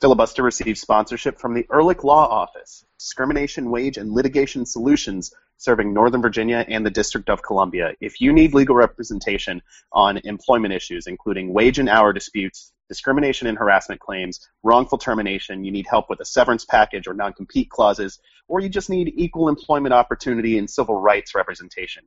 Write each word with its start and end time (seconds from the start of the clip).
Filibuster 0.00 0.44
receives 0.44 0.80
sponsorship 0.80 1.40
from 1.40 1.54
the 1.54 1.66
Ehrlich 1.72 2.04
Law 2.04 2.24
Office, 2.28 2.86
discrimination, 3.00 3.68
wage, 3.68 3.96
and 3.96 4.12
litigation 4.12 4.64
solutions 4.64 5.34
serving 5.56 5.92
Northern 5.92 6.22
Virginia 6.22 6.64
and 6.68 6.86
the 6.86 6.90
District 6.90 7.28
of 7.28 7.42
Columbia. 7.42 7.94
If 8.00 8.20
you 8.20 8.32
need 8.32 8.54
legal 8.54 8.76
representation 8.76 9.60
on 9.92 10.18
employment 10.18 10.72
issues, 10.72 11.08
including 11.08 11.52
wage 11.52 11.80
and 11.80 11.88
hour 11.88 12.12
disputes, 12.12 12.72
discrimination 12.88 13.48
and 13.48 13.58
harassment 13.58 14.00
claims, 14.00 14.48
wrongful 14.62 14.98
termination, 14.98 15.64
you 15.64 15.72
need 15.72 15.88
help 15.90 16.08
with 16.08 16.20
a 16.20 16.24
severance 16.24 16.64
package 16.64 17.08
or 17.08 17.14
non 17.14 17.32
compete 17.32 17.68
clauses, 17.68 18.20
or 18.46 18.60
you 18.60 18.68
just 18.68 18.90
need 18.90 19.12
equal 19.16 19.48
employment 19.48 19.92
opportunity 19.92 20.58
and 20.58 20.70
civil 20.70 21.00
rights 21.00 21.34
representation, 21.34 22.04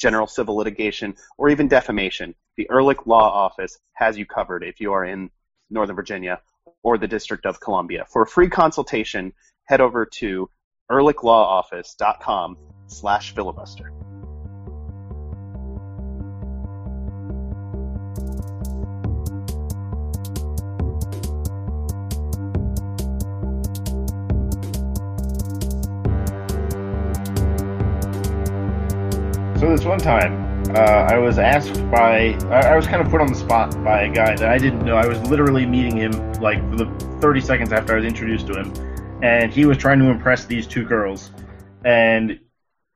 general 0.00 0.26
civil 0.26 0.56
litigation, 0.56 1.14
or 1.38 1.48
even 1.48 1.68
defamation, 1.68 2.34
the 2.56 2.66
Ehrlich 2.72 3.06
Law 3.06 3.30
Office 3.30 3.78
has 3.92 4.18
you 4.18 4.26
covered 4.26 4.64
if 4.64 4.80
you 4.80 4.92
are 4.94 5.04
in 5.04 5.30
Northern 5.70 5.94
Virginia 5.94 6.40
or 6.82 6.98
the 6.98 7.08
District 7.08 7.46
of 7.46 7.60
Columbia. 7.60 8.06
For 8.10 8.22
a 8.22 8.26
free 8.26 8.48
consultation, 8.48 9.32
head 9.64 9.80
over 9.80 10.06
to 10.06 10.50
ehrlichlawoffice.com 10.90 12.56
slash 12.86 13.34
filibuster. 13.34 13.92
So 29.60 29.68
this 29.68 29.84
one 29.84 29.98
time, 29.98 30.49
uh, 30.76 31.08
I 31.10 31.18
was 31.18 31.38
asked 31.38 31.74
by, 31.90 32.38
I, 32.48 32.68
I 32.68 32.76
was 32.76 32.86
kind 32.86 33.02
of 33.02 33.10
put 33.10 33.20
on 33.20 33.26
the 33.26 33.34
spot 33.34 33.72
by 33.82 34.02
a 34.02 34.08
guy 34.08 34.36
that 34.36 34.48
I 34.48 34.56
didn't 34.56 34.84
know. 34.84 34.96
I 34.96 35.06
was 35.06 35.18
literally 35.22 35.66
meeting 35.66 35.96
him 35.96 36.32
like 36.34 36.60
the 36.76 36.86
30 37.20 37.40
seconds 37.40 37.72
after 37.72 37.94
I 37.94 37.96
was 37.96 38.04
introduced 38.04 38.46
to 38.46 38.54
him, 38.54 39.20
and 39.20 39.52
he 39.52 39.66
was 39.66 39.78
trying 39.78 39.98
to 39.98 40.06
impress 40.06 40.44
these 40.44 40.68
two 40.68 40.84
girls, 40.84 41.32
and 41.84 42.38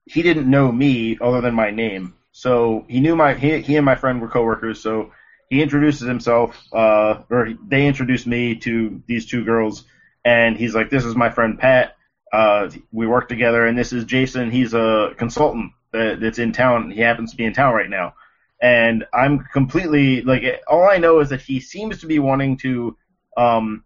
he 0.07 0.23
didn't 0.23 0.49
know 0.49 0.71
me 0.71 1.19
other 1.21 1.41
than 1.41 1.55
my 1.55 1.73
name. 1.73 2.15
So 2.31 2.85
he 2.89 3.01
knew 3.01 3.17
my 3.17 3.35
he, 3.35 3.61
he 3.61 3.77
and 3.77 3.85
my 3.85 3.97
friend 3.97 4.21
were 4.21 4.29
coworkers. 4.29 4.81
So 4.81 5.13
he 5.51 5.61
introduces 5.61 6.07
himself, 6.07 6.57
uh, 6.73 7.23
or 7.29 7.55
they 7.67 7.87
introduced 7.87 8.27
me 8.27 8.55
to 8.57 9.03
these 9.07 9.27
two 9.27 9.45
girls, 9.45 9.85
and 10.25 10.57
he's 10.57 10.75
like, 10.75 10.91
"This 10.91 11.05
is 11.05 11.17
my 11.17 11.31
friend 11.31 11.59
Pat. 11.59 11.97
Uh, 12.33 12.71
we 12.93 13.07
work 13.07 13.29
together, 13.29 13.67
and 13.67 13.77
this 13.77 13.93
is 13.93 14.05
Jason. 14.05 14.51
He's 14.51 14.75
a 14.75 15.13
consultant 15.17 15.73
that, 15.95 16.21
that's 16.21 16.39
in 16.39 16.53
town. 16.53 16.91
He 16.91 17.01
happens 17.01 17.31
to 17.31 17.37
be 17.37 17.45
in 17.45 17.55
town 17.55 17.75
right 17.75 17.89
now, 17.89 18.15
and 18.61 19.05
I'm 19.13 19.41
completely 19.53 20.23
like 20.23 20.45
all 20.69 20.89
I 20.89 20.99
know 20.99 21.21
is 21.21 21.31
that 21.31 21.41
he 21.41 21.61
seems 21.61 22.01
to 22.01 22.07
be 22.07 22.19
wanting 22.19 22.59
to 22.59 22.97
um, 23.37 23.85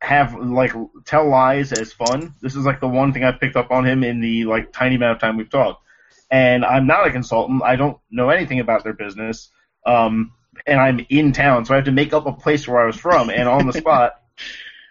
have 0.00 0.34
like 0.34 0.72
tell 1.04 1.28
lies 1.28 1.72
as 1.72 1.92
fun. 1.92 2.34
This 2.40 2.54
is 2.54 2.64
like 2.64 2.80
the 2.80 2.88
one 2.88 3.12
thing 3.12 3.24
I've 3.24 3.40
picked 3.40 3.56
up 3.56 3.70
on 3.70 3.84
him 3.86 4.04
in 4.04 4.20
the 4.20 4.44
like 4.44 4.72
tiny 4.72 4.96
amount 4.96 5.16
of 5.16 5.20
time 5.20 5.36
we've 5.36 5.50
talked. 5.50 5.82
And 6.30 6.64
I'm 6.64 6.86
not 6.86 7.06
a 7.06 7.12
consultant. 7.12 7.62
I 7.62 7.76
don't 7.76 7.98
know 8.10 8.30
anything 8.30 8.60
about 8.60 8.84
their 8.84 8.92
business. 8.92 9.50
Um, 9.84 10.32
and 10.66 10.80
I'm 10.80 11.04
in 11.08 11.32
town, 11.32 11.64
so 11.64 11.74
I 11.74 11.76
have 11.76 11.84
to 11.86 11.92
make 11.92 12.12
up 12.12 12.26
a 12.26 12.32
place 12.32 12.66
where 12.66 12.80
I 12.80 12.86
was 12.86 12.96
from. 12.96 13.30
And 13.30 13.48
on 13.48 13.66
the 13.66 13.72
spot, 13.80 14.20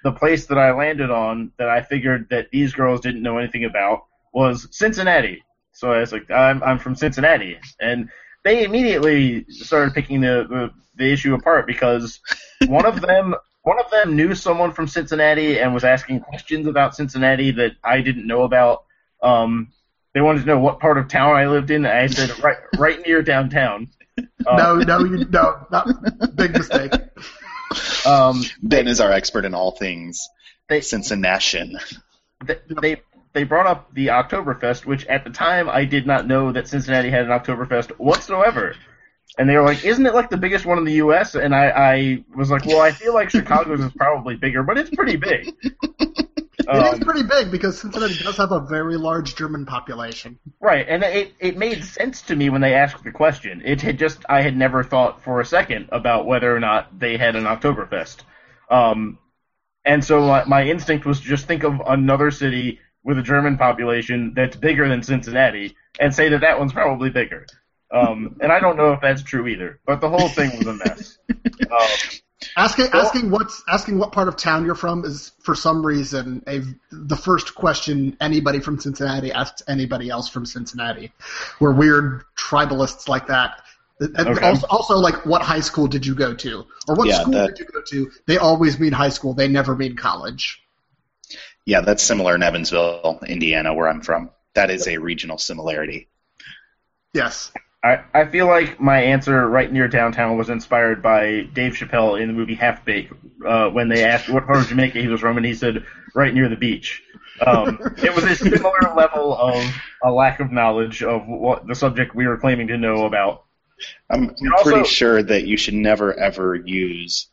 the 0.04 0.12
place 0.12 0.48
that 0.48 0.58
I 0.58 0.72
landed 0.72 1.12
on 1.12 1.52
that 1.58 1.70
I 1.70 1.82
figured 1.82 2.28
that 2.30 2.52
these 2.52 2.74
girls 2.74 3.02
didn't 3.02 3.24
know 3.24 3.38
anything 3.38 3.66
about 3.66 4.06
was 4.34 4.68
Cincinnati. 4.72 5.44
So 5.76 5.92
I 5.92 6.00
was 6.00 6.14
like, 6.14 6.32
I'm, 6.32 6.64
I'm 6.64 6.80
from 6.80 6.96
Cincinnati. 6.96 7.60
And 7.82 8.10
they 8.46 8.64
immediately 8.64 9.46
started 9.50 9.94
picking 9.94 10.22
the, 10.22 10.46
the, 10.50 10.72
the 10.96 11.12
issue 11.12 11.34
apart 11.34 11.68
because 11.68 12.22
one 12.68 12.86
of 12.86 13.02
them 13.02 13.36
one 13.64 13.80
of 13.80 13.90
them 13.90 14.16
knew 14.16 14.36
someone 14.36 14.72
from 14.72 14.88
Cincinnati 14.88 15.60
and 15.60 15.74
was 15.74 15.84
asking 15.84 16.20
questions 16.20 16.68
about 16.68 16.96
Cincinnati 16.96 17.50
that 17.52 17.72
I 17.84 18.02
didn't 18.02 18.28
know 18.28 18.44
about. 18.44 18.84
Um, 19.24 19.74
they 20.14 20.22
wanted 20.22 20.42
to 20.42 20.46
know 20.46 20.60
what 20.60 20.80
part 20.80 21.00
of 21.00 21.08
town 21.08 21.36
I 21.36 21.48
lived 21.48 21.72
in. 21.72 21.86
I 21.86 22.06
said 22.06 22.38
right 22.44 22.58
right 22.78 23.00
near 23.06 23.22
downtown. 23.24 23.90
Um, 24.18 24.26
no, 24.56 24.76
no, 24.76 25.00
you, 25.00 25.26
no, 25.26 25.66
not 25.72 25.88
big 26.36 26.54
mistake. 26.54 26.94
Um, 28.06 28.44
ben 28.62 28.88
is 28.88 29.02
our 29.02 29.12
expert 29.12 29.44
in 29.46 29.56
all 29.56 29.72
things 29.72 30.30
they, 30.70 30.82
Cincinnati. 30.82 31.76
They, 32.46 32.58
they 32.82 33.02
they 33.36 33.44
brought 33.44 33.68
up 33.68 33.94
the 33.94 34.08
Oktoberfest, 34.08 34.86
which 34.86 35.06
at 35.08 35.26
the 35.26 35.30
time 35.30 35.70
I 35.70 35.84
did 35.84 36.08
not 36.08 36.26
know 36.26 36.54
that 36.54 36.70
Cincinnati 36.70 37.12
had 37.12 37.26
an 37.26 37.32
Oktoberfest 37.32 37.90
whatsoever. 38.00 38.76
And 39.38 39.50
they 39.50 39.58
were 39.58 39.64
like, 39.64 39.84
"Isn't 39.84 40.06
it 40.06 40.14
like 40.14 40.30
the 40.30 40.38
biggest 40.38 40.66
one 40.66 40.78
in 40.78 40.86
the 40.86 40.94
U.S.?" 40.94 41.36
And 41.36 41.54
I, 41.54 41.70
I 41.70 42.24
was 42.34 42.50
like, 42.50 42.66
"Well, 42.66 42.82
I 42.82 42.92
feel 42.92 43.14
like 43.14 43.30
Chicago's 43.30 43.82
is 43.82 43.92
probably 43.92 44.38
bigger, 44.38 44.64
but 44.64 44.78
it's 44.78 44.90
pretty 44.90 45.18
big." 45.18 45.54
Um, 46.68 46.78
it 46.78 46.94
is 46.94 47.00
pretty 47.04 47.24
big 47.24 47.52
because 47.52 47.82
Cincinnati 47.82 48.16
does 48.24 48.38
have 48.38 48.54
a 48.54 48.62
very 48.62 48.96
large 48.96 49.36
German 49.36 49.66
population. 49.66 50.40
Right, 50.62 50.86
and 50.88 51.04
it 51.04 51.34
it 51.40 51.58
made 51.58 51.84
sense 51.84 52.22
to 52.24 52.36
me 52.36 52.50
when 52.50 52.62
they 52.62 52.74
asked 52.74 53.04
the 53.04 53.12
question. 53.12 53.62
It 53.66 53.82
had 53.82 54.00
just 54.00 54.24
I 54.30 54.42
had 54.42 54.56
never 54.56 54.82
thought 54.82 55.22
for 55.22 55.42
a 55.42 55.46
second 55.46 55.90
about 55.92 56.26
whether 56.26 56.56
or 56.56 56.62
not 56.62 56.98
they 56.98 57.18
had 57.18 57.36
an 57.36 57.44
Oktoberfest. 57.44 58.20
Um, 58.72 59.20
and 59.84 60.04
so 60.04 60.22
my, 60.22 60.46
my 60.46 60.64
instinct 60.64 61.06
was 61.06 61.20
to 61.20 61.28
just 61.28 61.46
think 61.46 61.64
of 61.64 61.82
another 61.86 62.32
city 62.32 62.80
with 63.06 63.20
a 63.20 63.22
German 63.22 63.58
population 63.58 64.34
that's 64.36 64.58
bigger 64.58 64.90
than 64.90 65.04
Cincinnati 65.04 65.76
and 66.00 66.14
say 66.14 66.28
that 66.30 66.42
that 66.42 66.60
one's 66.60 66.74
probably 66.74 67.12
bigger. 67.12 67.46
Um, 67.92 68.38
and 68.42 68.52
I 68.52 68.60
don't 68.60 68.76
know 68.76 68.92
if 68.94 69.00
that's 69.00 69.22
true 69.22 69.48
either, 69.48 69.80
but 69.86 70.02
the 70.02 70.10
whole 70.10 70.28
thing 70.28 70.58
was 70.58 70.68
a 70.68 70.74
mess. 70.74 71.18
Um, 71.72 71.88
asking 72.58 72.90
well, 72.92 73.06
asking 73.06 73.32
what's 73.32 73.64
asking 73.68 73.98
what 73.98 74.12
part 74.12 74.28
of 74.28 74.36
town 74.36 74.66
you're 74.66 74.76
from 74.76 75.06
is 75.06 75.32
for 75.42 75.56
some 75.56 75.86
reason 75.86 76.44
a 76.48 76.62
the 76.92 77.16
first 77.16 77.56
question 77.56 78.16
anybody 78.20 78.60
from 78.60 78.80
Cincinnati 78.80 79.32
asks 79.32 79.64
anybody 79.68 80.10
else 80.10 80.28
from 80.28 80.46
Cincinnati. 80.46 81.12
We're 81.60 81.74
weird 81.74 82.24
tribalists 82.38 83.08
like 83.08 83.28
that. 83.28 83.62
Okay. 84.02 84.46
Also, 84.46 84.68
also, 84.68 84.98
like, 84.98 85.26
what 85.26 85.42
high 85.42 85.62
school 85.62 85.88
did 85.88 86.06
you 86.06 86.14
go 86.14 86.34
to, 86.36 86.66
or 86.88 86.96
what 86.96 87.08
yeah, 87.08 87.22
school 87.22 87.34
that, 87.34 87.56
did 87.56 87.60
you 87.60 87.66
go 87.66 87.82
to? 87.82 88.12
They 88.26 88.38
always 88.38 88.78
mean 88.80 88.92
high 88.92 89.10
school. 89.10 89.34
They 89.34 89.48
never 89.48 89.76
mean 89.76 89.96
college. 89.96 90.65
Yeah, 91.66 91.82
that's 91.82 92.04
similar 92.04 92.36
in 92.36 92.44
Evansville, 92.44 93.20
Indiana, 93.28 93.74
where 93.74 93.88
I'm 93.88 94.02
from. 94.02 94.30
That 94.54 94.70
is 94.70 94.88
a 94.88 94.98
regional 94.98 95.38
similarity. 95.38 96.08
Yes. 97.14 97.52
I, 97.84 98.04
I 98.14 98.26
feel 98.26 98.48
like 98.48 98.80
my 98.80 99.02
answer 99.02 99.48
right 99.48 99.72
near 99.72 99.88
downtown 99.88 100.38
was 100.38 100.50
inspired 100.50 101.02
by 101.02 101.48
Dave 101.54 101.74
Chappelle 101.74 102.20
in 102.20 102.28
the 102.28 102.34
movie 102.34 102.56
Half 102.56 102.86
Baked 102.86 103.14
uh, 103.46 103.70
when 103.70 103.90
they 103.90 104.04
asked 104.04 104.30
what 104.30 104.46
part 104.46 104.60
of 104.60 104.68
Jamaica 104.68 105.00
he 105.00 105.08
was 105.08 105.22
from, 105.22 105.38
and 105.38 105.46
he 105.46 105.54
said 105.54 105.86
right 106.16 106.34
near 106.34 106.50
the 106.50 106.56
beach. 106.56 107.04
Um, 107.46 107.80
it 107.98 108.16
was 108.16 108.24
a 108.24 108.36
similar 108.36 108.94
level 108.96 109.36
of 109.36 109.64
a 110.04 110.12
lack 110.12 110.40
of 110.40 110.52
knowledge 110.52 111.04
of 111.04 111.28
what 111.28 111.68
the 111.68 111.76
subject 111.76 112.16
we 112.16 112.28
were 112.28 112.38
claiming 112.38 112.68
to 112.68 112.78
know 112.78 113.06
about. 113.06 113.44
I'm, 114.10 114.30
I'm 114.30 114.54
also, 114.54 114.72
pretty 114.72 114.88
sure 114.88 115.22
that 115.22 115.46
you 115.46 115.58
should 115.58 115.74
never 115.74 116.14
ever 116.14 116.56
use 116.56 117.28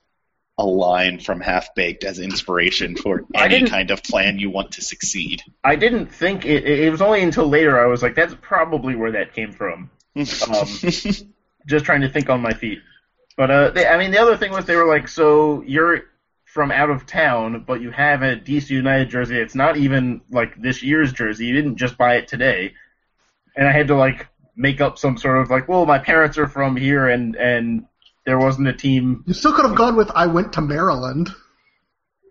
a 0.62 0.64
line 0.64 1.18
from 1.18 1.40
Half 1.40 1.74
Baked 1.74 2.04
as 2.04 2.18
inspiration 2.18 2.96
for 2.96 3.24
any 3.34 3.68
kind 3.68 3.90
of 3.90 4.02
plan 4.02 4.38
you 4.38 4.50
want 4.50 4.72
to 4.72 4.82
succeed. 4.82 5.42
I 5.64 5.76
didn't 5.76 6.06
think 6.06 6.44
it. 6.44 6.64
It 6.64 6.90
was 6.90 7.02
only 7.02 7.22
until 7.22 7.48
later 7.48 7.82
I 7.82 7.86
was 7.86 8.02
like, 8.02 8.14
that's 8.14 8.34
probably 8.40 8.94
where 8.94 9.12
that 9.12 9.34
came 9.34 9.52
from. 9.52 9.90
Um, 10.16 10.66
just 11.66 11.84
trying 11.84 12.00
to 12.02 12.08
think 12.08 12.30
on 12.30 12.40
my 12.40 12.54
feet. 12.54 12.80
But 13.36 13.50
uh, 13.50 13.70
they, 13.70 13.86
I 13.86 13.98
mean, 13.98 14.10
the 14.10 14.20
other 14.20 14.36
thing 14.36 14.52
was 14.52 14.64
they 14.66 14.76
were 14.76 14.86
like, 14.86 15.08
so 15.08 15.62
you're 15.66 16.04
from 16.44 16.70
out 16.70 16.90
of 16.90 17.06
town, 17.06 17.64
but 17.66 17.80
you 17.80 17.90
have 17.90 18.22
a 18.22 18.36
DC 18.36 18.70
United 18.70 19.08
jersey. 19.08 19.38
It's 19.38 19.54
not 19.54 19.76
even 19.76 20.20
like 20.30 20.60
this 20.60 20.82
year's 20.82 21.12
jersey. 21.12 21.46
You 21.46 21.54
didn't 21.54 21.76
just 21.76 21.96
buy 21.96 22.16
it 22.16 22.28
today. 22.28 22.74
And 23.56 23.66
I 23.66 23.72
had 23.72 23.88
to 23.88 23.96
like 23.96 24.28
make 24.54 24.80
up 24.80 24.98
some 24.98 25.16
sort 25.16 25.38
of 25.38 25.50
like, 25.50 25.66
well, 25.66 25.86
my 25.86 25.98
parents 25.98 26.38
are 26.38 26.46
from 26.46 26.76
here, 26.76 27.08
and 27.08 27.36
and 27.36 27.86
there 28.24 28.38
wasn't 28.38 28.68
a 28.68 28.72
team. 28.72 29.24
You 29.26 29.34
still 29.34 29.52
could 29.52 29.64
have 29.64 29.76
gone 29.76 29.96
with 29.96 30.10
I 30.10 30.26
went 30.26 30.54
to 30.54 30.60
Maryland. 30.60 31.30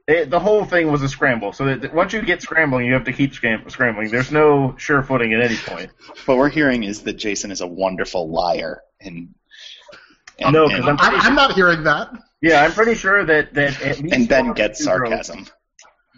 It, 0.08 0.30
the 0.30 0.40
whole 0.40 0.66
thing 0.66 0.92
was 0.92 1.02
a 1.04 1.10
scramble. 1.10 1.54
So 1.54 1.66
that 1.66 1.94
once 1.94 2.14
you 2.14 2.22
get 2.22 2.42
scrambling, 2.42 2.86
you 2.86 2.94
have 2.94 3.06
to 3.06 3.14
keep 3.14 3.34
scrambling. 3.34 4.10
There's 4.10 4.32
no 4.32 4.76
sure 4.78 5.04
footing 5.04 5.34
at 5.34 5.42
any 5.42 5.58
point. 5.58 5.92
What 6.26 6.38
we're 6.38 6.50
hearing 6.50 6.84
is 6.84 7.02
that 7.04 7.14
Jason 7.14 7.52
is 7.52 7.62
a 7.62 7.68
wonderful 7.68 8.30
liar, 8.30 8.82
and, 9.00 9.34
and 10.40 10.54
no, 10.54 10.68
because 10.68 10.88
I'm, 10.88 10.98
I'm, 11.00 11.22
I'm, 11.22 11.36
not 11.36 11.54
hearing 11.54 11.84
that. 11.84 12.10
Yeah, 12.42 12.64
I'm 12.64 12.72
pretty 12.72 12.96
sure 12.96 13.24
that 13.26 13.54
that 13.54 13.82
at 13.82 14.00
least 14.00 14.16
and 14.16 14.28
Ben 14.28 14.54
gets 14.54 14.84
sarcasm. 14.84 15.38
Girls, 15.38 15.52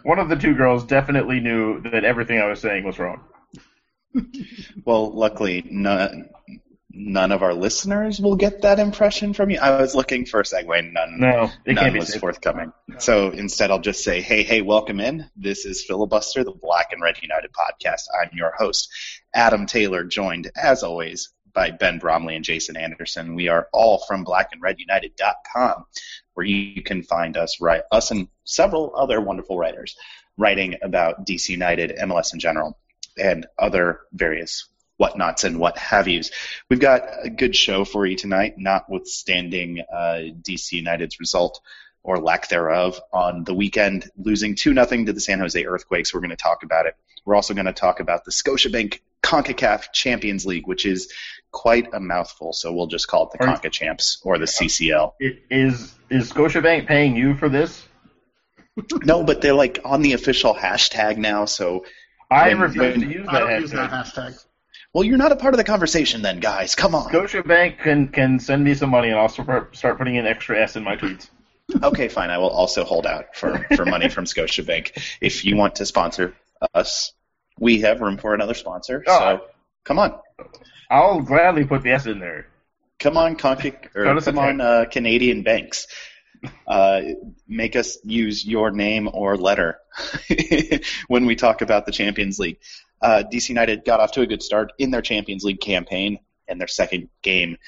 one 0.02 0.18
of 0.18 0.28
the 0.28 0.36
two 0.36 0.54
girls 0.54 0.84
definitely 0.84 1.40
knew 1.40 1.80
that 1.82 2.04
everything 2.04 2.40
I 2.40 2.46
was 2.46 2.60
saying 2.60 2.84
was 2.84 2.98
wrong. 2.98 3.24
well, 4.84 5.12
luckily, 5.12 5.66
none 5.70 6.30
none 6.94 7.32
of 7.32 7.42
our 7.42 7.54
listeners 7.54 8.20
will 8.20 8.36
get 8.36 8.62
that 8.62 8.78
impression 8.78 9.32
from 9.32 9.50
you. 9.50 9.58
I 9.58 9.80
was 9.80 9.94
looking 9.94 10.26
for 10.26 10.40
a 10.40 10.42
segue, 10.44 10.92
none, 10.92 11.18
no, 11.18 11.50
none 11.66 11.96
was 11.96 12.14
forthcoming. 12.14 12.72
No. 12.86 12.98
So 12.98 13.30
instead, 13.30 13.70
I'll 13.70 13.80
just 13.80 14.04
say, 14.04 14.20
hey, 14.20 14.42
hey, 14.42 14.62
welcome 14.62 15.00
in. 15.00 15.28
This 15.36 15.64
is 15.64 15.84
Filibuster, 15.84 16.44
the 16.44 16.52
Black 16.52 16.92
and 16.92 17.02
Red 17.02 17.16
United 17.20 17.50
podcast. 17.52 18.02
I'm 18.20 18.30
your 18.32 18.52
host, 18.56 18.88
Adam 19.34 19.66
Taylor, 19.66 20.04
joined 20.04 20.50
as 20.56 20.82
always 20.82 21.32
by 21.52 21.70
Ben 21.70 21.98
Bromley 21.98 22.36
and 22.36 22.44
Jason 22.44 22.76
Anderson. 22.76 23.34
We 23.34 23.48
are 23.48 23.68
all 23.72 24.04
from 24.06 24.24
blackandredunited.com, 24.24 25.84
where 26.34 26.46
you 26.46 26.82
can 26.82 27.02
find 27.02 27.36
us, 27.36 27.60
right, 27.60 27.82
us 27.90 28.10
and 28.10 28.28
several 28.44 28.92
other 28.96 29.20
wonderful 29.20 29.58
writers 29.58 29.96
writing 30.36 30.76
about 30.82 31.26
DC 31.26 31.48
United, 31.48 31.96
MLS 31.98 32.32
in 32.32 32.40
general, 32.40 32.78
and 33.16 33.46
other 33.58 34.00
various 34.12 34.68
whatnots 34.96 35.44
and 35.44 35.58
what 35.58 35.76
have 35.78 36.08
yous. 36.08 36.30
We've 36.68 36.80
got 36.80 37.02
a 37.22 37.30
good 37.30 37.56
show 37.56 37.84
for 37.84 38.06
you 38.06 38.16
tonight, 38.16 38.54
notwithstanding 38.56 39.80
uh, 39.80 40.20
DC 40.42 40.72
United's 40.72 41.18
result 41.20 41.60
or 42.02 42.18
lack 42.18 42.48
thereof 42.48 43.00
on 43.12 43.44
the 43.44 43.54
weekend, 43.54 44.10
losing 44.16 44.54
2 44.54 44.74
0 44.74 44.86
to 45.06 45.12
the 45.12 45.20
San 45.20 45.40
Jose 45.40 45.64
Earthquakes. 45.64 46.12
We're 46.12 46.20
going 46.20 46.30
to 46.30 46.36
talk 46.36 46.62
about 46.62 46.86
it. 46.86 46.94
We're 47.24 47.34
also 47.34 47.54
going 47.54 47.66
to 47.66 47.72
talk 47.72 48.00
about 48.00 48.24
the 48.24 48.30
Scotiabank 48.30 49.00
CONCACAF 49.22 49.90
Champions 49.92 50.44
League, 50.44 50.66
which 50.66 50.84
is 50.84 51.10
quite 51.50 51.88
a 51.94 52.00
mouthful, 52.00 52.52
so 52.52 52.72
we'll 52.72 52.88
just 52.88 53.08
call 53.08 53.30
it 53.30 53.38
the 53.38 53.44
Conca 53.44 53.70
Champs 53.70 54.20
or 54.22 54.38
the 54.38 54.44
CCL. 54.44 55.12
Is 55.18 55.94
is 56.10 56.30
Scotiabank 56.30 56.86
paying 56.86 57.16
you 57.16 57.34
for 57.34 57.48
this? 57.48 57.82
no, 59.04 59.24
but 59.24 59.40
they're 59.40 59.54
like 59.54 59.80
on 59.84 60.02
the 60.02 60.12
official 60.12 60.54
hashtag 60.54 61.16
now, 61.16 61.46
so 61.46 61.86
I 62.30 62.50
refuse 62.50 62.94
to 62.94 63.06
use 63.06 63.26
that, 63.26 63.42
hashtag. 63.42 63.60
use 63.60 63.70
that 63.70 63.90
hashtag. 63.90 64.44
Well, 64.94 65.02
you're 65.02 65.18
not 65.18 65.32
a 65.32 65.36
part 65.36 65.54
of 65.54 65.58
the 65.58 65.64
conversation 65.64 66.22
then, 66.22 66.38
guys. 66.38 66.76
Come 66.76 66.94
on. 66.94 67.10
Scotiabank 67.10 67.80
can 67.80 68.08
can 68.08 68.38
send 68.38 68.62
me 68.62 68.74
some 68.74 68.90
money, 68.90 69.08
and 69.08 69.18
I'll 69.18 69.28
start 69.28 69.98
putting 69.98 70.14
in 70.14 70.24
extra 70.24 70.62
S 70.62 70.76
in 70.76 70.84
my 70.84 70.94
tweets. 70.94 71.28
okay, 71.82 72.06
fine. 72.06 72.30
I 72.30 72.38
will 72.38 72.50
also 72.50 72.84
hold 72.84 73.04
out 73.04 73.34
for, 73.34 73.66
for 73.74 73.84
money 73.84 74.08
from 74.08 74.24
Scotiabank 74.24 75.16
if 75.20 75.44
you 75.44 75.56
want 75.56 75.76
to 75.76 75.86
sponsor 75.86 76.36
us. 76.72 77.12
We 77.58 77.80
have 77.80 78.00
room 78.00 78.18
for 78.18 78.34
another 78.34 78.54
sponsor, 78.54 79.02
oh, 79.06 79.18
so 79.18 79.44
come 79.82 79.98
on. 79.98 80.18
I'll 80.90 81.20
gladly 81.22 81.64
put 81.64 81.82
the 81.82 81.90
S 81.90 82.06
in 82.06 82.20
there. 82.20 82.46
Come 83.00 83.16
on, 83.16 83.36
Conca, 83.36 83.74
or 83.96 84.20
come 84.20 84.38
on, 84.38 84.60
uh, 84.60 84.84
Canadian 84.88 85.42
banks. 85.42 85.88
Uh, 86.68 87.00
make 87.48 87.74
us 87.74 87.98
use 88.04 88.44
your 88.44 88.70
name 88.70 89.08
or 89.12 89.36
letter 89.36 89.78
when 91.08 91.26
we 91.26 91.34
talk 91.34 91.62
about 91.62 91.86
the 91.86 91.92
Champions 91.92 92.38
League. 92.38 92.58
Uh, 93.04 93.22
DC 93.22 93.50
United 93.50 93.84
got 93.84 94.00
off 94.00 94.12
to 94.12 94.22
a 94.22 94.26
good 94.26 94.42
start 94.42 94.72
in 94.78 94.90
their 94.90 95.02
Champions 95.02 95.44
League 95.44 95.60
campaign, 95.60 96.18
and 96.48 96.58
their 96.58 96.66
second 96.66 97.10
game 97.20 97.58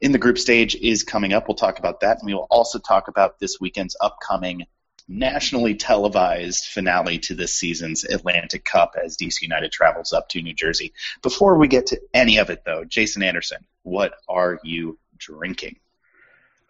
in 0.00 0.12
the 0.12 0.18
group 0.18 0.38
stage 0.38 0.76
is 0.76 1.02
coming 1.02 1.32
up. 1.32 1.48
We'll 1.48 1.56
talk 1.56 1.80
about 1.80 2.00
that, 2.00 2.18
and 2.20 2.26
we 2.26 2.32
will 2.32 2.46
also 2.48 2.78
talk 2.78 3.08
about 3.08 3.40
this 3.40 3.60
weekend's 3.60 3.96
upcoming 4.00 4.66
nationally 5.08 5.74
televised 5.74 6.66
finale 6.66 7.18
to 7.18 7.34
this 7.34 7.54
season's 7.54 8.04
Atlantic 8.04 8.64
Cup 8.64 8.94
as 9.02 9.16
DC 9.16 9.42
United 9.42 9.72
travels 9.72 10.12
up 10.12 10.28
to 10.28 10.40
New 10.40 10.54
Jersey. 10.54 10.92
Before 11.22 11.58
we 11.58 11.66
get 11.66 11.86
to 11.86 12.00
any 12.14 12.38
of 12.38 12.48
it, 12.50 12.62
though, 12.64 12.84
Jason 12.84 13.24
Anderson, 13.24 13.66
what 13.82 14.14
are 14.28 14.60
you 14.62 14.96
drinking? 15.18 15.76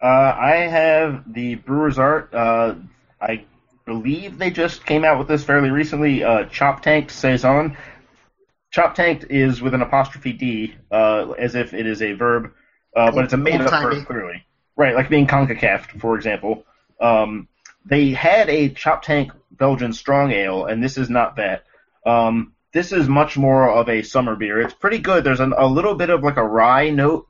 Uh, 0.01 0.35
I 0.37 0.55
have 0.55 1.31
the 1.31 1.55
Brewer's 1.55 1.99
Art. 1.99 2.33
Uh, 2.33 2.75
I 3.21 3.45
believe 3.85 4.39
they 4.39 4.49
just 4.49 4.83
came 4.83 5.05
out 5.05 5.19
with 5.19 5.27
this 5.27 5.43
fairly 5.43 5.69
recently. 5.69 6.23
Uh, 6.23 6.45
Chop 6.45 6.81
Tank 6.81 7.11
Saison. 7.11 7.77
Chop 8.75 8.93
Tanked 8.93 9.27
is 9.29 9.61
with 9.61 9.73
an 9.73 9.81
apostrophe 9.81 10.33
D, 10.33 10.75
uh, 10.91 11.31
as 11.39 11.55
if 11.55 11.73
it 11.73 11.87
is 11.87 12.01
a 12.01 12.11
verb, 12.11 12.51
uh, 12.93 13.09
but 13.09 13.23
it's 13.23 13.31
a 13.31 13.37
made 13.37 13.61
up 13.61 13.71
verb 13.71 14.05
clearly. 14.05 14.45
Right, 14.75 14.93
like 14.93 15.07
being 15.07 15.27
CONCACAF, 15.27 16.01
for 16.01 16.17
example. 16.17 16.65
Um, 16.99 17.47
they 17.85 18.09
had 18.09 18.49
a 18.49 18.67
Chop 18.67 19.01
Tank 19.01 19.31
Belgian 19.49 19.93
Strong 19.93 20.33
Ale, 20.33 20.65
and 20.65 20.83
this 20.83 20.97
is 20.97 21.09
not 21.09 21.37
that. 21.37 21.63
Um, 22.05 22.51
this 22.73 22.91
is 22.91 23.07
much 23.07 23.37
more 23.37 23.71
of 23.71 23.87
a 23.87 24.01
summer 24.01 24.35
beer. 24.35 24.59
It's 24.59 24.73
pretty 24.73 24.99
good. 24.99 25.23
There's 25.23 25.39
an, 25.39 25.53
a 25.57 25.67
little 25.67 25.95
bit 25.95 26.09
of 26.09 26.21
like 26.21 26.35
a 26.35 26.43
rye 26.43 26.89
note 26.89 27.27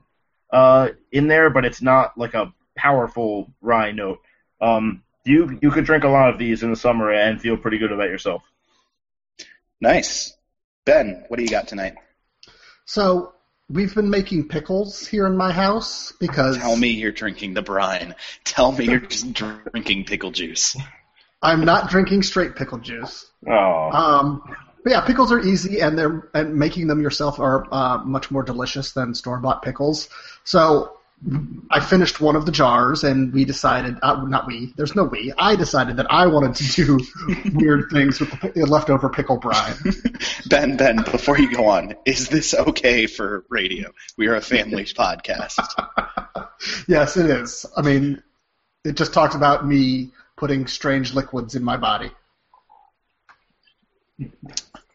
uh, 0.50 0.90
in 1.12 1.28
there, 1.28 1.52
but 1.52 1.64
it's 1.64 1.80
not 1.84 2.18
like 2.18 2.34
a 2.34 2.52
powerful 2.76 3.54
rye 3.62 3.92
note. 3.92 4.18
Um, 4.60 5.04
you 5.26 5.60
you 5.62 5.70
could 5.70 5.86
drink 5.86 6.06
a 6.06 6.10
lot 6.10 6.34
of 6.34 6.40
these 6.40 6.64
in 6.64 6.72
the 6.72 6.76
summer 6.76 7.12
and 7.12 7.40
feel 7.40 7.56
pretty 7.56 7.78
good 7.78 7.92
about 7.92 8.10
yourself. 8.10 8.42
Nice, 9.80 10.35
Ben. 10.86 11.26
What 11.28 11.38
do 11.38 11.44
you 11.44 11.50
got 11.50 11.68
tonight? 11.68 11.96
So 12.86 13.34
we've 13.70 13.94
been 13.94 14.10
making 14.10 14.48
pickles 14.48 15.06
here 15.06 15.26
in 15.26 15.36
my 15.36 15.52
house 15.52 16.14
because. 16.20 16.58
Tell 16.58 16.76
me 16.76 16.90
you're 16.90 17.12
drinking 17.12 17.56
the 17.56 17.62
brine. 17.62 18.16
Tell 18.44 18.72
me 18.72 18.86
you're 18.86 19.00
just 19.00 19.34
drinking 19.34 20.06
pickle 20.06 20.32
juice. 20.32 20.78
I'm 21.42 21.66
not 21.66 21.90
drinking 21.90 22.24
straight 22.24 22.56
pickle 22.56 22.80
juice. 22.80 23.26
Oh. 23.48 23.90
Um, 23.92 24.56
but 24.84 24.92
yeah, 24.92 25.02
pickles 25.02 25.32
are 25.32 25.40
easy, 25.40 25.80
and 25.80 25.98
they're 25.98 26.30
and 26.36 26.56
making 26.56 26.88
them 26.88 27.02
yourself 27.02 27.40
are 27.40 27.66
uh, 27.72 28.04
much 28.04 28.30
more 28.30 28.44
delicious 28.44 28.92
than 28.92 29.16
store 29.16 29.40
bought 29.40 29.64
pickles. 29.64 30.10
So 30.44 30.95
I 31.72 31.80
finished 31.80 32.22
one 32.22 32.36
of 32.36 32.46
the 32.46 32.52
jars, 32.52 33.04
and 33.04 33.34
we 33.34 33.46
decided, 33.46 33.98
uh, 34.04 34.24
not 34.26 34.46
we, 34.46 34.74
there's 34.76 34.96
no 34.96 35.06
we, 35.06 35.34
I 35.38 35.56
decided 35.56 35.98
that 35.98 36.12
I 36.12 36.28
wanted 36.28 36.56
to 36.56 36.86
do 36.86 37.00
weird 37.54 37.90
things 37.90 38.20
with 38.20 38.30
the 38.54 38.66
leftover 38.66 39.10
pickle 39.10 39.38
brine. 39.38 39.76
Ben, 40.50 40.78
Ben, 40.78 40.98
before 41.04 41.40
you 41.40 41.52
go 41.52 41.66
on, 41.66 41.96
is 42.06 42.30
this 42.30 42.54
okay 42.54 43.08
for 43.08 43.46
radio? 43.50 43.92
We 44.18 44.28
are 44.28 44.36
a 44.36 44.42
family 44.42 44.84
podcast. 44.86 45.58
yes, 46.88 47.18
it 47.18 47.26
is. 47.26 47.66
I 47.76 47.82
mean, 47.82 48.22
it 48.84 48.96
just 48.96 49.14
talks 49.14 49.34
about 49.36 49.66
me 49.66 50.12
putting 50.38 50.68
strange 50.68 51.14
liquids 51.14 51.56
in 51.56 51.64
my 51.64 51.78
body. 51.78 52.12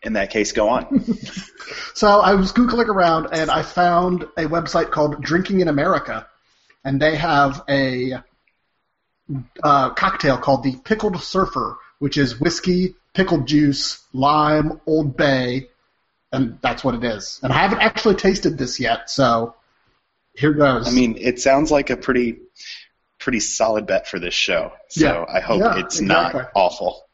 In 0.03 0.15
that 0.15 0.31
case, 0.31 0.53
go 0.53 0.69
on. 0.71 1.05
so 1.95 2.21
I 2.21 2.35
was 2.35 2.53
googling 2.53 2.89
around 2.89 3.29
and 3.33 3.51
I 3.51 3.63
found 3.63 4.23
a 4.37 4.45
website 4.45 4.91
called 4.91 5.23
Drinking 5.23 5.61
in 5.61 5.69
America, 5.69 6.27
and 6.85 7.01
they 7.01 7.17
have 7.17 7.63
a 7.69 8.15
uh, 9.63 9.91
cocktail 9.91 10.39
called 10.39 10.63
the 10.63 10.77
Pickled 10.77 11.23
Surfer, 11.23 11.77
which 11.99 12.17
is 12.17 12.41
whiskey, 12.41 12.95
pickled 13.13 13.47
juice, 13.47 14.03
lime, 14.15 14.81
Old 14.87 15.17
Bay, 15.17 15.69
and 16.33 16.59
that's 16.63 16.83
what 16.83 16.95
it 16.95 17.05
is. 17.05 17.39
And 17.43 17.53
I 17.53 17.59
haven't 17.59 17.81
actually 17.81 18.15
tasted 18.15 18.57
this 18.57 18.81
yet, 18.81 19.11
so 19.11 19.55
here 20.35 20.55
goes. 20.55 20.89
I 20.89 20.93
mean, 20.93 21.17
it 21.19 21.41
sounds 21.41 21.71
like 21.71 21.91
a 21.91 21.97
pretty 21.97 22.39
pretty 23.19 23.41
solid 23.41 23.87
bet 23.87 24.09
for 24.09 24.19
this 24.19 24.33
show. 24.33 24.73
So 24.89 25.05
yeah. 25.05 25.25
I 25.29 25.41
hope 25.41 25.61
yeah, 25.61 25.79
it's 25.79 26.01
exactly. 26.01 26.41
not 26.41 26.53
awful 26.55 27.05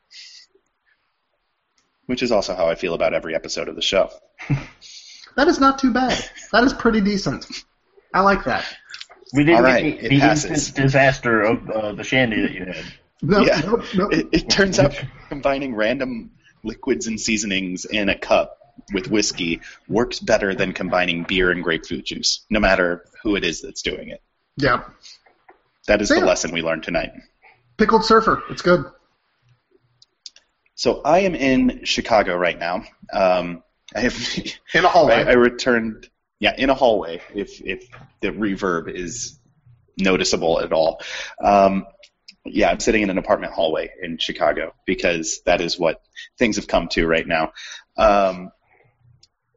which 2.06 2.22
is 2.22 2.32
also 2.32 2.54
how 2.54 2.68
I 2.68 2.74
feel 2.74 2.94
about 2.94 3.14
every 3.14 3.34
episode 3.34 3.68
of 3.68 3.76
the 3.76 3.82
show. 3.82 4.10
that 5.36 5.48
is 5.48 5.60
not 5.60 5.78
too 5.78 5.92
bad. 5.92 6.24
That 6.52 6.64
is 6.64 6.72
pretty 6.72 7.00
decent. 7.00 7.46
I 8.14 8.20
like 8.20 8.44
that. 8.44 8.64
We 9.34 9.44
didn't 9.44 9.64
right, 9.64 10.00
get 10.00 10.08
the, 10.08 10.20
the 10.20 10.30
instant 10.30 10.74
disaster 10.74 11.42
of 11.42 11.68
uh, 11.68 11.92
the 11.92 12.04
shandy 12.04 12.42
that 12.42 12.52
you 12.52 12.64
had. 12.64 12.84
No, 13.22 13.40
yeah. 13.40 13.60
Nope, 13.60 13.84
nope. 13.94 14.12
It, 14.12 14.28
it 14.32 14.50
turns 14.50 14.78
out 14.78 15.02
combining 15.28 15.74
random 15.74 16.30
liquids 16.62 17.06
and 17.06 17.20
seasonings 17.20 17.84
in 17.84 18.08
a 18.08 18.16
cup 18.16 18.58
with 18.92 19.08
whiskey 19.10 19.60
works 19.88 20.20
better 20.20 20.54
than 20.54 20.72
combining 20.72 21.24
beer 21.24 21.50
and 21.50 21.64
grapefruit 21.64 22.04
juice, 22.04 22.44
no 22.50 22.60
matter 22.60 23.04
who 23.22 23.36
it 23.36 23.44
is 23.44 23.62
that's 23.62 23.82
doing 23.82 24.10
it. 24.10 24.22
Yeah. 24.56 24.84
That 25.86 26.02
is 26.02 26.08
so, 26.08 26.20
the 26.20 26.26
lesson 26.26 26.52
we 26.52 26.62
learned 26.62 26.82
tonight. 26.82 27.12
Pickled 27.78 28.04
surfer. 28.04 28.42
It's 28.50 28.62
good. 28.62 28.84
So 30.76 31.00
I 31.02 31.20
am 31.20 31.34
in 31.34 31.84
Chicago 31.84 32.36
right 32.36 32.58
now. 32.58 32.84
Um, 33.10 33.62
I 33.94 34.00
have 34.00 34.14
in 34.74 34.84
a 34.84 34.88
hallway. 34.88 35.14
I, 35.14 35.30
I, 35.30 35.32
returned, 35.32 36.08
yeah, 36.38 36.54
in 36.56 36.68
a 36.68 36.74
hallway. 36.74 37.22
If 37.34 37.62
if 37.62 37.88
the 38.20 38.28
reverb 38.28 38.94
is 38.94 39.40
noticeable 39.96 40.60
at 40.60 40.74
all, 40.74 41.00
um, 41.42 41.86
yeah, 42.44 42.68
I'm 42.70 42.78
sitting 42.80 43.02
in 43.02 43.08
an 43.08 43.16
apartment 43.16 43.54
hallway 43.54 43.90
in 44.02 44.18
Chicago 44.18 44.74
because 44.84 45.40
that 45.46 45.62
is 45.62 45.78
what 45.78 46.02
things 46.38 46.56
have 46.56 46.68
come 46.68 46.88
to 46.88 47.06
right 47.06 47.26
now. 47.26 47.54
Um, 47.96 48.50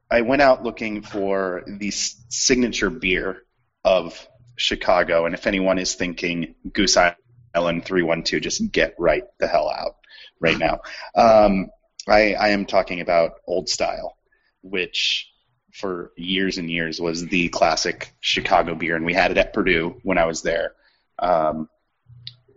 I 0.09 0.21
went 0.21 0.41
out 0.41 0.63
looking 0.63 1.01
for 1.01 1.63
the 1.67 1.91
signature 1.91 2.89
beer 2.89 3.43
of 3.83 4.25
Chicago, 4.55 5.25
and 5.25 5.35
if 5.35 5.47
anyone 5.47 5.79
is 5.79 5.95
thinking 5.95 6.55
Goose 6.71 6.95
Island 6.95 7.83
312, 7.83 8.41
just 8.41 8.71
get 8.71 8.95
right 8.97 9.23
the 9.37 9.47
hell 9.47 9.69
out 9.69 9.98
right 10.39 10.57
now. 10.57 10.79
Um, 11.15 11.69
I, 12.07 12.33
I 12.33 12.49
am 12.49 12.65
talking 12.65 13.01
about 13.01 13.35
Old 13.45 13.69
Style, 13.69 14.17
which 14.61 15.31
for 15.71 16.11
years 16.17 16.57
and 16.57 16.69
years 16.69 16.99
was 16.99 17.25
the 17.27 17.49
classic 17.49 18.13
Chicago 18.19 18.75
beer, 18.75 18.95
and 18.95 19.05
we 19.05 19.13
had 19.13 19.31
it 19.31 19.37
at 19.37 19.53
Purdue 19.53 19.99
when 20.03 20.17
I 20.17 20.25
was 20.25 20.41
there, 20.41 20.73
um, 21.19 21.69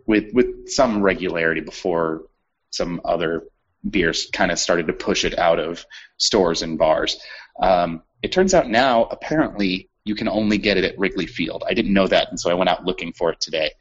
with 0.05 0.33
with 0.33 0.69
some 0.69 1.01
regularity 1.01 1.61
before 1.61 2.23
some 2.71 3.01
other 3.05 3.43
beers 3.87 4.29
kind 4.31 4.51
of 4.51 4.57
started 4.57 4.87
to 4.87 4.93
push 4.93 5.25
it 5.25 5.37
out 5.37 5.59
of 5.59 5.85
stores 6.17 6.61
and 6.61 6.77
bars. 6.77 7.19
Um, 7.61 8.01
it 8.21 8.31
turns 8.31 8.53
out 8.53 8.69
now 8.69 9.03
apparently 9.05 9.89
you 10.05 10.15
can 10.15 10.27
only 10.27 10.57
get 10.57 10.77
it 10.77 10.83
at 10.83 10.97
Wrigley 10.97 11.27
Field. 11.27 11.63
I 11.67 11.73
didn't 11.73 11.93
know 11.93 12.07
that, 12.07 12.29
and 12.29 12.39
so 12.39 12.49
I 12.49 12.55
went 12.55 12.69
out 12.69 12.85
looking 12.85 13.13
for 13.13 13.31
it 13.31 13.39
today 13.39 13.71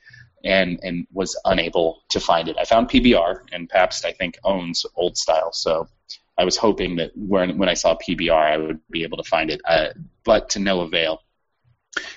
and 0.45 0.81
and 0.83 1.07
was 1.13 1.39
unable 1.45 2.03
to 2.11 2.21
find 2.21 2.49
it. 2.49 2.57
I 2.59 2.65
found 2.65 2.89
PBR, 2.89 3.43
and 3.53 3.69
Pabst 3.69 4.05
I 4.05 4.13
think 4.13 4.39
owns 4.45 4.85
Old 4.95 5.17
Style, 5.17 5.53
so 5.53 5.89
I 6.37 6.45
was 6.45 6.57
hoping 6.57 6.97
that 6.97 7.13
when 7.17 7.59
when 7.59 7.69
I 7.69 7.75
saw 7.75 7.97
PBR 7.97 8.53
I 8.53 8.57
would 8.57 8.81
be 8.91 9.05
able 9.05 9.19
to 9.19 9.29
find 9.29 9.51
it, 9.51 9.61
uh, 9.65 9.89
but 10.25 10.51
to 10.51 10.59
no 10.59 10.81
avail. 10.81 11.23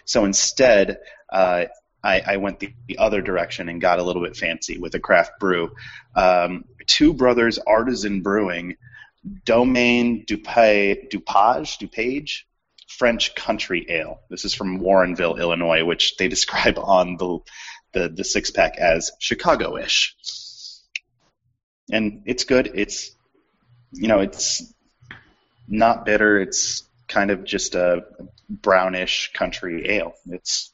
So 0.05 0.25
instead, 0.25 0.99
uh, 1.29 1.65
I, 2.03 2.21
I, 2.25 2.37
went 2.37 2.59
the, 2.59 2.73
the, 2.87 2.99
other 2.99 3.21
direction 3.21 3.67
and 3.67 3.81
got 3.81 3.99
a 3.99 4.03
little 4.03 4.21
bit 4.21 4.37
fancy 4.37 4.77
with 4.77 4.95
a 4.95 4.99
craft 4.99 5.39
brew. 5.39 5.71
Um, 6.15 6.65
Two 6.85 7.13
Brothers 7.13 7.57
Artisan 7.57 8.21
Brewing, 8.21 8.77
Domaine 9.43 10.25
Dupage, 10.25 11.09
Dupage, 11.09 11.77
Dupage, 11.79 12.43
French 12.87 13.33
Country 13.35 13.85
Ale. 13.89 14.19
This 14.29 14.45
is 14.45 14.53
from 14.53 14.79
Warrenville, 14.79 15.39
Illinois, 15.39 15.83
which 15.83 16.15
they 16.17 16.27
describe 16.27 16.77
on 16.81 17.17
the 17.17 17.39
the, 17.95 18.09
the 18.09 18.23
six 18.23 18.51
pack 18.51 18.77
as 18.77 19.11
Chicago-ish. 19.19 20.15
And 21.91 22.21
it's 22.25 22.43
good. 22.43 22.71
It's 22.75 23.15
you 23.91 24.07
know, 24.07 24.19
it's 24.19 24.73
not 25.67 26.05
bitter. 26.05 26.39
It's 26.39 26.83
kind 27.07 27.31
of 27.31 27.43
just 27.43 27.75
a 27.75 28.03
brownish 28.49 29.31
country 29.33 29.89
ale. 29.89 30.13
It's 30.27 30.71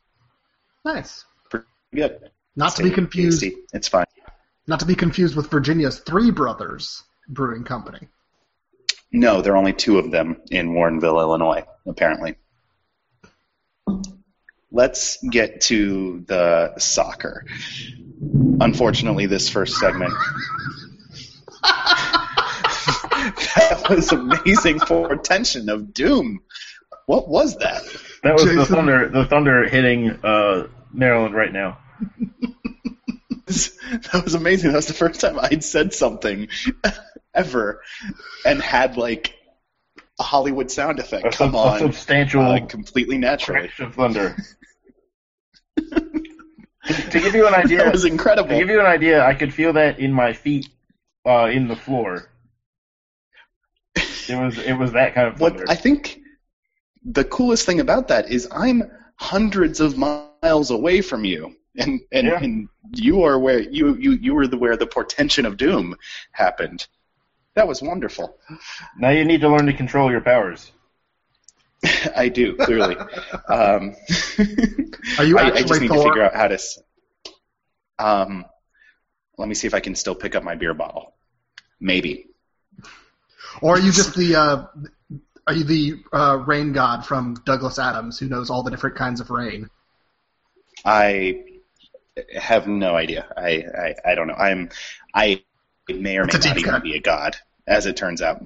nice. 0.84 1.24
Pretty 1.50 1.66
good. 1.94 2.32
Not 2.56 2.76
to 2.76 2.84
be 2.84 2.92
confused. 2.92 3.42
Tasty. 3.42 3.58
It's 3.74 3.88
fine. 3.88 4.06
Not 4.68 4.80
to 4.80 4.86
be 4.86 4.96
confused 4.96 5.36
with 5.36 5.50
Virginia's 5.50 6.00
Three 6.00 6.32
Brothers 6.32 7.04
Brewing 7.28 7.64
Company. 7.64 8.08
No, 9.12 9.42
there 9.42 9.54
are 9.54 9.58
only 9.58 9.74
two 9.74 9.98
of 9.98 10.12
them 10.12 10.38
in 10.50 10.70
Warrenville, 10.70 11.20
Illinois, 11.20 11.66
apparently. 11.86 12.36
Let's 14.72 15.18
get 15.18 15.62
to 15.62 16.24
the 16.28 16.78
soccer. 16.78 17.46
Unfortunately, 18.62 19.26
this 19.26 19.50
first 19.50 19.76
segment. 19.78 20.14
that 23.56 23.86
was 23.90 24.12
amazing 24.12 24.80
for 24.80 25.16
tension 25.18 25.70
of 25.70 25.94
doom. 25.94 26.42
What 27.06 27.28
was 27.28 27.58
that? 27.58 27.84
That 28.24 28.34
was 28.34 28.44
Jason. 28.44 28.58
the 28.58 28.66
thunder. 28.66 29.10
The 29.10 29.26
thunder 29.26 29.68
hitting 29.68 30.12
uh, 30.24 30.68
Maryland 30.94 31.36
right 31.36 31.52
now. 31.52 31.80
that 33.48 34.22
was 34.24 34.36
amazing. 34.36 34.72
That 34.72 34.78
was 34.78 34.88
the 34.88 34.94
first 34.94 35.20
time 35.20 35.38
I'd 35.40 35.64
said 35.64 35.94
something 35.94 36.48
ever 37.34 37.82
and 38.46 38.62
had 38.62 38.98
like 38.98 39.36
a 40.20 40.24
Hollywood 40.24 40.70
sound 40.70 41.00
effect 41.00 41.26
a 41.26 41.30
come 41.32 41.56
on. 41.56 41.80
substantial, 41.80 42.42
uh, 42.42 42.66
completely 42.66 43.18
naturally. 43.18 43.70
of 43.80 43.96
thunder. 43.96 44.36
to 45.78 47.20
give 47.20 47.36
you 47.36 47.48
an 47.48 47.54
idea, 47.54 47.80
that 47.80 47.94
was 47.94 48.06
incredible. 48.06 48.50
To 48.50 48.58
give 48.58 48.70
you 48.70 48.80
an 48.80 48.86
idea, 48.86 49.24
I 49.26 49.34
could 49.34 49.54
feel 49.54 49.74
that 49.74 50.00
in 50.00 50.12
my 50.14 50.34
feet, 50.34 50.70
uh, 51.26 51.50
in 51.52 51.68
the 51.68 51.76
floor. 51.76 52.30
It 53.96 54.40
was 54.40 54.58
it 54.60 54.74
was 54.74 54.94
that 54.94 55.14
kind 55.14 55.28
of 55.28 55.38
thunder. 55.38 55.60
What 55.60 55.70
I 55.70 55.76
think 55.76 56.20
the 57.04 57.24
coolest 57.24 57.66
thing 57.66 57.80
about 57.80 58.08
that 58.10 58.30
is 58.30 58.48
I'm 58.52 58.84
hundreds 59.16 59.80
of 59.80 59.98
miles 59.98 60.72
away 60.72 61.02
from 61.02 61.26
you, 61.26 61.56
and 61.78 62.02
and, 62.12 62.28
yeah. 62.28 62.40
and 62.42 62.70
you 62.94 63.24
are 63.24 63.40
where 63.40 63.60
you 63.60 63.96
you 63.96 64.12
you 64.14 64.34
were 64.34 64.48
the 64.48 64.58
where 64.58 64.78
the 64.78 64.88
portention 64.88 65.46
of 65.46 65.58
doom 65.58 65.96
happened. 66.32 66.88
That 67.56 67.68
was 67.68 67.82
wonderful. 67.82 68.38
Now 68.98 69.10
you 69.10 69.26
need 69.26 69.42
to 69.42 69.50
learn 69.50 69.66
to 69.66 69.74
control 69.74 70.10
your 70.12 70.22
powers. 70.22 70.72
I 72.16 72.30
do 72.30 72.56
clearly. 72.56 72.96
um, 73.48 73.96
Are 75.18 75.26
you 75.26 75.38
actually 75.38 75.40
I, 75.40 75.64
I 75.64 75.64
just 75.64 75.82
need 75.82 75.88
Thor? 75.90 75.98
to 75.98 76.04
figure 76.04 76.24
out 76.24 76.36
how 76.36 76.48
to. 76.48 76.60
Um, 78.00 78.46
let 79.38 79.48
me 79.50 79.56
see 79.56 79.68
if 79.68 79.74
I 79.74 79.80
can 79.80 79.96
still 79.96 80.16
pick 80.16 80.36
up 80.36 80.44
my 80.44 80.56
beer 80.56 80.74
bottle. 80.74 81.14
Maybe. 81.80 82.28
Or 83.62 83.76
are 83.76 83.80
you 83.80 83.92
just 83.92 84.16
the 84.16 84.36
uh, 84.36 84.66
are 85.48 85.54
you 85.54 85.64
the 85.64 85.96
uh, 86.14 86.38
rain 86.46 86.72
god 86.72 87.06
from 87.06 87.36
Douglas 87.46 87.80
Adams 87.80 88.18
who 88.20 88.28
knows 88.28 88.50
all 88.50 88.64
the 88.64 88.72
different 88.72 88.96
kinds 88.96 89.20
of 89.20 89.30
rain? 89.30 89.70
I 90.86 91.44
have 92.40 92.68
no 92.68 92.96
idea. 92.96 93.28
I 93.36 93.64
I, 94.06 94.12
I 94.12 94.16
don't 94.16 94.28
know. 94.28 94.36
I'm 94.36 94.70
I 95.14 95.44
may 95.94 96.18
or 96.18 96.26
may 96.26 96.34
not 96.34 96.58
even 96.58 96.64
cut. 96.64 96.84
be 96.84 96.96
a 96.96 97.02
god, 97.02 97.38
as 97.68 97.86
it 97.86 97.98
turns 97.98 98.22
out. 98.22 98.44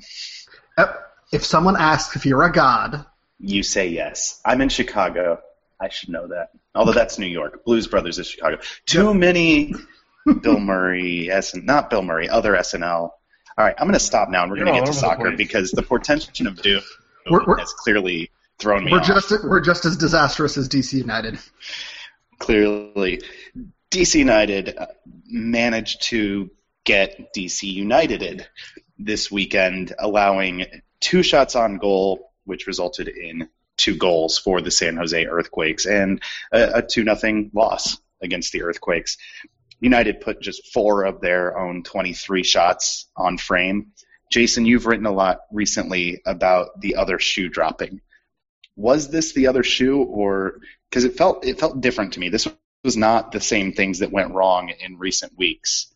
If 1.32 1.44
someone 1.46 1.76
asks 1.76 2.16
if 2.16 2.26
you're 2.26 2.44
a 2.44 2.52
god, 2.52 3.06
you 3.40 3.64
say 3.64 3.90
yes. 3.90 4.40
I'm 4.46 4.62
in 4.62 4.70
Chicago. 4.70 5.42
I 5.80 5.90
should 5.90 6.10
know 6.10 6.28
that. 6.28 6.52
Although 6.74 6.94
that's 6.94 7.20
New 7.20 7.26
York. 7.26 7.66
Blues 7.66 7.88
Brothers 7.88 8.20
is 8.20 8.28
Chicago. 8.28 8.60
Too 8.86 9.14
many 9.14 9.74
Bill 10.42 10.60
Murray, 10.60 11.30
SN, 11.42 11.66
not 11.66 11.90
Bill 11.90 12.02
Murray, 12.02 12.30
other 12.30 12.54
SNL. 12.54 13.12
All 13.58 13.64
right, 13.64 13.76
I'm 13.78 13.88
going 13.88 13.94
to 13.94 14.00
stop 14.00 14.30
now 14.30 14.44
and 14.44 14.52
we're 14.52 14.58
going 14.58 14.74
to 14.74 14.80
get 14.80 14.86
to 14.88 14.94
soccer 14.94 15.32
because 15.32 15.72
the 15.72 15.82
portention 15.82 16.48
of 16.48 16.62
doom 16.62 16.82
we're, 17.30 17.46
we're, 17.46 17.58
has 17.58 17.72
clearly 17.74 18.32
thrown 18.60 18.84
me 18.84 18.92
we're 18.92 19.00
off. 19.00 19.08
Just, 19.08 19.32
we're 19.44 19.62
just 19.62 19.86
as 19.86 19.98
disastrous 19.98 20.58
as 20.58 20.68
DC 20.68 20.94
United. 20.94 21.40
Clearly. 22.40 23.22
DC 23.92 24.16
United 24.16 24.78
uh, 24.78 24.88
managed 25.28 26.02
to 26.04 26.50
get 26.86 27.34
DC 27.34 27.64
United 27.64 28.48
this 28.98 29.30
weekend, 29.30 29.94
allowing 30.00 30.66
two 31.02 31.24
shots 31.24 31.56
on 31.56 31.78
goal, 31.78 32.32
which 32.46 32.68
resulted 32.68 33.10
in 33.10 33.50
two 33.76 33.96
goals 33.98 34.38
for 34.38 34.62
the 34.62 34.72
San 34.72 34.96
Jose 34.96 35.26
Earthquakes 35.26 35.86
and 35.86 36.22
a, 36.54 36.76
a 36.76 36.82
2 36.82 37.04
nothing 37.04 37.52
loss 37.54 37.98
against 38.22 38.54
the 38.54 38.62
Earthquakes. 38.62 39.18
United 39.82 40.22
put 40.22 40.42
just 40.42 40.72
four 40.72 41.04
of 41.04 41.20
their 41.20 41.58
own 41.58 41.84
23 41.84 42.44
shots 42.44 43.10
on 43.18 43.38
frame. 43.38 43.92
Jason, 44.32 44.66
you've 44.66 44.86
written 44.86 45.06
a 45.06 45.12
lot 45.12 45.42
recently 45.52 46.22
about 46.26 46.80
the 46.80 46.96
other 46.96 47.20
shoe 47.20 47.50
dropping. 47.50 48.00
Was 48.78 49.10
this 49.10 49.34
the 49.34 49.48
other 49.48 49.64
shoe, 49.64 50.02
or 50.02 50.60
because 50.90 51.04
it 51.04 51.18
felt 51.18 51.46
it 51.46 51.60
felt 51.60 51.82
different 51.82 52.14
to 52.14 52.20
me? 52.20 52.30
This 52.30 52.48
was 52.84 52.98
not 52.98 53.32
the 53.32 53.40
same 53.42 53.74
things 53.74 54.00
that 54.00 54.12
went 54.12 54.34
wrong 54.34 54.70
in 54.70 54.98
recent 54.98 55.38
weeks 55.38 55.95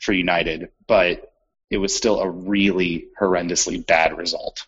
for 0.00 0.12
United, 0.12 0.70
but 0.86 1.32
it 1.70 1.78
was 1.78 1.94
still 1.94 2.20
a 2.20 2.30
really 2.30 3.08
horrendously 3.20 3.84
bad 3.84 4.16
result. 4.16 4.66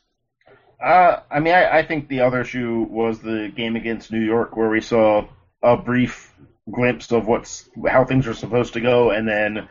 Uh, 0.82 1.20
I 1.30 1.40
mean, 1.40 1.54
I, 1.54 1.78
I 1.78 1.86
think 1.86 2.08
the 2.08 2.20
other 2.20 2.40
issue 2.40 2.86
was 2.88 3.20
the 3.20 3.52
game 3.54 3.76
against 3.76 4.12
New 4.12 4.20
York, 4.20 4.56
where 4.56 4.70
we 4.70 4.80
saw 4.80 5.26
a 5.62 5.76
brief 5.76 6.34
glimpse 6.70 7.10
of 7.12 7.26
what's 7.26 7.68
how 7.88 8.04
things 8.04 8.26
are 8.26 8.34
supposed 8.34 8.74
to 8.74 8.80
go, 8.80 9.10
and 9.10 9.28
then 9.28 9.68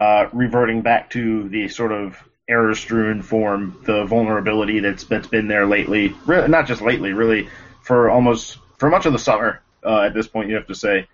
uh, 0.00 0.26
reverting 0.32 0.82
back 0.82 1.10
to 1.10 1.48
the 1.48 1.68
sort 1.68 1.92
of 1.92 2.22
error-strewn 2.48 3.22
form, 3.22 3.80
the 3.84 4.04
vulnerability 4.04 4.80
that's 4.80 5.04
that's 5.04 5.28
been 5.28 5.48
there 5.48 5.66
lately. 5.66 6.14
Not 6.26 6.66
just 6.66 6.82
lately, 6.82 7.12
really, 7.12 7.48
for 7.82 8.10
almost 8.10 8.58
for 8.78 8.90
much 8.90 9.06
of 9.06 9.12
the 9.12 9.18
summer. 9.18 9.60
Uh, 9.82 10.02
at 10.02 10.14
this 10.14 10.26
point, 10.26 10.50
you 10.50 10.56
have 10.56 10.66
to 10.66 10.74
say, 10.74 11.08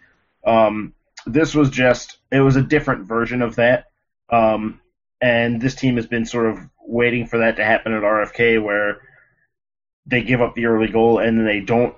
um, 0.45 0.93
this 1.25 1.55
was 1.55 1.71
just 1.71 2.16
it 2.31 2.41
was 2.41 2.57
a 2.57 2.63
different 2.63 3.07
version 3.07 3.43
of 3.43 3.57
that. 3.57 3.87
Um, 4.31 4.81
and 5.21 5.61
this 5.61 5.75
team 5.75 5.97
has 5.97 6.07
been 6.07 6.27
sort 6.27 6.47
of 6.47 6.59
waiting 6.81 7.27
for 7.27 7.39
that 7.39 7.57
to 7.57 7.65
happen 7.65 7.93
at 7.93 8.03
RFK, 8.03 8.63
where 8.63 9.01
they 10.07 10.23
give 10.23 10.41
up 10.41 10.55
the 10.55 10.67
early 10.67 10.89
goal 10.89 11.19
and 11.19 11.39
then 11.39 11.47
they 11.47 11.61
don't. 11.61 11.95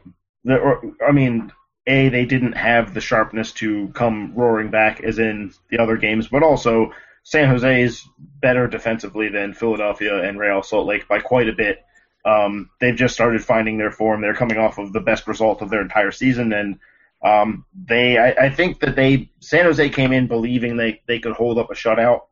Or, 0.47 0.82
I 1.06 1.12
mean, 1.12 1.52
a 1.87 2.08
they 2.08 2.25
didn't 2.25 2.52
have 2.52 2.94
the 2.94 3.00
sharpness 3.00 3.52
to 3.52 3.88
come 3.88 4.35
roaring 4.35 4.70
back 4.70 5.00
as 5.00 5.18
in 5.18 5.52
the 5.70 5.78
other 5.78 5.97
games, 5.97 6.28
but 6.28 6.42
also 6.42 6.92
San 7.23 7.49
Jose 7.49 7.82
is 7.82 8.06
better 8.18 8.66
defensively 8.66 9.28
than 9.28 9.54
Philadelphia 9.54 10.23
and 10.23 10.38
Real 10.38 10.62
Salt 10.62 10.87
Lake 10.87 11.08
by 11.08 11.18
quite 11.20 11.49
a 11.49 11.52
bit. 11.52 11.85
Um, 12.25 12.70
they've 12.80 12.97
just 12.97 13.14
started 13.14 13.44
finding 13.44 13.78
their 13.78 13.90
form. 13.90 14.20
They're 14.20 14.35
coming 14.35 14.58
off 14.58 14.78
of 14.78 14.92
the 14.92 15.00
best 15.00 15.26
result 15.26 15.62
of 15.62 15.70
their 15.70 15.80
entire 15.80 16.12
season, 16.12 16.52
and 16.52 16.78
um, 17.23 17.65
they 17.87 18.17
I, 18.19 18.47
I 18.47 18.51
think 18.51 18.81
that 18.81 18.97
they 18.97 19.31
San 19.41 19.65
Jose 19.65 19.89
came 19.91 20.13
in 20.13 20.27
believing 20.29 20.77
they 20.77 21.03
they 21.07 21.19
could 21.19 21.33
hold 21.33 21.59
up 21.59 21.71
a 21.71 21.75
shutout, 21.75 22.23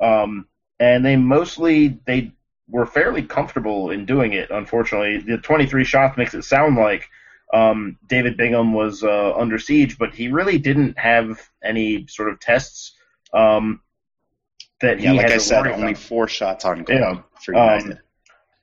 um, 0.00 0.46
and 0.78 1.04
they 1.04 1.16
mostly 1.16 1.98
they 2.06 2.32
were 2.68 2.86
fairly 2.86 3.22
comfortable 3.22 3.90
in 3.90 4.04
doing 4.06 4.32
it. 4.32 4.50
Unfortunately, 4.50 5.18
the 5.18 5.38
23 5.38 5.84
shots 5.84 6.16
makes 6.16 6.34
it 6.34 6.42
sound 6.42 6.76
like 6.76 7.08
um, 7.54 7.96
David 8.08 8.36
Bingham 8.36 8.72
was 8.72 9.04
uh, 9.04 9.34
under 9.36 9.58
siege, 9.58 9.98
but 9.98 10.12
he 10.14 10.28
really 10.28 10.58
didn't 10.58 10.98
have 10.98 11.40
any 11.62 12.06
sort 12.08 12.28
of 12.28 12.40
tests 12.40 12.94
um, 13.32 13.80
that 14.80 15.00
yeah, 15.00 15.12
like 15.12 15.30
I 15.30 15.38
said, 15.38 15.66
only 15.68 15.92
about. 15.92 15.96
four 16.02 16.28
shots 16.28 16.64
on 16.64 16.82
goal 16.82 16.96
Yeah. 16.98 17.20
for 17.40 17.54
Um, 17.54 17.80
United. 17.80 17.98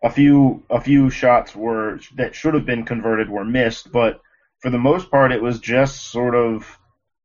a 0.03 0.09
few 0.09 0.63
a 0.69 0.81
few 0.81 1.09
shots 1.09 1.55
were 1.55 1.99
that 2.15 2.35
should 2.35 2.53
have 2.53 2.65
been 2.65 2.83
converted 2.85 3.29
were 3.29 3.45
missed, 3.45 3.91
but 3.91 4.19
for 4.63 4.69
the 4.69 4.77
most 4.77 5.11
part, 5.11 5.33
it 5.33 5.41
was 5.41 5.59
just 5.59 6.09
sort 6.09 6.35
of 6.35 6.79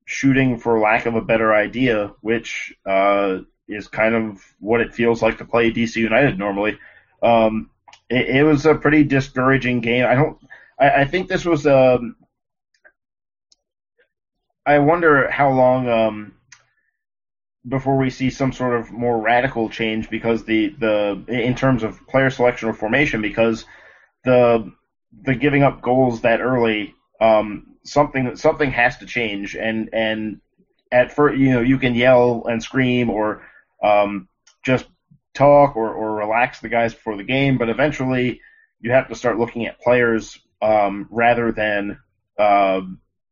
shooting 0.04 0.58
for 0.58 0.80
lack 0.80 1.06
of 1.06 1.14
a 1.14 1.20
better 1.20 1.54
idea, 1.54 2.12
which 2.20 2.74
uh, 2.84 3.38
is 3.68 3.86
kind 3.86 4.16
of 4.16 4.44
what 4.58 4.80
it 4.80 4.92
feels 4.92 5.22
like 5.22 5.38
to 5.38 5.44
play 5.44 5.70
DC 5.70 5.94
United 5.94 6.36
normally. 6.36 6.80
Um, 7.22 7.70
it, 8.10 8.28
it 8.38 8.42
was 8.42 8.66
a 8.66 8.74
pretty 8.74 9.04
discouraging 9.04 9.80
game. 9.80 10.04
I 10.04 10.16
don't. 10.16 10.36
I, 10.80 11.02
I 11.02 11.04
think 11.04 11.28
this 11.28 11.44
was. 11.44 11.64
Um, 11.64 12.16
I 14.66 14.80
wonder 14.80 15.30
how 15.30 15.52
long 15.52 15.88
um, 15.88 16.34
before 17.68 17.98
we 17.98 18.10
see 18.10 18.30
some 18.30 18.52
sort 18.52 18.80
of 18.80 18.90
more 18.90 19.16
radical 19.16 19.70
change 19.70 20.10
because 20.10 20.44
the 20.44 20.70
the 20.70 21.24
in 21.28 21.54
terms 21.54 21.84
of 21.84 22.04
player 22.08 22.30
selection 22.30 22.68
or 22.68 22.74
formation 22.74 23.22
because 23.22 23.64
the 24.24 24.72
the 25.22 25.36
giving 25.36 25.62
up 25.62 25.82
goals 25.82 26.22
that 26.22 26.40
early 26.40 26.96
um, 27.20 27.74
something 27.82 28.36
something 28.36 28.70
has 28.70 28.98
to 28.98 29.06
change, 29.06 29.54
and 29.56 29.90
and 29.92 30.40
at 30.90 31.12
first, 31.12 31.38
you 31.38 31.50
know, 31.50 31.60
you 31.60 31.78
can 31.78 31.94
yell 31.94 32.44
and 32.46 32.62
scream 32.62 33.10
or 33.10 33.42
um, 33.82 34.28
just 34.64 34.86
talk 35.34 35.76
or, 35.76 35.92
or 35.92 36.16
relax 36.16 36.60
the 36.60 36.68
guys 36.68 36.94
before 36.94 37.16
the 37.16 37.24
game, 37.24 37.58
but 37.58 37.68
eventually 37.68 38.40
you 38.80 38.90
have 38.90 39.08
to 39.08 39.14
start 39.14 39.38
looking 39.38 39.66
at 39.66 39.80
players 39.80 40.38
um, 40.62 41.06
rather 41.10 41.52
than 41.52 41.98
uh, 42.38 42.80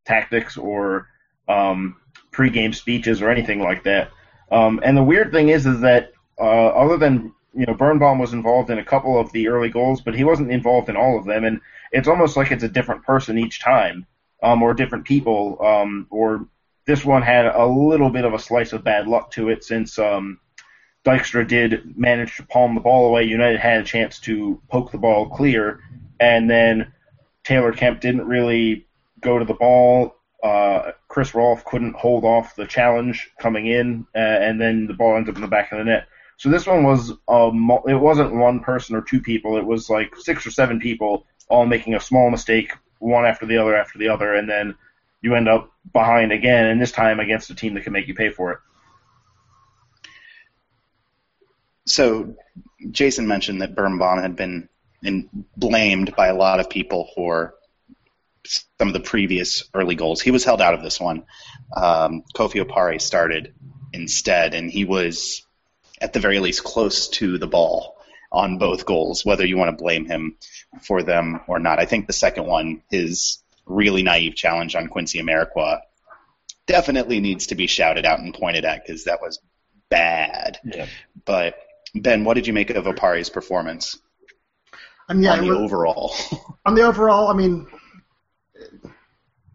tactics 0.05 0.57
or 0.57 1.07
um, 1.47 1.97
pregame 2.31 2.73
speeches 2.73 3.21
or 3.21 3.29
anything 3.29 3.61
like 3.61 3.83
that. 3.83 4.11
Um, 4.51 4.79
and 4.83 4.95
the 4.95 5.03
weird 5.03 5.31
thing 5.31 5.49
is, 5.49 5.65
is 5.65 5.81
that 5.81 6.11
uh, 6.39 6.67
other 6.67 6.97
than 6.97 7.33
you 7.53 7.65
know, 7.65 7.73
Birnbaum 7.73 8.19
was 8.19 8.33
involved 8.33 8.69
in 8.69 8.77
a 8.77 8.85
couple 8.85 9.19
of 9.19 9.31
the 9.31 9.47
early 9.47 9.69
goals, 9.69 10.01
but 10.01 10.15
he 10.15 10.23
wasn't 10.23 10.51
involved 10.51 10.89
in 10.89 10.95
all 10.95 11.17
of 11.17 11.25
them, 11.25 11.43
and 11.43 11.59
it's 11.91 12.07
almost 12.07 12.37
like 12.37 12.51
it's 12.51 12.63
a 12.63 12.69
different 12.69 13.03
person 13.03 13.37
each 13.37 13.61
time, 13.61 14.05
um, 14.43 14.61
or 14.61 14.73
different 14.73 15.05
people, 15.05 15.57
um, 15.63 16.07
or 16.09 16.47
this 16.85 17.03
one 17.03 17.21
had 17.21 17.45
a 17.45 17.65
little 17.65 18.09
bit 18.09 18.25
of 18.25 18.33
a 18.33 18.39
slice 18.39 18.73
of 18.73 18.83
bad 18.83 19.07
luck 19.07 19.31
to 19.31 19.49
it 19.49 19.63
since 19.63 19.99
um, 19.99 20.39
Dykstra 21.05 21.47
did 21.47 21.97
manage 21.97 22.37
to 22.37 22.45
palm 22.45 22.75
the 22.75 22.81
ball 22.81 23.07
away. 23.07 23.23
United 23.23 23.59
had 23.59 23.81
a 23.81 23.83
chance 23.83 24.19
to 24.21 24.61
poke 24.69 24.91
the 24.91 24.97
ball 24.97 25.29
clear, 25.29 25.79
and 26.19 26.49
then 26.49 26.93
Taylor 27.43 27.71
Kemp 27.71 28.01
didn't 28.01 28.27
really 28.27 28.87
go 29.21 29.39
to 29.39 29.45
the 29.45 29.53
ball. 29.53 30.15
Uh, 30.43 30.91
Chris 31.07 31.33
Rolfe 31.33 31.65
couldn't 31.65 31.95
hold 31.95 32.23
off 32.23 32.55
the 32.55 32.67
challenge 32.67 33.31
coming 33.39 33.67
in, 33.67 34.05
uh, 34.15 34.19
and 34.19 34.59
then 34.59 34.87
the 34.87 34.93
ball 34.93 35.15
ended 35.15 35.29
up 35.29 35.35
in 35.35 35.41
the 35.41 35.47
back 35.47 35.71
of 35.71 35.79
the 35.79 35.85
net. 35.85 36.07
So 36.37 36.49
this 36.49 36.67
one 36.67 36.83
was 36.83 37.11
um, 37.27 37.71
it 37.87 37.95
wasn't 37.95 38.35
one 38.35 38.59
person 38.59 38.95
or 38.95 39.01
two 39.01 39.19
people. 39.19 39.57
It 39.57 39.65
was 39.65 39.89
like 39.89 40.15
six 40.17 40.45
or 40.45 40.51
seven 40.51 40.79
people 40.79 41.25
all 41.49 41.65
making 41.65 41.95
a 41.95 41.99
small 41.99 42.29
mistake, 42.29 42.73
one 42.99 43.25
after 43.25 43.45
the 43.45 43.57
other 43.57 43.75
after 43.75 43.97
the 43.97 44.09
other, 44.09 44.33
and 44.33 44.49
then 44.49 44.75
you 45.21 45.35
end 45.35 45.47
up 45.47 45.71
behind 45.93 46.31
again, 46.31 46.65
and 46.65 46.81
this 46.81 46.91
time 46.91 47.19
against 47.19 47.49
a 47.49 47.55
team 47.55 47.73
that 47.73 47.83
can 47.83 47.93
make 47.93 48.07
you 48.07 48.15
pay 48.15 48.29
for 48.29 48.53
it. 48.53 48.59
So, 51.85 52.35
Jason 52.91 53.27
mentioned 53.27 53.61
that 53.61 53.75
Birnbaum 53.75 54.21
had 54.21 54.35
been 54.35 54.69
blamed 55.55 56.15
by 56.15 56.27
a 56.27 56.35
lot 56.35 56.59
of 56.59 56.69
people 56.69 57.09
for 57.15 57.55
some 58.45 58.87
of 58.87 58.93
the 58.93 58.99
previous 58.99 59.63
early 59.73 59.95
goals. 59.95 60.21
He 60.21 60.31
was 60.31 60.43
held 60.43 60.61
out 60.61 60.73
of 60.73 60.83
this 60.83 60.99
one. 60.99 61.23
Um, 61.75 62.23
Kofi 62.35 62.63
Opare 62.63 63.01
started 63.01 63.53
instead, 63.93 64.53
and 64.53 64.69
he 64.69 64.85
was 64.85 65.45
at 65.99 66.13
the 66.13 66.19
very 66.19 66.39
least 66.39 66.63
close 66.63 67.09
to 67.09 67.37
the 67.37 67.47
ball 67.47 67.96
on 68.31 68.57
both 68.57 68.85
goals, 68.85 69.25
whether 69.25 69.45
you 69.45 69.57
want 69.57 69.75
to 69.75 69.81
blame 69.83 70.05
him 70.05 70.37
for 70.81 71.03
them 71.03 71.39
or 71.47 71.59
not. 71.59 71.79
I 71.79 71.85
think 71.85 72.07
the 72.07 72.13
second 72.13 72.45
one, 72.45 72.83
his 72.89 73.41
really 73.65 74.03
naive 74.03 74.35
challenge 74.35 74.75
on 74.75 74.87
Quincy 74.87 75.19
Amarikwa, 75.19 75.79
definitely 76.65 77.19
needs 77.19 77.47
to 77.47 77.55
be 77.55 77.67
shouted 77.67 78.05
out 78.05 78.19
and 78.19 78.33
pointed 78.33 78.65
at 78.65 78.85
because 78.85 79.05
that 79.05 79.21
was 79.21 79.39
bad. 79.89 80.59
Yeah. 80.63 80.87
But 81.25 81.55
Ben, 81.95 82.23
what 82.23 82.33
did 82.33 82.47
you 82.47 82.53
make 82.53 82.69
of 82.69 82.87
Opare's 82.87 83.29
performance 83.29 83.97
I 85.09 85.13
mean, 85.13 85.23
yeah, 85.23 85.33
on 85.33 85.41
the 85.41 85.49
was- 85.49 85.59
overall? 85.59 86.15
on 86.65 86.75
the 86.75 86.83
overall, 86.83 87.29
I 87.29 87.33
mean, 87.33 87.67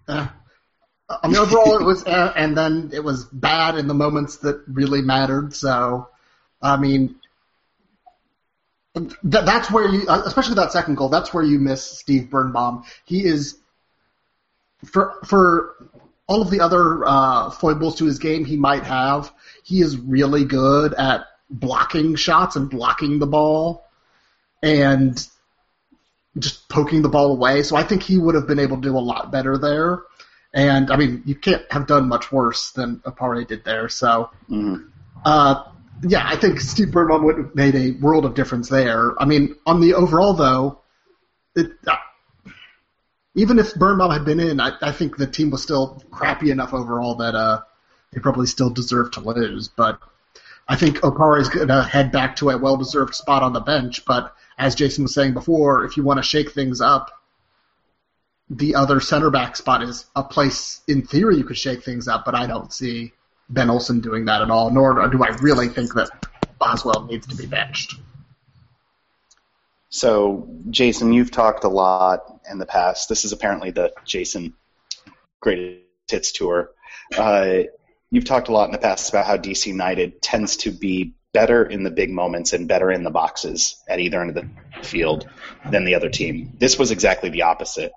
uh, 0.09 0.29
on 1.23 1.33
the 1.33 1.41
overall, 1.41 1.79
it 1.79 1.85
was, 1.85 2.05
uh, 2.05 2.33
and 2.35 2.57
then 2.57 2.91
it 2.95 3.05
was 3.05 3.27
bad 3.27 3.77
in 3.77 3.87
the 3.87 3.95
moments 3.95 4.39
that 4.39 4.63
really 4.67 5.03
mattered. 5.03 5.55
So, 5.55 6.09
I 6.63 6.79
mean, 6.79 7.17
th- 8.95 9.11
that's 9.23 9.71
where 9.71 9.89
you, 9.89 10.07
uh, 10.07 10.23
especially 10.27 10.55
that 10.55 10.73
second 10.73 10.97
goal, 10.97 11.09
that's 11.09 11.33
where 11.33 11.43
you 11.43 11.59
miss 11.59 11.83
Steve 11.83 12.31
Birnbaum. 12.31 12.85
He 13.05 13.25
is 13.25 13.59
for 14.85 15.15
for 15.25 15.77
all 16.27 16.43
of 16.43 16.51
the 16.51 16.61
other 16.61 17.05
uh, 17.05 17.51
foibles 17.51 17.97
to 17.97 18.05
his 18.05 18.19
game 18.19 18.45
he 18.45 18.57
might 18.57 18.85
have. 18.85 19.33
He 19.63 19.81
is 19.81 19.97
really 19.97 20.45
good 20.45 20.95
at 20.95 21.27
blocking 21.51 22.15
shots 22.15 22.57
and 22.57 22.71
blocking 22.71 23.19
the 23.19 23.27
ball, 23.27 23.85
and 24.63 25.27
just 26.39 26.69
poking 26.69 27.03
the 27.03 27.09
ball 27.09 27.33
away. 27.33 27.63
So 27.63 27.77
I 27.77 27.83
think 27.83 28.03
he 28.03 28.19
would 28.19 28.35
have 28.35 28.47
been 28.47 28.59
able 28.59 28.77
to 28.77 28.83
do 28.83 28.97
a 28.97 29.01
lot 29.01 29.31
better 29.31 29.59
there. 29.59 30.03
And 30.55 30.91
I 30.91 30.97
mean, 30.97 31.23
you 31.25 31.35
can't 31.35 31.63
have 31.71 31.87
done 31.87 32.09
much 32.09 32.31
worse 32.31 32.73
than 32.73 32.99
Opare 33.01 33.47
did 33.47 33.65
there. 33.65 33.89
So, 33.89 34.31
Mhm. 34.51 34.89
uh, 35.25 35.65
yeah, 36.03 36.25
I 36.27 36.37
think 36.37 36.61
Steve 36.61 36.91
Birnbaum 36.91 37.25
would 37.25 37.39
have 37.39 37.55
made 37.55 37.75
a 37.75 37.93
world 37.93 38.25
of 38.25 38.35
difference 38.35 38.69
there. 38.69 39.21
I 39.21 39.25
mean, 39.25 39.57
on 39.67 39.81
the 39.81 39.95
overall 39.95 40.35
though, 40.35 40.81
it, 41.55 41.73
uh, 41.87 41.97
even 43.35 43.59
if 43.59 43.75
Birnbaum 43.75 44.11
had 44.11 44.25
been 44.25 44.41
in, 44.41 44.61
I, 44.61 44.73
I 44.83 44.93
think 44.93 45.17
the 45.17 45.27
team 45.27 45.51
was 45.51 45.63
still 45.63 46.03
crappy 46.11 46.51
enough 46.51 46.75
overall 46.75 47.17
that 47.17 47.35
uh, 47.35 47.63
they 48.13 48.21
probably 48.21 48.47
still 48.47 48.71
deserved 48.71 49.15
to 49.15 49.21
lose. 49.21 49.69
But 49.69 50.01
I 50.69 50.77
think 50.77 50.99
Opare 50.99 51.41
is 51.41 51.49
going 51.49 51.69
to 51.69 51.83
head 51.83 52.13
back 52.13 52.37
to 52.37 52.51
a 52.51 52.59
well-deserved 52.59 53.15
spot 53.15 53.43
on 53.43 53.53
the 53.53 53.61
bench. 53.61 54.05
But 54.05 54.35
as 54.59 54.75
Jason 54.75 55.05
was 55.05 55.15
saying 55.15 55.35
before, 55.35 55.85
if 55.85 55.97
you 55.97 56.03
want 56.03 56.19
to 56.19 56.23
shake 56.23 56.53
things 56.53 56.81
up, 56.81 57.11
the 58.51 58.75
other 58.75 59.01
center 59.01 59.31
back 59.31 59.57
spot 59.57 59.83
is 59.83 60.05
a 60.15 60.23
place 60.23 60.83
in 60.87 61.03
theory 61.03 61.37
you 61.37 61.45
could 61.45 61.57
shake 61.57 61.85
things 61.85 62.09
up. 62.09 62.25
But 62.25 62.35
I 62.35 62.47
don't 62.47 62.73
see 62.73 63.13
Ben 63.53 63.71
Olsen 63.71 64.01
doing 64.01 64.25
that 64.27 64.43
at 64.43 64.51
all. 64.51 64.71
Nor 64.71 65.09
do 65.09 65.23
I 65.23 65.29
really 65.41 65.69
think 65.69 65.95
that 65.95 66.11
Boswell 66.59 67.05
needs 67.05 67.27
to 67.27 67.37
be 67.37 67.47
benched. 67.47 67.95
So, 69.89 70.49
Jason, 70.71 71.13
you've 71.13 71.31
talked 71.31 71.65
a 71.65 71.69
lot 71.69 72.41
in 72.51 72.59
the 72.59 72.67
past. 72.67 73.09
This 73.09 73.27
is 73.27 73.33
apparently 73.33 73.73
the 73.73 73.93
Jason 74.07 74.55
Greatest 75.41 75.83
Hits 76.09 76.33
Tour. 76.33 76.71
Uh, 77.17 77.65
you've 78.11 78.25
talked 78.25 78.49
a 78.49 78.53
lot 78.53 78.67
in 78.67 78.73
the 78.73 78.79
past 78.79 79.11
about 79.11 79.27
how 79.27 79.37
DC 79.37 79.67
United 79.67 80.23
tends 80.23 80.57
to 80.59 80.71
be 80.71 81.15
better 81.33 81.65
in 81.65 81.83
the 81.83 81.91
big 81.91 82.11
moments 82.11 82.53
and 82.53 82.69
better 82.69 82.91
in 82.91 83.03
the 83.03 83.11
boxes 83.11 83.83
at 83.89 84.01
either 84.01 84.21
end 84.21 84.37
of 84.37 84.37
the 84.37 84.85
field 84.85 85.29
than 85.71 85.85
the 85.85 85.95
other 85.95 86.09
team. 86.09 86.55
This 86.59 86.79
was 86.79 86.91
exactly 86.91 87.31
the 87.31 87.43
opposite 87.43 87.93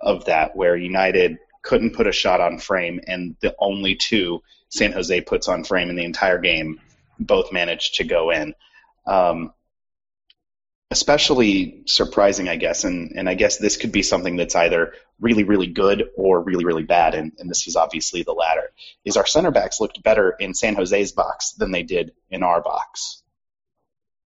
of 0.00 0.26
that, 0.26 0.54
where 0.54 0.76
United 0.76 1.38
couldn't 1.66 1.94
put 1.94 2.06
a 2.06 2.12
shot 2.12 2.40
on 2.40 2.58
frame, 2.58 3.00
and 3.06 3.36
the 3.40 3.54
only 3.58 3.96
two 3.96 4.42
San 4.68 4.92
Jose 4.92 5.20
puts 5.22 5.48
on 5.48 5.64
frame 5.64 5.90
in 5.90 5.96
the 5.96 6.04
entire 6.04 6.38
game 6.38 6.80
both 7.18 7.52
managed 7.52 7.96
to 7.96 8.04
go 8.04 8.30
in. 8.30 8.54
Um, 9.06 9.52
especially 10.92 11.82
surprising, 11.86 12.48
I 12.48 12.56
guess, 12.56 12.84
and, 12.84 13.12
and 13.16 13.28
I 13.28 13.34
guess 13.34 13.58
this 13.58 13.76
could 13.76 13.90
be 13.90 14.02
something 14.02 14.36
that's 14.36 14.54
either 14.54 14.94
really, 15.20 15.42
really 15.42 15.66
good 15.66 16.04
or 16.16 16.40
really, 16.40 16.64
really 16.64 16.84
bad, 16.84 17.14
and, 17.14 17.32
and 17.38 17.50
this 17.50 17.66
is 17.66 17.74
obviously 17.74 18.22
the 18.22 18.32
latter, 18.32 18.70
is 19.04 19.16
our 19.16 19.26
center 19.26 19.50
backs 19.50 19.80
looked 19.80 20.02
better 20.02 20.36
in 20.38 20.54
San 20.54 20.76
Jose's 20.76 21.12
box 21.12 21.52
than 21.52 21.72
they 21.72 21.82
did 21.82 22.12
in 22.30 22.44
our 22.44 22.62
box. 22.62 23.22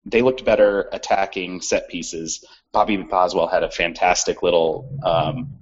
They 0.05 0.21
looked 0.21 0.43
better 0.43 0.89
attacking 0.91 1.61
set 1.61 1.89
pieces. 1.89 2.43
Bobby 2.73 2.97
Boswell 2.97 3.47
had 3.47 3.63
a 3.63 3.71
fantastic 3.71 4.43
little, 4.43 4.99
um, 5.03 5.58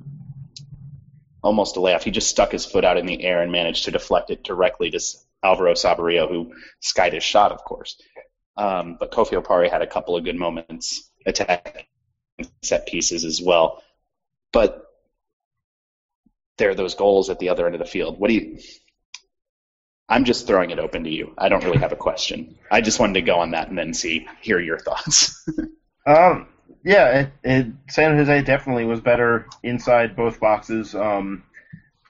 almost 1.48 1.78
a 1.78 1.80
laugh. 1.80 2.04
He 2.04 2.12
just 2.12 2.30
stuck 2.30 2.52
his 2.52 2.66
foot 2.66 2.84
out 2.84 2.98
in 2.98 3.06
the 3.06 3.24
air 3.24 3.42
and 3.42 3.54
managed 3.54 3.86
to 3.86 3.92
deflect 3.92 4.30
it 4.32 4.44
directly 4.44 4.90
to 4.92 5.00
Alvaro 5.42 5.76
Saborio, 5.76 6.28
who 6.28 6.54
skied 6.82 7.14
his 7.14 7.24
shot, 7.24 7.54
of 7.54 7.64
course. 7.64 8.02
Um, 8.58 8.98
but 9.00 9.12
Kofi 9.12 9.42
Opare 9.42 9.72
had 9.72 9.82
a 9.82 9.88
couple 9.88 10.18
of 10.18 10.26
good 10.26 10.36
moments 10.36 11.10
attacking 11.26 11.86
set 12.62 12.86
pieces 12.86 13.24
as 13.24 13.42
well. 13.42 13.82
But 14.52 14.84
there 16.58 16.70
are 16.70 16.76
those 16.76 16.96
goals 16.96 17.30
at 17.30 17.40
the 17.40 17.48
other 17.48 17.66
end 17.66 17.76
of 17.76 17.80
the 17.80 17.86
field. 17.86 18.20
What 18.20 18.28
do 18.28 18.34
you? 18.34 18.60
I'm 20.10 20.26
just 20.26 20.48
throwing 20.48 20.72
it 20.72 20.80
open 20.80 21.06
to 21.06 21.10
you. 21.10 21.34
I 21.38 21.48
don't 21.48 21.64
really 21.64 21.80
have 21.80 21.94
a 21.94 21.98
question. 21.98 22.58
I 22.70 22.82
just 22.82 23.00
wanted 23.00 23.14
to 23.14 23.22
go 23.22 23.40
on 23.40 23.52
that 23.52 23.70
and 23.70 23.78
then 23.78 23.94
see 23.94 24.28
hear 24.42 24.60
your 24.60 24.80
thoughts. 24.80 25.48
Um, 26.08 26.48
yeah, 26.84 27.20
it, 27.20 27.32
it, 27.44 27.68
San 27.90 28.16
Jose 28.16 28.42
definitely 28.44 28.86
was 28.86 29.02
better 29.02 29.48
inside 29.64 30.16
both 30.16 30.40
boxes. 30.40 30.96
Um, 30.96 31.44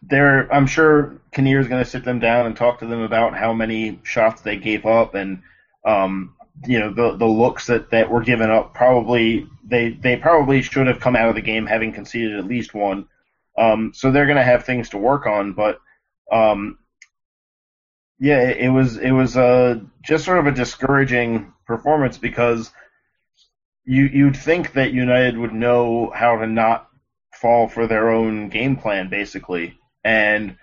there, 0.01 0.51
I'm 0.53 0.67
sure 0.67 1.19
Kinnear 1.31 1.59
is 1.59 1.67
going 1.67 1.83
to 1.83 1.89
sit 1.89 2.05
them 2.05 2.19
down 2.19 2.45
and 2.45 2.55
talk 2.55 2.79
to 2.79 2.85
them 2.85 3.01
about 3.01 3.35
how 3.35 3.53
many 3.53 3.99
shots 4.03 4.41
they 4.41 4.57
gave 4.57 4.85
up 4.85 5.15
and 5.15 5.41
um, 5.85 6.35
you 6.65 6.79
know 6.79 6.91
the 6.93 7.15
the 7.17 7.25
looks 7.25 7.67
that, 7.67 7.91
that 7.91 8.09
were 8.09 8.21
given 8.21 8.49
up. 8.49 8.73
Probably 8.73 9.47
they 9.63 9.89
they 9.91 10.15
probably 10.15 10.61
should 10.61 10.87
have 10.87 10.99
come 10.99 11.15
out 11.15 11.29
of 11.29 11.35
the 11.35 11.41
game 11.41 11.65
having 11.65 11.93
conceded 11.93 12.37
at 12.37 12.45
least 12.45 12.73
one. 12.73 13.07
Um, 13.57 13.91
so 13.93 14.11
they're 14.11 14.25
going 14.25 14.37
to 14.37 14.43
have 14.43 14.65
things 14.65 14.89
to 14.89 14.97
work 14.97 15.25
on, 15.25 15.53
but 15.53 15.79
um, 16.31 16.77
yeah, 18.19 18.41
it, 18.49 18.57
it 18.57 18.69
was 18.69 18.97
it 18.97 19.11
was 19.11 19.37
uh, 19.37 19.79
just 20.01 20.25
sort 20.25 20.39
of 20.39 20.47
a 20.47 20.51
discouraging 20.51 21.53
performance 21.65 22.17
because 22.17 22.71
you 23.87 24.03
you'd 24.03 24.35
think 24.35 24.73
that 24.73 24.91
United 24.91 25.37
would 25.37 25.53
know 25.53 26.11
how 26.13 26.37
to 26.37 26.45
not 26.45 26.89
fall 27.33 27.67
for 27.67 27.87
their 27.87 28.09
own 28.09 28.49
game 28.49 28.75
plan 28.75 29.09
basically, 29.09 29.79
and 30.03 30.57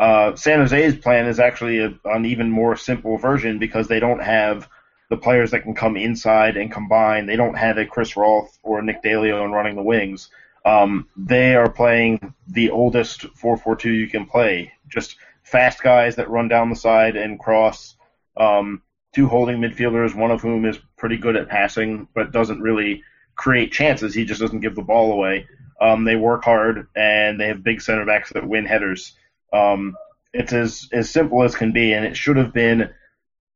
uh, 0.00 0.34
San 0.34 0.58
Jose's 0.58 0.96
plan 0.96 1.26
is 1.26 1.38
actually 1.38 1.78
a, 1.78 1.94
an 2.06 2.24
even 2.24 2.50
more 2.50 2.76
simple 2.76 3.18
version 3.18 3.58
because 3.58 3.86
they 3.86 4.00
don't 4.00 4.22
have 4.22 4.68
the 5.10 5.16
players 5.18 5.50
that 5.50 5.62
can 5.62 5.74
come 5.74 5.96
inside 5.96 6.56
and 6.56 6.72
combine. 6.72 7.26
They 7.26 7.36
don't 7.36 7.58
have 7.58 7.76
a 7.76 7.84
Chris 7.84 8.16
Rolfe 8.16 8.56
or 8.62 8.78
a 8.78 8.82
Nick 8.82 9.02
DeLeon 9.02 9.52
running 9.52 9.76
the 9.76 9.82
wings. 9.82 10.30
Um, 10.64 11.08
they 11.16 11.54
are 11.54 11.68
playing 11.68 12.34
the 12.48 12.70
oldest 12.70 13.26
4-4-2 13.34 13.84
you 13.84 14.08
can 14.08 14.24
play. 14.24 14.72
Just 14.88 15.16
fast 15.42 15.82
guys 15.82 16.16
that 16.16 16.30
run 16.30 16.48
down 16.48 16.70
the 16.70 16.76
side 16.76 17.16
and 17.16 17.38
cross. 17.38 17.94
Um, 18.36 18.80
two 19.12 19.28
holding 19.28 19.58
midfielders, 19.58 20.14
one 20.14 20.30
of 20.30 20.40
whom 20.40 20.64
is 20.64 20.78
pretty 20.96 21.16
good 21.16 21.36
at 21.36 21.48
passing, 21.48 22.08
but 22.14 22.32
doesn't 22.32 22.60
really 22.60 23.02
create 23.34 23.72
chances. 23.72 24.14
He 24.14 24.24
just 24.24 24.40
doesn't 24.40 24.60
give 24.60 24.74
the 24.74 24.82
ball 24.82 25.12
away. 25.12 25.46
Um, 25.80 26.04
they 26.04 26.16
work 26.16 26.44
hard 26.44 26.86
and 26.94 27.40
they 27.40 27.48
have 27.48 27.64
big 27.64 27.80
center 27.80 28.06
backs 28.06 28.32
that 28.32 28.46
win 28.46 28.64
headers. 28.66 29.14
Um, 29.52 29.96
it's 30.32 30.52
as 30.52 30.88
as 30.92 31.10
simple 31.10 31.42
as 31.42 31.54
can 31.54 31.72
be, 31.72 31.92
and 31.92 32.04
it 32.04 32.16
should 32.16 32.36
have 32.36 32.52
been 32.52 32.90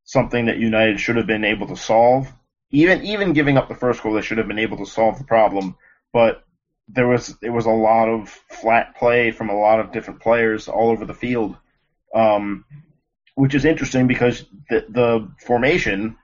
something 0.03 0.45
that 0.45 0.57
United 0.57 0.99
should 0.99 1.15
have 1.15 1.27
been 1.27 1.43
able 1.43 1.67
to 1.67 1.75
solve. 1.75 2.31
Even 2.69 3.03
even 3.03 3.33
giving 3.33 3.57
up 3.57 3.67
the 3.67 3.75
first 3.75 4.03
goal, 4.03 4.13
they 4.13 4.21
should 4.21 4.37
have 4.37 4.47
been 4.47 4.59
able 4.59 4.77
to 4.77 4.85
solve 4.85 5.17
the 5.17 5.23
problem. 5.23 5.75
But 6.13 6.43
there 6.87 7.07
was 7.07 7.35
it 7.41 7.49
was 7.49 7.65
a 7.65 7.71
lot 7.71 8.09
of 8.09 8.29
flat 8.29 8.95
play 8.95 9.31
from 9.31 9.49
a 9.49 9.57
lot 9.57 9.79
of 9.79 9.91
different 9.91 10.21
players 10.21 10.67
all 10.67 10.89
over 10.89 11.05
the 11.05 11.13
field, 11.13 11.57
um, 12.13 12.65
which 13.37 13.53
is 13.53 13.65
interesting 13.65 14.07
because 14.07 14.45
the, 14.67 14.83
the 14.89 15.29
formation 15.45 16.15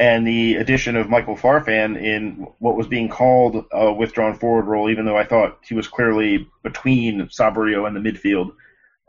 and 0.00 0.26
the 0.26 0.56
addition 0.56 0.96
of 0.96 1.08
Michael 1.08 1.36
Farfan 1.36 1.96
in 1.96 2.48
what 2.58 2.76
was 2.76 2.88
being 2.88 3.08
called 3.08 3.64
a 3.70 3.92
withdrawn 3.92 4.36
forward 4.36 4.64
role, 4.64 4.90
even 4.90 5.04
though 5.04 5.16
I 5.16 5.24
thought 5.24 5.60
he 5.62 5.74
was 5.74 5.86
clearly 5.86 6.50
between 6.64 7.28
Saborio 7.28 7.86
and 7.86 7.94
the 7.94 8.00
midfield, 8.00 8.56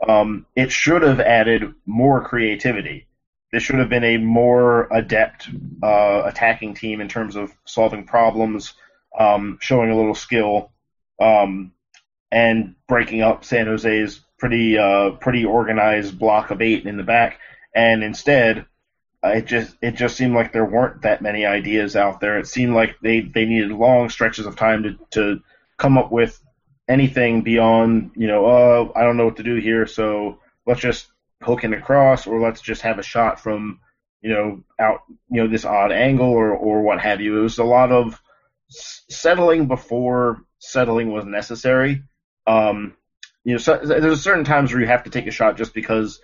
um, 0.08 0.46
it 0.56 0.72
should 0.72 1.02
have 1.02 1.20
added 1.20 1.74
more 1.88 2.24
creativity. 2.24 3.08
This 3.52 3.63
should 3.63 3.80
have 3.80 3.89
been 3.89 4.04
a 4.04 4.17
more 4.17 4.88
adept 4.93 5.50
uh, 5.82 6.22
attacking 6.26 6.76
team 6.76 7.02
in 7.02 7.10
terms 7.10 7.36
of 7.36 7.52
solving 7.65 8.06
problems, 8.06 8.76
um, 9.17 9.58
showing 9.62 9.89
a 9.89 9.98
little 9.98 10.13
skill, 10.13 10.74
um, 11.20 11.72
and 12.32 12.76
breaking 12.88 13.24
up 13.24 13.43
San 13.43 13.65
Jose's 13.65 14.22
pretty 14.38 14.78
uh, 14.78 15.12
pretty 15.12 15.45
organized 15.45 16.17
block 16.17 16.52
of 16.52 16.62
eight 16.62 16.86
in 16.86 16.97
the 16.97 17.04
back. 17.04 17.39
And 17.76 18.04
instead, 18.04 18.65
uh, 19.23 19.30
it 19.30 19.45
just 19.45 19.76
it 19.82 19.95
just 19.95 20.15
seemed 20.15 20.36
like 20.36 20.54
there 20.54 20.65
weren't 20.65 21.02
that 21.02 21.21
many 21.21 21.45
ideas 21.45 21.95
out 21.95 22.19
there. 22.19 22.38
It 22.38 22.47
seemed 22.47 22.73
like 22.73 22.97
they, 23.02 23.21
they 23.21 23.45
needed 23.45 23.71
long 23.71 24.10
stretches 24.10 24.45
of 24.45 24.56
time 24.56 24.84
to, 24.84 24.97
to 25.12 25.41
come 25.78 25.97
up 25.97 26.12
with 26.12 26.39
anything 26.88 27.41
beyond 27.41 28.12
you 28.15 28.28
know 28.28 28.45
uh, 28.45 28.91
I 28.95 29.04
don't 29.04 29.17
know 29.17 29.26
what 29.26 29.38
to 29.38 29.43
do 29.43 29.56
here, 29.56 29.88
so 29.88 30.39
let's 30.65 30.82
just 30.82 31.08
hook 31.41 31.63
in 31.63 31.73
across, 31.73 32.28
or 32.28 32.39
let's 32.39 32.62
just 32.62 32.82
have 32.82 33.00
a 33.00 33.04
shot 33.04 33.39
from 33.39 33.80
you 34.21 34.30
know 34.30 34.63
out 34.80 35.02
you 35.30 35.41
know 35.41 35.47
this 35.47 35.65
odd 35.65 35.91
angle 35.91 36.30
or 36.30 36.52
or 36.52 36.82
what 36.82 37.02
have 37.02 37.21
you. 37.21 37.39
It 37.39 37.43
was 37.43 37.58
a 37.58 37.63
lot 37.63 37.91
of 37.91 38.21
settling 38.69 39.67
before 39.67 40.43
settling 40.60 41.12
was 41.12 41.26
necessary. 41.26 42.04
Um, 42.45 42.95
you 43.47 43.53
know, 43.53 43.60
so, 43.60 43.77
there's 43.77 44.21
certain 44.21 44.43
times 44.43 44.73
where 44.73 44.81
you 44.81 44.88
have 44.88 45.05
to 45.05 45.10
take 45.10 45.25
a 45.25 45.31
shot 45.31 45.55
just 45.55 45.73
because 45.73 46.19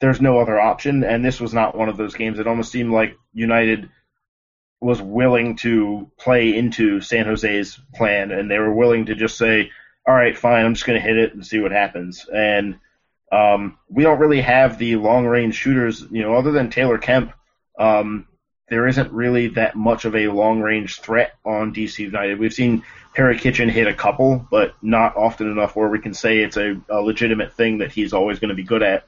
there's 0.00 0.20
no 0.20 0.40
other 0.40 0.60
option, 0.60 1.04
and 1.04 1.24
this 1.24 1.40
was 1.40 1.54
not 1.54 1.78
one 1.78 1.88
of 1.88 1.96
those 1.96 2.16
games. 2.16 2.40
It 2.40 2.48
almost 2.48 2.72
seemed 2.72 2.90
like 2.90 3.16
United 3.32 3.88
was 4.80 5.00
willing 5.00 5.54
to 5.58 6.10
play 6.18 6.56
into 6.56 7.00
San 7.00 7.26
Jose's 7.26 7.78
plan, 7.94 8.32
and 8.32 8.50
they 8.50 8.58
were 8.58 8.74
willing 8.74 9.06
to 9.06 9.14
just 9.14 9.38
say, 9.38 9.70
"All 10.08 10.14
right, 10.14 10.36
fine, 10.36 10.66
I'm 10.66 10.74
just 10.74 10.84
going 10.84 11.00
to 11.00 11.06
hit 11.06 11.16
it 11.16 11.34
and 11.34 11.46
see 11.46 11.60
what 11.60 11.70
happens." 11.70 12.26
And 12.34 12.80
um, 13.30 13.78
we 13.88 14.02
don't 14.02 14.18
really 14.18 14.40
have 14.40 14.76
the 14.76 14.96
long 14.96 15.24
range 15.24 15.54
shooters, 15.54 16.04
you 16.10 16.22
know, 16.22 16.34
other 16.34 16.50
than 16.50 16.70
Taylor 16.70 16.98
Kemp. 16.98 17.32
Um, 17.78 18.26
there 18.68 18.86
isn't 18.88 19.12
really 19.12 19.48
that 19.48 19.76
much 19.76 20.04
of 20.04 20.16
a 20.16 20.28
long 20.28 20.60
range 20.60 21.00
threat 21.00 21.34
on 21.44 21.72
DC 21.72 21.98
United. 21.98 22.38
We've 22.38 22.52
seen 22.52 22.82
Perry 23.14 23.38
Kitchen 23.38 23.68
hit 23.68 23.86
a 23.86 23.94
couple, 23.94 24.46
but 24.50 24.74
not 24.82 25.16
often 25.16 25.50
enough 25.50 25.76
where 25.76 25.88
we 25.88 26.00
can 26.00 26.14
say 26.14 26.38
it's 26.38 26.56
a, 26.56 26.80
a 26.88 27.00
legitimate 27.00 27.52
thing 27.52 27.78
that 27.78 27.92
he's 27.92 28.12
always 28.12 28.38
going 28.38 28.48
to 28.48 28.54
be 28.54 28.64
good 28.64 28.82
at. 28.82 29.06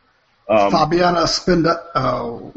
Um, 0.49 0.71
Fabian 0.71 1.15
Espindola. 1.17 1.83
Oh. 1.95 2.55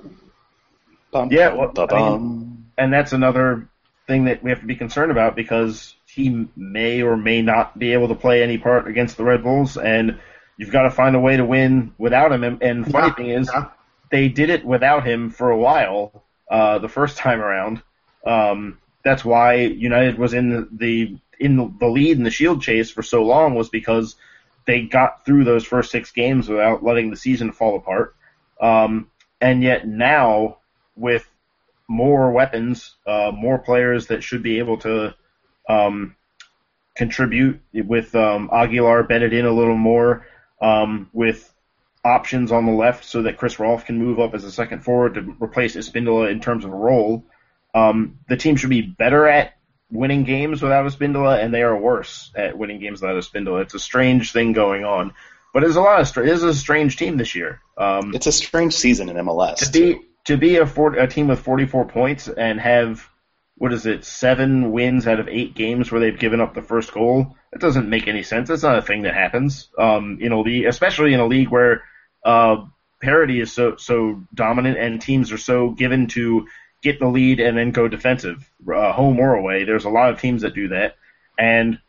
Yeah, 1.29 1.53
well, 1.53 1.73
I 1.77 2.17
mean, 2.17 2.65
and 2.77 2.93
that's 2.93 3.11
another 3.11 3.67
thing 4.07 4.25
that 4.25 4.41
we 4.41 4.49
have 4.51 4.61
to 4.61 4.65
be 4.65 4.75
concerned 4.75 5.11
about 5.11 5.35
because 5.35 5.93
he 6.05 6.47
may 6.55 7.01
or 7.01 7.17
may 7.17 7.41
not 7.41 7.77
be 7.77 7.91
able 7.91 8.07
to 8.09 8.15
play 8.15 8.43
any 8.43 8.57
part 8.57 8.87
against 8.87 9.17
the 9.17 9.25
Red 9.25 9.43
Bulls, 9.43 9.75
and 9.75 10.19
you've 10.55 10.71
got 10.71 10.83
to 10.83 10.89
find 10.89 11.15
a 11.17 11.19
way 11.19 11.35
to 11.35 11.43
win 11.43 11.93
without 11.97 12.31
him. 12.31 12.45
And, 12.45 12.63
and 12.63 12.89
funny 12.89 13.07
yeah, 13.07 13.13
thing 13.13 13.29
is, 13.29 13.49
yeah. 13.53 13.69
they 14.09 14.29
did 14.29 14.49
it 14.49 14.63
without 14.63 15.05
him 15.05 15.29
for 15.29 15.49
a 15.49 15.57
while 15.57 16.23
uh, 16.51 16.77
the 16.79 16.89
first 16.89 17.17
time 17.17 17.41
around. 17.41 17.81
Um, 18.25 18.77
that's 19.03 19.25
why 19.25 19.55
United 19.55 20.19
was 20.19 20.33
in 20.33 20.67
the, 20.71 21.17
in 21.39 21.77
the 21.79 21.87
lead 21.87 22.17
in 22.17 22.23
the 22.23 22.29
Shield 22.29 22.61
chase 22.61 22.91
for 22.91 23.01
so 23.01 23.23
long 23.23 23.55
was 23.55 23.69
because 23.69 24.15
they 24.67 24.83
got 24.83 25.25
through 25.25 25.43
those 25.43 25.65
first 25.65 25.89
six 25.89 26.11
games 26.11 26.47
without 26.47 26.83
letting 26.83 27.09
the 27.09 27.17
season 27.17 27.51
fall 27.51 27.77
apart. 27.77 28.15
Um, 28.59 29.09
and 29.39 29.63
yet 29.63 29.87
now, 29.87 30.57
with 30.95 31.27
more 31.87 32.31
weapons, 32.31 32.95
uh, 33.07 33.31
more 33.33 33.57
players 33.57 34.07
that 34.07 34.23
should 34.23 34.43
be 34.43 34.59
able 34.59 34.77
to 34.77 35.15
um, 35.67 36.15
contribute, 36.95 37.59
with 37.73 38.13
um, 38.13 38.49
Aguilar 38.53 39.03
bedded 39.03 39.33
in 39.33 39.45
a 39.45 39.51
little 39.51 39.77
more, 39.77 40.27
um, 40.61 41.09
with 41.11 41.51
options 42.03 42.51
on 42.51 42.65
the 42.65 42.71
left 42.71 43.05
so 43.05 43.23
that 43.23 43.37
Chris 43.37 43.59
Rolfe 43.59 43.85
can 43.85 43.97
move 43.97 44.19
up 44.19 44.33
as 44.33 44.43
a 44.43 44.51
second 44.51 44.83
forward 44.83 45.15
to 45.15 45.35
replace 45.41 45.75
Espindola 45.75 46.31
in 46.31 46.39
terms 46.39 46.65
of 46.65 46.71
a 46.71 46.75
role. 46.75 47.25
Um, 47.73 48.19
the 48.27 48.37
team 48.37 48.55
should 48.55 48.69
be 48.69 48.81
better 48.81 49.27
at 49.27 49.53
winning 49.91 50.23
games 50.23 50.61
without 50.61 50.85
Espindola, 50.85 51.43
and 51.43 51.53
they 51.53 51.61
are 51.61 51.77
worse 51.77 52.31
at 52.35 52.57
winning 52.57 52.79
games 52.79 53.01
without 53.01 53.17
Espindola. 53.17 53.61
It's 53.61 53.73
a 53.73 53.79
strange 53.79 54.31
thing 54.31 54.53
going 54.53 54.83
on, 54.83 55.13
but 55.53 55.63
it's 55.63 55.75
a 55.75 55.81
lot 55.81 56.01
of 56.01 56.23
it 56.23 56.29
is 56.29 56.43
a 56.43 56.53
strange 56.53 56.97
team 56.97 57.17
this 57.17 57.35
year. 57.35 57.61
Um, 57.77 58.15
it's 58.15 58.27
a 58.27 58.31
strange 58.31 58.73
season 58.73 59.09
in 59.09 59.17
MLS. 59.17 59.57
To 59.57 59.71
be 59.71 60.01
to 60.25 60.37
be 60.37 60.57
a, 60.57 60.65
four, 60.65 60.93
a 60.93 61.07
team 61.07 61.27
with 61.27 61.39
44 61.39 61.85
points 61.85 62.27
and 62.27 62.59
have 62.59 63.07
what 63.55 63.73
is 63.73 63.85
it 63.85 64.05
seven 64.05 64.71
wins 64.71 65.07
out 65.07 65.19
of 65.19 65.27
eight 65.27 65.53
games 65.53 65.91
where 65.91 66.01
they've 66.01 66.17
given 66.17 66.41
up 66.41 66.53
the 66.53 66.61
first 66.61 66.91
goal. 66.93 67.35
That 67.51 67.61
doesn't 67.61 67.89
make 67.89 68.07
any 68.07 68.23
sense. 68.23 68.49
That's 68.49 68.63
not 68.63 68.77
a 68.77 68.81
thing 68.81 69.03
that 69.03 69.13
happens 69.13 69.69
um, 69.77 70.17
in 70.19 70.31
a 70.31 70.39
league, 70.39 70.65
especially 70.65 71.13
in 71.13 71.19
a 71.19 71.27
league 71.27 71.49
where 71.49 71.83
uh, 72.23 72.65
parity 73.01 73.39
is 73.39 73.51
so 73.51 73.75
so 73.77 74.21
dominant 74.33 74.77
and 74.77 75.01
teams 75.01 75.31
are 75.31 75.37
so 75.37 75.71
given 75.71 76.07
to 76.07 76.47
get 76.81 76.99
the 76.99 77.07
lead 77.07 77.39
and 77.39 77.57
then 77.57 77.71
go 77.71 77.87
defensive, 77.87 78.49
uh, 78.73 78.91
home 78.91 79.19
or 79.19 79.35
away. 79.35 79.63
There's 79.63 79.85
a 79.85 79.89
lot 79.89 80.11
of 80.11 80.19
teams 80.19 80.41
that 80.41 80.55
do 80.55 80.69
that, 80.69 80.95
and 81.37 81.79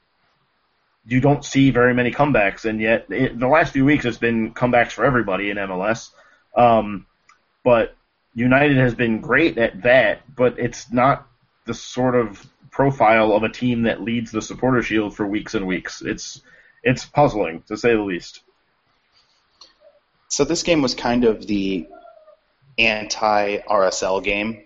you 1.06 1.20
don't 1.20 1.44
see 1.44 1.70
very 1.70 1.94
many 1.94 2.12
comebacks. 2.12 2.64
And 2.64 2.80
yet, 2.80 3.06
it, 3.10 3.38
the 3.38 3.48
last 3.48 3.72
few 3.72 3.84
weeks, 3.84 4.04
it's 4.04 4.18
been 4.18 4.54
comebacks 4.54 4.92
for 4.92 5.04
everybody 5.04 5.50
in 5.50 5.56
MLS. 5.56 6.10
Um, 6.54 7.06
but 7.64 7.96
United 8.34 8.76
has 8.76 8.94
been 8.94 9.20
great 9.20 9.58
at 9.58 9.82
that, 9.82 10.34
but 10.34 10.58
it's 10.58 10.92
not 10.92 11.26
the 11.64 11.74
sort 11.74 12.14
of 12.14 12.46
profile 12.70 13.32
of 13.32 13.42
a 13.42 13.48
team 13.48 13.82
that 13.82 14.02
leads 14.02 14.30
the 14.30 14.42
supporter 14.42 14.82
shield 14.82 15.14
for 15.14 15.26
weeks 15.26 15.54
and 15.54 15.66
weeks. 15.66 16.02
It's 16.02 16.42
it's 16.82 17.04
puzzling 17.04 17.62
to 17.68 17.76
say 17.76 17.94
the 17.94 18.02
least. 18.02 18.40
So 20.32 20.46
this 20.46 20.62
game 20.62 20.80
was 20.80 20.94
kind 20.94 21.24
of 21.24 21.46
the 21.46 21.86
anti 22.78 23.58
RSL 23.58 24.24
game 24.24 24.62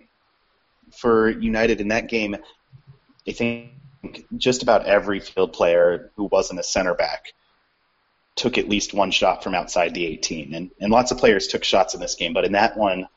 for 0.95 1.29
United 1.29 1.81
in 1.81 1.89
that 1.89 2.07
game, 2.07 2.37
I 3.27 3.31
think 3.33 3.73
just 4.37 4.63
about 4.63 4.85
every 4.85 5.19
field 5.19 5.51
player 5.51 6.13
who 6.15 6.29
wasn't 6.31 6.61
a 6.61 6.63
center 6.63 6.93
back 6.93 7.33
took 8.37 8.57
at 8.57 8.69
least 8.69 8.93
one 8.93 9.11
shot 9.11 9.43
from 9.43 9.55
outside 9.55 9.93
the 9.93 10.05
18. 10.05 10.53
And, 10.53 10.71
and 10.79 10.89
lots 10.89 11.11
of 11.11 11.17
players 11.17 11.47
took 11.47 11.65
shots 11.65 11.93
in 11.93 11.99
this 11.99 12.15
game, 12.15 12.31
but 12.31 12.45
in 12.45 12.53
that 12.53 12.77
one, 12.77 13.09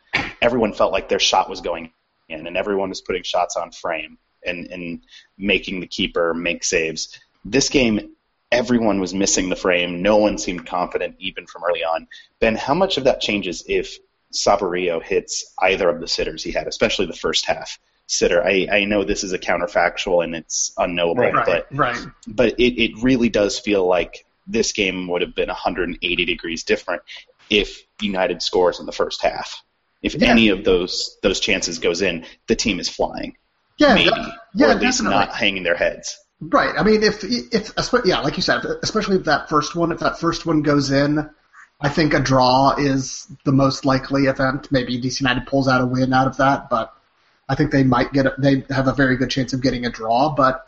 everyone 0.43 0.73
felt 0.73 0.91
like 0.91 1.09
their 1.09 1.21
shot 1.21 1.49
was 1.49 1.61
going 1.61 1.93
in, 2.29 2.49
and 2.49 2.57
everyone 2.57 2.89
was 2.89 3.01
putting 3.01 3.23
shots 3.23 3.55
on 3.55 3.71
frame 3.71 4.19
and, 4.45 4.67
and 4.73 5.05
making 5.39 5.79
the 5.79 5.87
keeper 5.87 6.35
make 6.35 6.65
saves. 6.65 7.17
This 7.45 7.69
game, 7.69 8.17
everyone 8.53 9.01
was 9.01 9.15
missing 9.15 9.49
the 9.49 9.57
frame. 9.57 10.03
No 10.03 10.17
one 10.17 10.39
seemed 10.39 10.67
confident, 10.67 11.17
even 11.19 11.47
from 11.47 11.65
early 11.65 11.85
on. 11.85 12.09
Ben, 12.41 12.57
how 12.57 12.75
much 12.75 12.97
of 12.97 13.05
that 13.05 13.21
changes 13.21 13.65
if 13.69 13.99
Saborio 14.33 15.03
hits 15.03 15.53
either 15.61 15.89
of 15.89 16.01
the 16.01 16.09
sitters 16.09 16.43
he 16.43 16.53
had, 16.53 16.67
especially 16.67 17.07
the 17.07 17.13
first 17.13 17.47
half 17.47 17.79
sitter. 18.11 18.45
I, 18.45 18.67
I 18.71 18.85
know 18.85 19.05
this 19.05 19.25
is 19.25 19.33
a 19.33 19.39
counterfactual 19.39 20.25
and 20.25 20.35
it's 20.35 20.73
unknowable, 20.77 21.31
right, 21.31 21.47
but 21.47 21.67
right. 21.71 21.99
but 22.27 22.59
it, 22.59 22.83
it 22.83 23.03
really 23.03 23.29
does 23.29 23.59
feel 23.59 23.87
like 23.87 24.27
this 24.47 24.73
game 24.73 25.09
would 25.09 25.23
have 25.23 25.35
been 25.35 25.49
180 25.49 26.25
degrees 26.25 26.65
different 26.65 27.03
if 27.49 27.85
United 28.01 28.43
scores 28.43 28.81
in 28.81 28.87
the 28.87 28.93
first 28.93 29.23
half. 29.23 29.63
If 30.03 30.15
yeah. 30.15 30.31
any 30.31 30.49
of 30.49 30.65
those 30.65 31.19
those 31.23 31.41
chances 31.41 31.79
goes 31.79 32.03
in, 32.03 32.27
the 32.47 32.57
team 32.57 32.81
is 32.81 32.89
flying. 32.89 33.37
Yeah, 33.79 33.95
maybe, 33.95 34.11
yeah, 34.55 34.67
or 34.67 34.71
at 34.71 34.81
least 34.81 34.99
definitely. 34.99 35.19
not 35.19 35.35
hanging 35.35 35.63
their 35.63 35.77
heads. 35.77 36.19
Right. 36.41 36.75
I 36.77 36.83
mean, 36.83 37.03
if 37.03 37.23
if 37.23 37.73
yeah, 38.05 38.21
like 38.21 38.37
you 38.37 38.43
said, 38.43 38.65
especially 38.83 39.17
if 39.17 39.25
that 39.25 39.51
first 39.51 39.77
one, 39.77 39.93
if 39.93 40.01
that 40.01 40.19
first 40.19 40.47
one 40.47 40.63
goes 40.63 40.91
in, 40.91 41.29
I 41.81 41.89
think 41.91 42.15
a 42.15 42.21
draw 42.21 42.75
is 42.79 43.27
the 43.45 43.53
most 43.53 43.85
likely 43.85 44.25
event. 44.25 44.73
Maybe 44.73 45.01
DC 45.01 45.21
United 45.21 45.47
pulls 45.47 45.69
out 45.69 45.83
a 45.83 45.87
win 45.87 46.15
out 46.15 46.27
of 46.27 46.39
that, 46.39 46.71
but 46.71 46.95
I 47.47 47.55
think 47.57 47.73
they 47.73 47.85
might 47.85 48.15
get 48.15 48.25
a, 48.25 48.35
they 48.39 48.65
have 48.71 48.89
a 48.89 48.95
very 48.95 49.17
good 49.17 49.29
chance 49.29 49.53
of 49.53 49.61
getting 49.61 49.85
a 49.85 49.91
draw. 49.91 50.35
But 50.35 50.67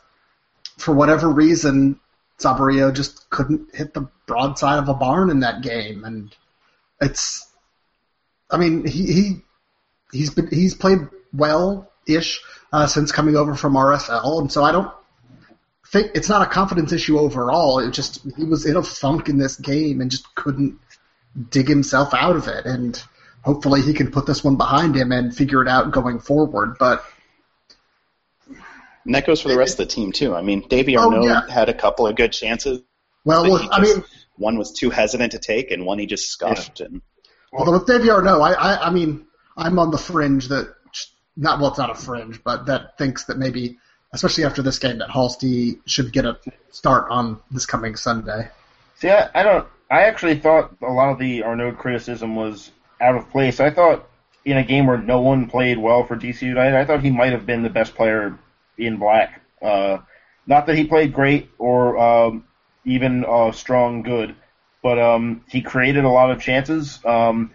for 0.77 0.95
whatever 0.95 1.31
reason, 1.31 1.99
Saborio 2.39 2.93
just 2.93 3.31
couldn't 3.31 3.75
hit 3.75 3.95
the 3.95 4.09
broadside 4.27 4.79
of 4.79 4.91
a 4.91 4.95
barn 4.95 5.31
in 5.31 5.41
that 5.41 5.63
game, 5.63 6.05
and 6.05 6.37
it's. 7.01 7.49
I 8.51 8.59
mean, 8.59 8.87
he 8.87 9.11
he 9.11 9.43
he's 10.13 10.31
been 10.31 10.49
he's 10.49 10.75
played 10.75 11.09
well 11.33 11.91
ish 12.07 12.43
uh, 12.75 12.87
since 12.87 13.11
coming 13.11 13.37
over 13.37 13.55
from 13.55 13.73
RSL, 13.73 14.39
and 14.41 14.53
so 14.53 14.65
I 14.65 14.73
don't 14.73 14.93
think 15.93 16.13
it's 16.15 16.29
not 16.29 16.43
a 16.43 16.51
confidence 16.51 16.93
issue 16.93 17.19
overall. 17.19 17.79
It 17.79 17.93
just 17.93 18.21
he 18.37 18.45
was 18.45 18.67
in 18.67 18.77
a 18.77 18.83
funk 18.83 19.29
in 19.29 19.39
this 19.39 19.57
game 19.57 20.01
and 20.01 20.11
just 20.11 20.35
couldn't 20.35 20.79
dig 21.51 21.69
himself 21.69 22.13
out 22.15 22.37
of 22.37 22.49
it, 22.49 22.65
and 22.67 23.01
hopefully 23.43 23.83
he 23.83 23.93
can 23.93 24.11
put 24.11 24.27
this 24.27 24.43
one 24.43 24.57
behind 24.57 24.97
him 24.97 25.13
and 25.13 25.35
figure 25.35 25.63
it 25.63 25.69
out 25.69 25.91
going 25.93 26.19
forward. 26.19 26.77
But 26.79 27.05
and 29.05 29.15
that 29.15 29.27
goes 29.27 29.41
for 29.41 29.49
the 29.49 29.57
rest 29.57 29.79
of 29.81 29.89
the 29.89 29.95
team 29.95 30.13
too. 30.13 30.35
I 30.35 30.43
mean, 30.43 30.67
Davy 30.69 30.97
Oh, 30.97 31.23
yeah. 31.25 31.49
had 31.49 31.69
a 31.69 31.75
couple 31.75 32.07
of 32.07 32.17
good 32.17 32.33
chances. 32.33 32.81
well, 33.25 33.51
with, 33.51 33.63
he 33.63 33.69
I 33.71 33.81
mean, 33.81 34.05
one 34.37 34.59
was 34.59 34.73
too 34.73 34.91
hesitant 34.91 35.33
to 35.33 35.39
take, 35.39 35.71
and 35.71 35.85
one 35.85 35.99
he 35.99 36.07
just 36.07 36.31
scuffed. 36.31 36.81
And 36.81 37.03
although 37.53 37.73
with 37.73 37.87
Davy 37.87 38.11
Arnaud, 38.11 38.41
I, 38.41 38.53
I 38.53 38.87
I 38.89 38.91
mean 38.91 39.27
I'm 39.57 39.79
on 39.79 39.91
the 39.91 39.99
fringe 39.99 40.49
that 40.49 40.75
not 41.37 41.59
well, 41.61 41.71
it's 41.71 41.79
not 41.79 41.91
a 41.91 41.95
fringe, 41.95 42.43
but 42.45 42.67
that 42.67 42.99
thinks 42.99 43.25
that 43.25 43.39
maybe, 43.39 43.79
especially 44.13 44.45
after 44.45 44.63
this 44.63 44.79
game, 44.79 44.99
that 44.99 45.09
Halsti 45.09 45.81
should 45.87 46.13
get 46.13 46.25
a 46.25 46.39
start 46.71 47.11
on 47.11 47.41
this 47.51 47.67
coming 47.67 47.97
Sunday. 47.97 48.49
See, 48.97 49.11
I, 49.11 49.29
I 49.35 49.43
don't. 49.43 49.67
I 49.91 50.03
actually 50.03 50.39
thought 50.39 50.75
a 50.83 50.93
lot 50.93 51.11
of 51.11 51.19
the 51.19 51.43
Arnaud 51.43 51.73
criticism 51.73 52.35
was 52.35 52.71
out 53.01 53.15
of 53.15 53.31
place. 53.31 53.61
I 53.61 53.71
thought 53.71 54.09
in 54.45 54.57
a 54.57 54.65
game 54.65 54.87
where 54.87 54.99
no 54.99 55.21
one 55.21 55.49
played 55.49 55.79
well 55.79 56.05
for 56.05 56.17
DC 56.17 56.43
United, 56.43 56.77
I 56.77 56.85
thought 56.85 57.03
he 57.03 57.11
might 57.11 57.33
have 57.33 57.47
been 57.47 57.63
the 57.63 57.71
best 57.71 57.95
player 57.95 58.39
in 58.79 58.97
black. 58.97 59.43
Uh, 59.61 59.99
not 60.47 60.67
that 60.67 60.77
he 60.77 60.85
played 60.85 61.13
great 61.13 61.51
or 61.59 61.99
um, 61.99 62.45
even 62.85 63.25
uh, 63.25 63.53
strong 63.53 64.03
good, 64.03 64.35
but 64.83 64.99
um, 64.99 65.45
he 65.49 65.63
created 65.63 66.05
a 66.05 66.09
lot 66.09 66.31
of 66.31 66.41
chances. 66.41 66.99
Um, 67.05 67.53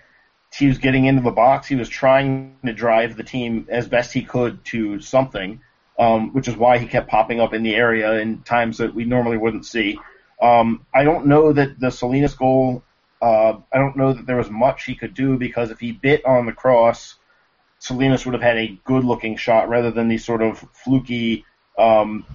he 0.55 0.67
was 0.67 0.77
getting 0.77 1.05
into 1.05 1.21
the 1.21 1.31
box. 1.31 1.67
He 1.67 1.75
was 1.75 1.89
trying 1.89 2.55
to 2.65 2.73
drive 2.73 3.17
the 3.17 3.23
team 3.23 3.67
as 3.69 3.87
best 3.87 4.13
he 4.13 4.23
could 4.23 4.63
to 4.65 4.99
something, 5.01 5.61
um, 5.99 6.33
which 6.33 6.47
is 6.47 6.55
why 6.55 6.77
he 6.77 6.87
kept 6.87 7.09
popping 7.09 7.39
up 7.39 7.53
in 7.53 7.63
the 7.63 7.75
area 7.75 8.13
in 8.19 8.41
times 8.43 8.77
that 8.77 8.93
we 8.93 9.05
normally 9.05 9.37
wouldn't 9.37 9.65
see. 9.65 9.99
Um, 10.41 10.85
I 10.93 11.03
don't 11.03 11.25
know 11.25 11.53
that 11.53 11.79
the 11.79 11.89
Salinas 11.89 12.35
goal. 12.35 12.83
Uh, 13.19 13.57
I 13.73 13.79
don't 13.79 13.97
know 13.97 14.13
that 14.13 14.27
there 14.27 14.37
was 14.37 14.49
much 14.49 14.83
he 14.83 14.93
could 14.93 15.15
do 15.15 15.37
because 15.37 15.71
if 15.71 15.79
he 15.79 15.91
bit 15.91 16.23
on 16.23 16.45
the 16.45 16.51
cross, 16.51 17.15
Salinas 17.79 18.25
would 18.25 18.33
have 18.33 18.43
had 18.43 18.57
a 18.57 18.79
good-looking 18.83 19.37
shot 19.37 19.69
rather 19.69 19.89
than 19.89 20.07
these 20.07 20.23
sort 20.23 20.43
of 20.43 20.63
fluky. 20.73 21.43
Um, 21.79 22.25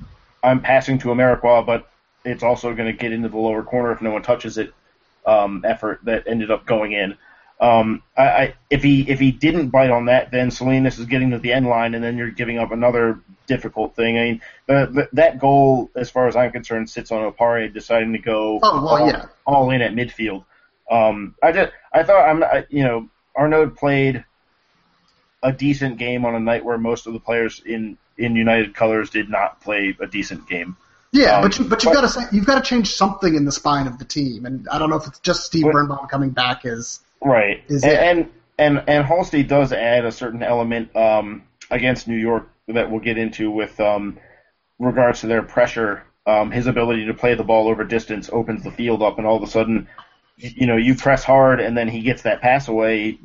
I'm 0.43 0.61
passing 0.61 0.99
to 0.99 1.09
Amarikwa, 1.09 1.65
but 1.65 1.89
it's 2.25 2.43
also 2.43 2.75
going 2.75 2.91
to 2.91 2.99
get 2.99 3.13
into 3.13 3.29
the 3.29 3.39
lower 3.39 3.63
corner 3.63 3.93
if 3.93 4.03
no 4.03 4.11
one 4.11 4.23
touches 4.23 4.59
it. 4.59 4.73
Um, 5.25 5.65
effort 5.65 6.01
that 6.03 6.27
ended 6.27 6.51
up 6.51 6.67
going 6.67 6.93
in. 6.93 7.17
Um, 7.63 8.03
I, 8.17 8.23
I, 8.23 8.55
if 8.71 8.83
he 8.83 9.09
if 9.09 9.21
he 9.21 9.31
didn't 9.31 9.69
bite 9.69 9.91
on 9.91 10.07
that, 10.07 10.33
then 10.33 10.51
Salinas 10.51 10.99
is 10.99 11.07
getting 11.07 11.31
to 11.31 11.39
the 11.39 11.53
end 11.53 11.67
line, 11.69 11.95
and 11.95 12.03
then 12.03 12.17
you're 12.19 12.31
giving 12.33 12.59
up 12.59 12.73
another 12.73 13.21
difficult 13.47 13.95
thing. 13.95 14.19
I 14.19 14.25
mean, 14.25 14.41
the, 14.67 14.87
the, 14.93 15.09
that 15.13 15.39
goal, 15.39 15.89
as 15.95 16.11
far 16.11 16.27
as 16.27 16.35
I'm 16.35 16.51
concerned, 16.51 16.91
sits 16.91 17.13
on 17.13 17.31
Opare 17.33 17.73
deciding 17.73 18.13
to 18.15 18.19
go 18.19 18.59
Oh, 18.63 18.83
well, 18.85 18.89
all, 18.89 19.07
yeah. 19.09 19.27
all 19.47 19.71
in 19.71 19.81
at 19.81 19.93
midfield. 19.93 20.45
Um, 20.91 21.37
I 21.41 21.53
just 21.53 21.73
I 21.93 22.03
thought 22.03 22.29
I'm 22.29 22.65
you 22.69 22.83
know 22.83 23.09
Arnaud 23.37 23.71
played 23.71 24.25
a 25.45 25.53
decent 25.53 25.99
game 25.99 26.25
on 26.25 26.35
a 26.35 26.41
night 26.41 26.65
where 26.65 26.79
most 26.79 27.07
of 27.07 27.13
the 27.13 27.21
players 27.21 27.63
in 27.65 27.97
in 28.19 28.35
United 28.35 28.75
colors 28.75 29.09
did 29.11 29.31
not 29.31 29.61
play 29.61 29.97
a 30.01 30.07
decent 30.09 30.49
game. 30.49 30.77
Yeah, 31.13 31.37
Um, 31.37 31.43
but 31.43 31.59
you, 31.59 31.65
but 31.67 31.85
you've 31.85 31.93
got 31.95 32.01
to 32.03 32.09
say 32.09 32.23
you've 32.33 32.47
got 32.47 32.57
to 32.57 32.69
change 32.69 32.89
something 32.93 33.35
in 33.35 33.45
the 33.45 33.53
spine 33.53 33.87
of 33.87 33.99
the 33.99 34.05
team, 34.05 34.47
and 34.47 34.69
I 34.69 34.79
don't 34.79 34.91
know 34.91 34.97
if 34.97 35.07
it's 35.07 35.21
just 35.21 35.45
Steve 35.45 35.63
But- 35.63 35.73
Birnbaum 35.73 36.09
coming 36.09 36.31
back 36.31 36.63
is 36.65 37.01
Right. 37.25 37.63
And, 37.69 37.85
and 37.85 38.31
and 38.59 38.85
and 38.87 39.05
Halsti 39.05 39.47
does 39.47 39.73
add 39.73 40.05
a 40.05 40.13
certain 40.13 40.43
element 40.43 40.95
um, 40.97 41.45
against 41.71 42.09
New 42.09 42.17
York 42.17 42.49
that 42.69 42.91
we'll 42.91 43.01
get 43.01 43.19
into 43.19 43.51
with 43.51 43.79
um, 43.81 44.19
regards 44.79 45.21
to 45.21 45.27
their 45.27 45.43
pressure. 45.43 46.05
Um, 46.25 46.53
his 46.53 46.69
ability 46.69 47.07
to 47.07 47.15
play 47.15 47.35
the 47.35 47.43
ball 47.43 47.69
over 47.69 47.83
distance 47.85 48.31
opens 48.33 48.63
the 48.63 48.71
field 48.71 49.03
up, 49.03 49.19
and 49.19 49.27
all 49.27 49.37
of 49.37 49.43
a 49.43 49.49
sudden, 49.49 49.89
you, 50.37 50.51
you 50.55 50.67
know, 50.67 50.77
you 50.77 50.95
press 50.95 51.25
hard, 51.25 51.61
and 51.61 51.77
then 51.77 51.89
he 51.89 52.03
gets 52.03 52.23
that 52.23 52.41
pass 52.41 52.69
away. 52.69 53.19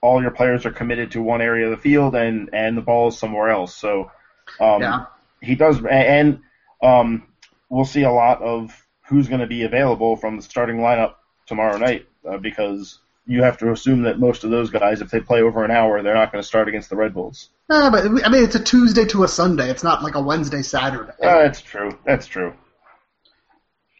All 0.00 0.20
your 0.20 0.32
players 0.32 0.66
are 0.66 0.72
committed 0.72 1.12
to 1.12 1.22
one 1.22 1.40
area 1.40 1.66
of 1.66 1.70
the 1.70 1.76
field, 1.76 2.16
and 2.16 2.50
and 2.52 2.76
the 2.76 2.82
ball 2.82 3.08
is 3.08 3.18
somewhere 3.18 3.50
else. 3.50 3.76
So, 3.76 4.10
um, 4.58 4.82
Yeah. 4.82 5.04
he 5.40 5.54
does, 5.54 5.80
and 5.88 6.40
um, 6.82 7.28
we'll 7.68 7.84
see 7.84 8.02
a 8.02 8.10
lot 8.10 8.42
of 8.42 8.76
who's 9.06 9.28
going 9.28 9.40
to 9.40 9.46
be 9.46 9.62
available 9.62 10.16
from 10.16 10.36
the 10.36 10.42
starting 10.42 10.78
lineup 10.78 11.14
tomorrow 11.46 11.76
night 11.78 12.06
uh, 12.28 12.38
because 12.38 12.98
you 13.26 13.42
have 13.42 13.58
to 13.58 13.70
assume 13.70 14.02
that 14.02 14.18
most 14.18 14.44
of 14.44 14.50
those 14.50 14.70
guys, 14.70 15.00
if 15.00 15.10
they 15.10 15.20
play 15.20 15.42
over 15.42 15.64
an 15.64 15.70
hour, 15.70 16.02
they're 16.02 16.14
not 16.14 16.32
going 16.32 16.42
to 16.42 16.46
start 16.46 16.68
against 16.68 16.90
the 16.90 16.96
Red 16.96 17.14
Bulls. 17.14 17.50
Uh, 17.70 17.90
but 17.90 18.04
I 18.04 18.28
mean, 18.28 18.44
it's 18.44 18.54
a 18.56 18.62
Tuesday 18.62 19.04
to 19.06 19.24
a 19.24 19.28
Sunday. 19.28 19.70
It's 19.70 19.84
not 19.84 20.02
like 20.02 20.14
a 20.16 20.22
Wednesday 20.22 20.62
Saturday. 20.62 21.12
Uh, 21.22 21.42
that's 21.42 21.60
true. 21.60 21.96
That's 22.04 22.26
true. 22.26 22.54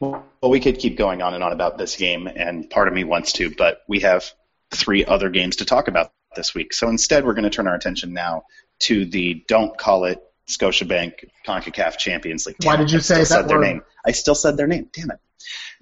well, 0.01 0.25
we 0.43 0.61
could 0.61 0.79
keep 0.79 0.97
going 0.99 1.23
on 1.23 1.35
and 1.35 1.45
on 1.45 1.53
about 1.53 1.79
this 1.79 1.97
game, 1.97 2.27
and 2.27 2.69
part 2.69 2.89
of 2.89 2.95
me 2.95 3.05
wants 3.05 3.33
to, 3.35 3.55
but 3.57 3.83
we 3.89 4.01
have 4.01 4.25
three 4.73 5.05
other 5.05 5.31
games 5.31 5.57
to 5.57 5.65
talk 5.65 5.87
about 5.89 6.13
this 6.35 6.55
week. 6.55 6.73
So 6.73 6.89
instead, 6.89 7.25
we're 7.25 7.35
going 7.35 7.45
to 7.45 7.51
turn 7.51 7.69
our 7.69 7.75
attention 7.75 8.13
now 8.13 8.43
to 8.81 9.05
the 9.05 9.45
don't 9.47 9.77
call 9.79 10.07
it 10.07 10.21
Scotiabank 10.49 11.13
Concacaf 11.47 11.97
Champions 11.99 12.47
League. 12.47 12.57
Why 12.63 12.73
Damn 12.73 12.83
it, 12.83 12.85
did 12.87 12.93
you 12.93 12.99
I 12.99 13.03
say 13.03 13.25
said 13.25 13.43
that 13.43 13.49
their 13.49 13.59
word? 13.59 13.67
name? 13.67 13.83
I 14.05 14.11
still 14.13 14.35
said 14.35 14.57
their 14.57 14.67
name. 14.67 14.89
Damn 14.93 15.13
it. 15.13 15.19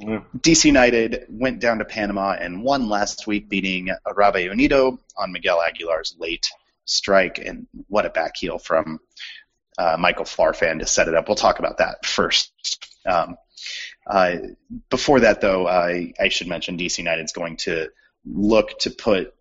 DC 0.01 0.65
United 0.65 1.27
went 1.29 1.61
down 1.61 1.79
to 1.79 1.85
Panama 1.85 2.33
and 2.33 2.63
won 2.63 2.89
last 2.89 3.27
week, 3.27 3.49
beating 3.49 3.91
Arabe 4.07 4.37
Unido 4.37 4.99
on 5.17 5.33
Miguel 5.33 5.61
Aguilar's 5.61 6.17
late 6.19 6.47
strike. 6.85 7.39
And 7.39 7.67
what 7.89 8.07
a 8.07 8.11
back 8.11 8.37
heel 8.37 8.59
from 8.59 9.01
uh, 9.79 9.97
Michael 9.99 10.25
Farfan 10.25 10.81
to 10.81 10.87
set 10.87 11.09
it 11.09 11.15
up. 11.15 11.29
We'll 11.29 11.37
talk 11.37 11.59
about 11.59 11.79
that 11.79 12.05
first. 12.05 12.53
Um, 13.07 13.37
uh, 14.07 14.37
before 14.89 15.21
that, 15.21 15.41
though, 15.41 15.67
I, 15.67 16.13
I 16.19 16.29
should 16.29 16.49
mention 16.49 16.77
DC 16.77 16.99
United's 16.99 17.33
going 17.33 17.57
to 17.59 17.89
look 18.25 18.79
to 18.81 18.91
put 18.91 19.35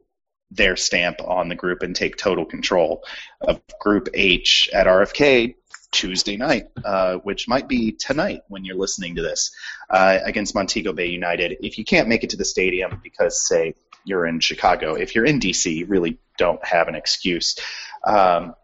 their 0.52 0.76
stamp 0.76 1.18
on 1.24 1.50
the 1.50 1.56
group 1.56 1.84
and 1.84 1.96
take 1.96 2.18
total 2.18 2.46
control 2.46 3.04
of 3.42 3.62
Group 3.80 4.10
H 4.14 4.70
at 4.74 4.88
RFK 4.88 5.56
Tuesday 5.92 6.38
night, 6.38 6.68
uh, 6.86 7.16
which 7.18 7.48
might 7.48 7.68
be 7.68 7.92
tonight 7.92 8.42
when 8.48 8.64
you're 8.64 8.78
listening 8.78 9.16
to 9.16 9.22
this, 9.22 9.52
uh, 9.90 10.20
against 10.24 10.54
Montego 10.56 10.94
Bay 10.94 11.08
United. 11.08 11.58
If 11.62 11.78
you 11.78 11.84
can't 11.84 12.08
make 12.08 12.24
it 12.24 12.32
to 12.32 12.38
the 12.38 12.46
stadium 12.46 13.00
because, 13.04 13.48
say, 13.48 13.76
you're 14.06 14.26
in 14.26 14.40
Chicago, 14.40 14.96
if 14.96 15.16
you're 15.16 15.26
in 15.26 15.40
DC, 15.40 15.74
you 15.74 15.86
really 15.86 16.18
don't 16.38 16.64
have 16.66 16.88
an 16.88 16.96
excuse 16.96 17.58
um, 18.06 18.56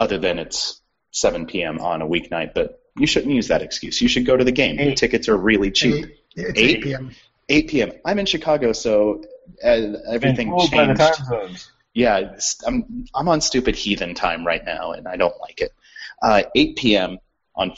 other 0.00 0.18
than 0.18 0.38
it's 0.38 0.80
7 1.12 1.46
p.m. 1.46 1.78
on 1.78 2.02
a 2.02 2.06
weeknight, 2.06 2.54
but 2.54 2.80
you 2.96 3.06
shouldn't 3.06 3.32
use 3.32 3.48
that 3.48 3.62
excuse. 3.62 4.00
You 4.00 4.08
should 4.08 4.26
go 4.26 4.36
to 4.36 4.44
the 4.44 4.52
game. 4.52 4.76
The 4.76 4.88
Eight. 4.88 4.96
tickets 4.96 5.28
are 5.28 5.36
really 5.36 5.70
cheap. 5.70 6.06
Eight, 6.06 6.16
it's 6.36 6.58
Eight? 6.58 6.76
8 6.78 6.82
p.m. 6.82 7.10
8 7.48 7.68
p.m. 7.68 7.92
I'm 8.04 8.18
in 8.18 8.26
Chicago, 8.26 8.72
so 8.72 9.22
uh, 9.64 9.68
everything 10.10 10.48
Been 10.48 10.58
fooled 10.58 10.70
by 10.70 10.86
the 10.86 11.16
changed. 11.30 11.68
Yeah, 11.94 12.38
I'm 12.66 13.06
I'm 13.14 13.28
on 13.28 13.42
stupid 13.42 13.76
heathen 13.76 14.14
time 14.14 14.46
right 14.46 14.64
now, 14.64 14.92
and 14.92 15.06
I 15.06 15.16
don't 15.16 15.38
like 15.40 15.60
it. 15.60 15.74
Uh, 16.22 16.44
8 16.54 16.76
p.m. 16.76 17.18
on 17.56 17.74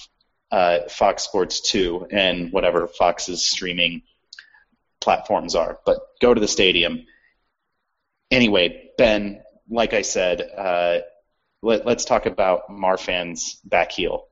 uh, 0.53 0.81
Fox 0.89 1.23
Sports 1.23 1.61
2 1.63 2.09
and 2.11 2.53
whatever 2.53 2.87
Fox's 2.87 3.45
streaming 3.45 4.03
platforms 5.01 5.55
are. 5.55 5.79
But 5.85 5.99
go 6.21 6.33
to 6.35 6.41
the 6.41 6.49
stadium. 6.49 7.07
Anyway, 8.31 8.91
Ben, 8.99 9.43
like 9.69 9.95
I 9.95 10.03
said, 10.03 10.43
uh, 10.43 10.99
let, 11.63 11.87
let's 11.87 12.05
talk 12.05 12.27
about 12.27 12.69
Farfan's 12.69 13.61
back 13.65 13.93
heel 13.93 14.27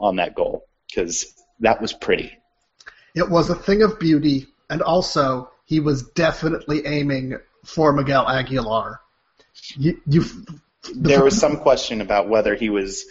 on 0.00 0.16
that 0.16 0.34
goal 0.34 0.66
because 0.88 1.34
that 1.60 1.80
was 1.80 1.92
pretty. 1.92 2.32
It 3.14 3.28
was 3.28 3.50
a 3.50 3.54
thing 3.54 3.82
of 3.82 3.98
beauty, 3.98 4.46
and 4.70 4.82
also 4.82 5.50
he 5.64 5.80
was 5.80 6.02
definitely 6.02 6.86
aiming 6.86 7.36
for 7.64 7.92
Miguel 7.92 8.26
Aguilar. 8.28 9.00
You, 9.76 10.00
you, 10.06 10.24
There 10.94 11.22
was 11.22 11.38
some 11.38 11.58
question 11.58 12.00
about 12.00 12.28
whether 12.28 12.54
he 12.54 12.70
was 12.70 13.06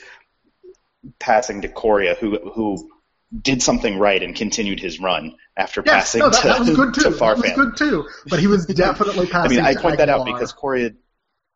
passing 1.19 1.61
to 1.61 1.69
Coria, 1.69 2.15
who 2.15 2.37
who 2.51 2.91
did 3.41 3.61
something 3.61 3.99
right 3.99 4.23
and 4.23 4.35
continued 4.35 4.79
his 4.79 4.99
run 4.99 5.35
after 5.57 5.83
yes, 5.85 5.93
passing 5.95 6.19
no, 6.19 6.29
that, 6.29 6.41
to, 6.41 6.47
that 6.47 6.59
was 6.59 6.69
good 6.75 6.93
too. 6.93 7.01
to 7.01 7.09
That 7.11 7.37
was 7.37 7.51
good 7.51 7.77
too. 7.77 8.07
But 8.29 8.39
he 8.39 8.47
was 8.47 8.65
definitely 8.67 9.27
passing. 9.27 9.59
I 9.59 9.61
mean, 9.69 9.77
I 9.77 9.81
point 9.81 9.97
that 9.97 10.09
out 10.09 10.25
because 10.25 10.53
Coria 10.53 10.91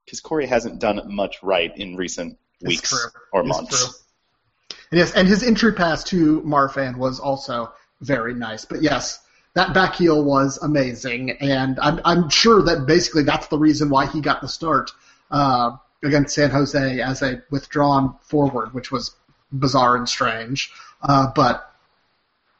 because 0.06 0.20
Coria 0.20 0.48
hasn't 0.48 0.80
done 0.80 1.02
much 1.14 1.42
right 1.44 1.76
in 1.78 1.96
recent 1.96 2.38
weeks 2.62 2.94
or 3.32 3.42
It's 3.42 3.50
months. 3.50 3.86
true. 3.86 4.78
And 4.92 5.00
yes, 5.00 5.14
and 5.14 5.28
his 5.28 5.44
entry 5.44 5.74
pass 5.74 6.04
to 6.06 6.42
Farfan 6.42 6.98
was 6.98 7.20
also 7.20 7.72
very 8.02 8.34
nice. 8.34 8.66
But 8.66 8.82
yes, 8.82 9.20
that 9.54 9.74
back 9.74 9.96
heel 9.96 10.24
was 10.24 10.58
amazing, 10.62 11.32
and 11.40 11.80
I'm 11.80 12.02
I'm 12.04 12.30
sure 12.30 12.62
that 12.64 12.86
basically 12.86 13.24
that's 13.24 13.48
the 13.48 13.58
reason 13.58 13.90
why 13.90 14.08
he 14.08 14.20
got 14.20 14.42
the 14.42 14.48
start 14.48 14.92
uh, 15.30 15.78
against 16.04 16.36
San 16.36 16.50
Jose 16.50 17.00
as 17.00 17.22
a 17.22 17.42
withdrawn 17.50 18.16
forward, 18.22 18.74
which 18.74 18.92
was 18.92 19.16
bizarre 19.52 19.96
and 19.96 20.08
strange. 20.08 20.72
Uh, 21.02 21.28
but 21.36 21.72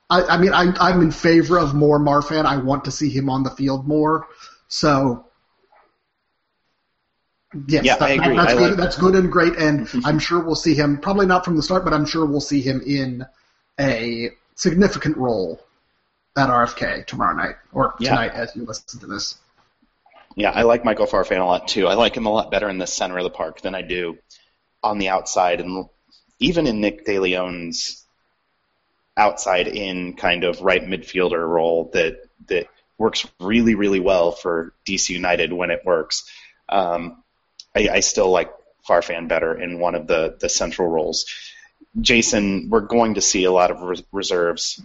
I, 0.10 0.24
I 0.24 0.38
mean, 0.38 0.54
I'm, 0.54 0.74
I'm 0.80 1.02
in 1.02 1.12
favor 1.12 1.58
of 1.58 1.74
more 1.74 2.00
Farfan. 2.00 2.46
I 2.46 2.58
want 2.58 2.86
to 2.86 2.92
see 2.92 3.10
him 3.10 3.30
on 3.30 3.44
the 3.44 3.50
field 3.52 3.88
more. 3.88 4.28
So, 4.68 5.26
yes, 7.68 7.84
Yeah, 7.84 7.98
that- 7.98 8.10
I 8.10 8.14
agree. 8.14 8.36
that's 8.36 8.52
I 8.54 8.56
good. 8.56 8.70
like- 8.70 8.78
that's 8.78 8.98
good 8.98 9.16
and 9.16 9.32
great, 9.32 9.56
and 9.58 9.88
I'm 10.06 10.20
sure 10.20 10.40
we'll 10.40 10.56
see 10.56 10.74
him 10.76 10.98
probably 10.98 11.26
not 11.26 11.46
from 11.46 11.56
the 11.56 11.64
start, 11.64 11.84
but 11.84 11.94
I'm 11.94 12.06
sure 12.06 12.26
we'll 12.26 12.42
see 12.42 12.62
him 12.62 12.82
in 12.86 13.26
a 13.80 14.30
significant 14.56 15.18
role 15.18 15.62
at 16.38 16.50
RFK 16.50 17.06
tomorrow 17.08 17.36
night 17.36 17.56
or 17.74 17.96
Yeah. 18.00 18.12
tonight 18.12 18.32
as 18.34 18.56
you 18.56 18.66
listen 18.66 19.00
to 19.02 19.06
this. 19.08 19.36
Yeah, 20.36 20.52
I 20.52 20.62
like 20.62 20.86
Michael 20.86 21.08
Farfan 21.08 21.42
a 21.42 21.46
lot 21.46 21.68
too. 21.68 21.88
I 21.88 21.96
like 21.96 22.16
him 22.16 22.26
a 22.26 22.32
lot 22.32 22.52
better 22.52 22.70
in 22.70 22.78
the 22.78 22.88
center 22.88 23.18
of 23.18 23.24
the 23.26 23.30
park 23.30 23.62
than 23.62 23.76
I 23.76 23.82
do 23.82 24.18
on 24.82 24.98
the 24.98 25.10
outside, 25.10 25.60
and 25.60 25.90
even 26.42 26.68
in 26.68 26.82
Nick 26.82 27.06
DeLeon's 27.06 28.06
outside 29.16 29.68
in 29.68 30.14
kind 30.14 30.44
of 30.44 30.62
right 30.62 30.84
midfielder 30.84 31.48
role 31.48 31.92
that 31.94 32.22
that 32.48 32.68
works 32.98 33.26
really 33.40 33.76
really 33.76 34.00
well 34.00 34.32
for 34.32 34.74
DC 34.86 35.10
United 35.10 35.54
when 35.54 35.72
it 35.72 35.82
works. 35.86 36.30
Um, 36.68 37.24
I, 37.76 37.90
I 37.90 38.00
still 38.02 38.30
like 38.30 38.52
Farfan 38.88 39.28
better 39.28 39.60
in 39.60 39.80
one 39.80 39.96
of 39.96 40.08
the 40.08 40.38
the 40.40 40.50
central 40.50 40.88
roles. 40.90 41.26
Jason, 42.00 42.70
we're 42.70 42.82
going 42.82 43.16
to 43.16 43.22
see 43.22 43.44
a 43.44 43.52
lot 43.52 43.70
of 43.72 43.82
res- 43.82 44.04
reserves 44.12 44.82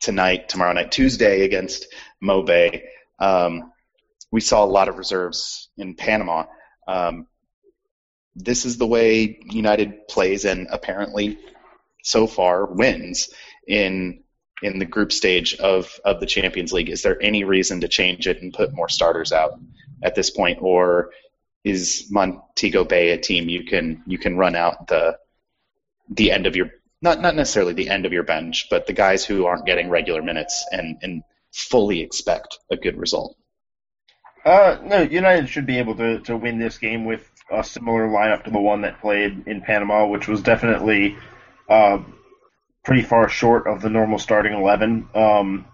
tonight, 0.00 0.48
tomorrow 0.48 0.72
night, 0.72 0.90
Tuesday 0.90 1.44
against 1.44 1.86
Mobe. 2.22 2.82
Um, 3.18 3.72
we 4.30 4.40
saw 4.40 4.64
a 4.64 4.66
lot 4.66 4.88
of 4.88 4.98
reserves 4.98 5.68
in 5.78 5.94
Panama. 5.94 6.44
Um, 6.88 7.26
this 8.36 8.64
is 8.64 8.78
the 8.78 8.86
way 8.86 9.38
United 9.44 10.08
plays, 10.08 10.44
and 10.44 10.66
apparently, 10.70 11.38
so 12.02 12.26
far, 12.26 12.66
wins 12.66 13.30
in 13.66 14.22
in 14.62 14.78
the 14.78 14.86
group 14.86 15.12
stage 15.12 15.54
of 15.56 15.98
of 16.04 16.20
the 16.20 16.26
Champions 16.26 16.72
League. 16.72 16.90
Is 16.90 17.02
there 17.02 17.20
any 17.22 17.44
reason 17.44 17.80
to 17.80 17.88
change 17.88 18.26
it 18.26 18.42
and 18.42 18.52
put 18.52 18.74
more 18.74 18.88
starters 18.88 19.32
out 19.32 19.58
at 20.02 20.14
this 20.14 20.30
point, 20.30 20.58
or 20.60 21.10
is 21.62 22.08
Montego 22.10 22.84
Bay 22.84 23.10
a 23.10 23.18
team 23.18 23.48
you 23.48 23.64
can 23.64 24.02
you 24.06 24.18
can 24.18 24.36
run 24.36 24.54
out 24.54 24.88
the 24.88 25.18
the 26.10 26.30
end 26.30 26.46
of 26.46 26.56
your 26.56 26.70
not 27.00 27.20
not 27.20 27.34
necessarily 27.34 27.72
the 27.72 27.90
end 27.90 28.06
of 28.06 28.12
your 28.12 28.24
bench, 28.24 28.68
but 28.70 28.86
the 28.86 28.92
guys 28.92 29.24
who 29.24 29.46
aren't 29.46 29.66
getting 29.66 29.90
regular 29.90 30.22
minutes 30.22 30.64
and 30.70 30.98
and 31.02 31.22
fully 31.52 32.00
expect 32.00 32.58
a 32.70 32.76
good 32.76 32.98
result? 32.98 33.36
Uh, 34.44 34.78
no, 34.84 35.00
United 35.00 35.48
should 35.48 35.66
be 35.66 35.78
able 35.78 35.96
to, 35.96 36.20
to 36.20 36.36
win 36.36 36.58
this 36.58 36.78
game 36.78 37.04
with 37.04 37.30
a 37.50 37.64
similar 37.64 38.08
lineup 38.08 38.44
to 38.44 38.50
the 38.50 38.60
one 38.60 38.82
that 38.82 39.00
played 39.00 39.44
in 39.46 39.62
Panama, 39.62 40.06
which 40.06 40.28
was 40.28 40.42
definitely 40.42 41.16
uh, 41.68 41.98
pretty 42.84 43.02
far 43.02 43.28
short 43.28 43.66
of 43.66 43.80
the 43.80 43.88
normal 43.88 44.18
starting 44.18 44.52
eleven. 44.52 45.08
Um, 45.14 45.66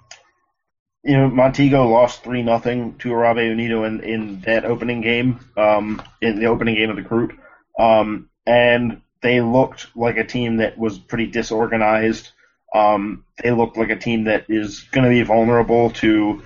you 1.02 1.16
know, 1.16 1.28
Montego 1.28 1.88
lost 1.88 2.22
three 2.22 2.42
nothing 2.42 2.96
to 2.98 3.12
Arabe 3.12 3.38
Unido 3.38 3.84
in, 3.84 4.00
in 4.04 4.40
that 4.42 4.64
opening 4.64 5.00
game, 5.00 5.40
um, 5.56 6.02
in 6.20 6.38
the 6.38 6.46
opening 6.46 6.74
game 6.76 6.90
of 6.90 6.96
the 6.96 7.02
group, 7.02 7.32
um, 7.78 8.28
and 8.46 9.00
they 9.22 9.40
looked 9.40 9.96
like 9.96 10.16
a 10.16 10.24
team 10.24 10.58
that 10.58 10.78
was 10.78 10.98
pretty 10.98 11.26
disorganized. 11.26 12.30
Um, 12.72 13.24
they 13.42 13.50
looked 13.50 13.76
like 13.76 13.90
a 13.90 13.98
team 13.98 14.24
that 14.24 14.46
is 14.48 14.80
going 14.92 15.04
to 15.04 15.10
be 15.10 15.22
vulnerable 15.22 15.90
to 15.90 16.42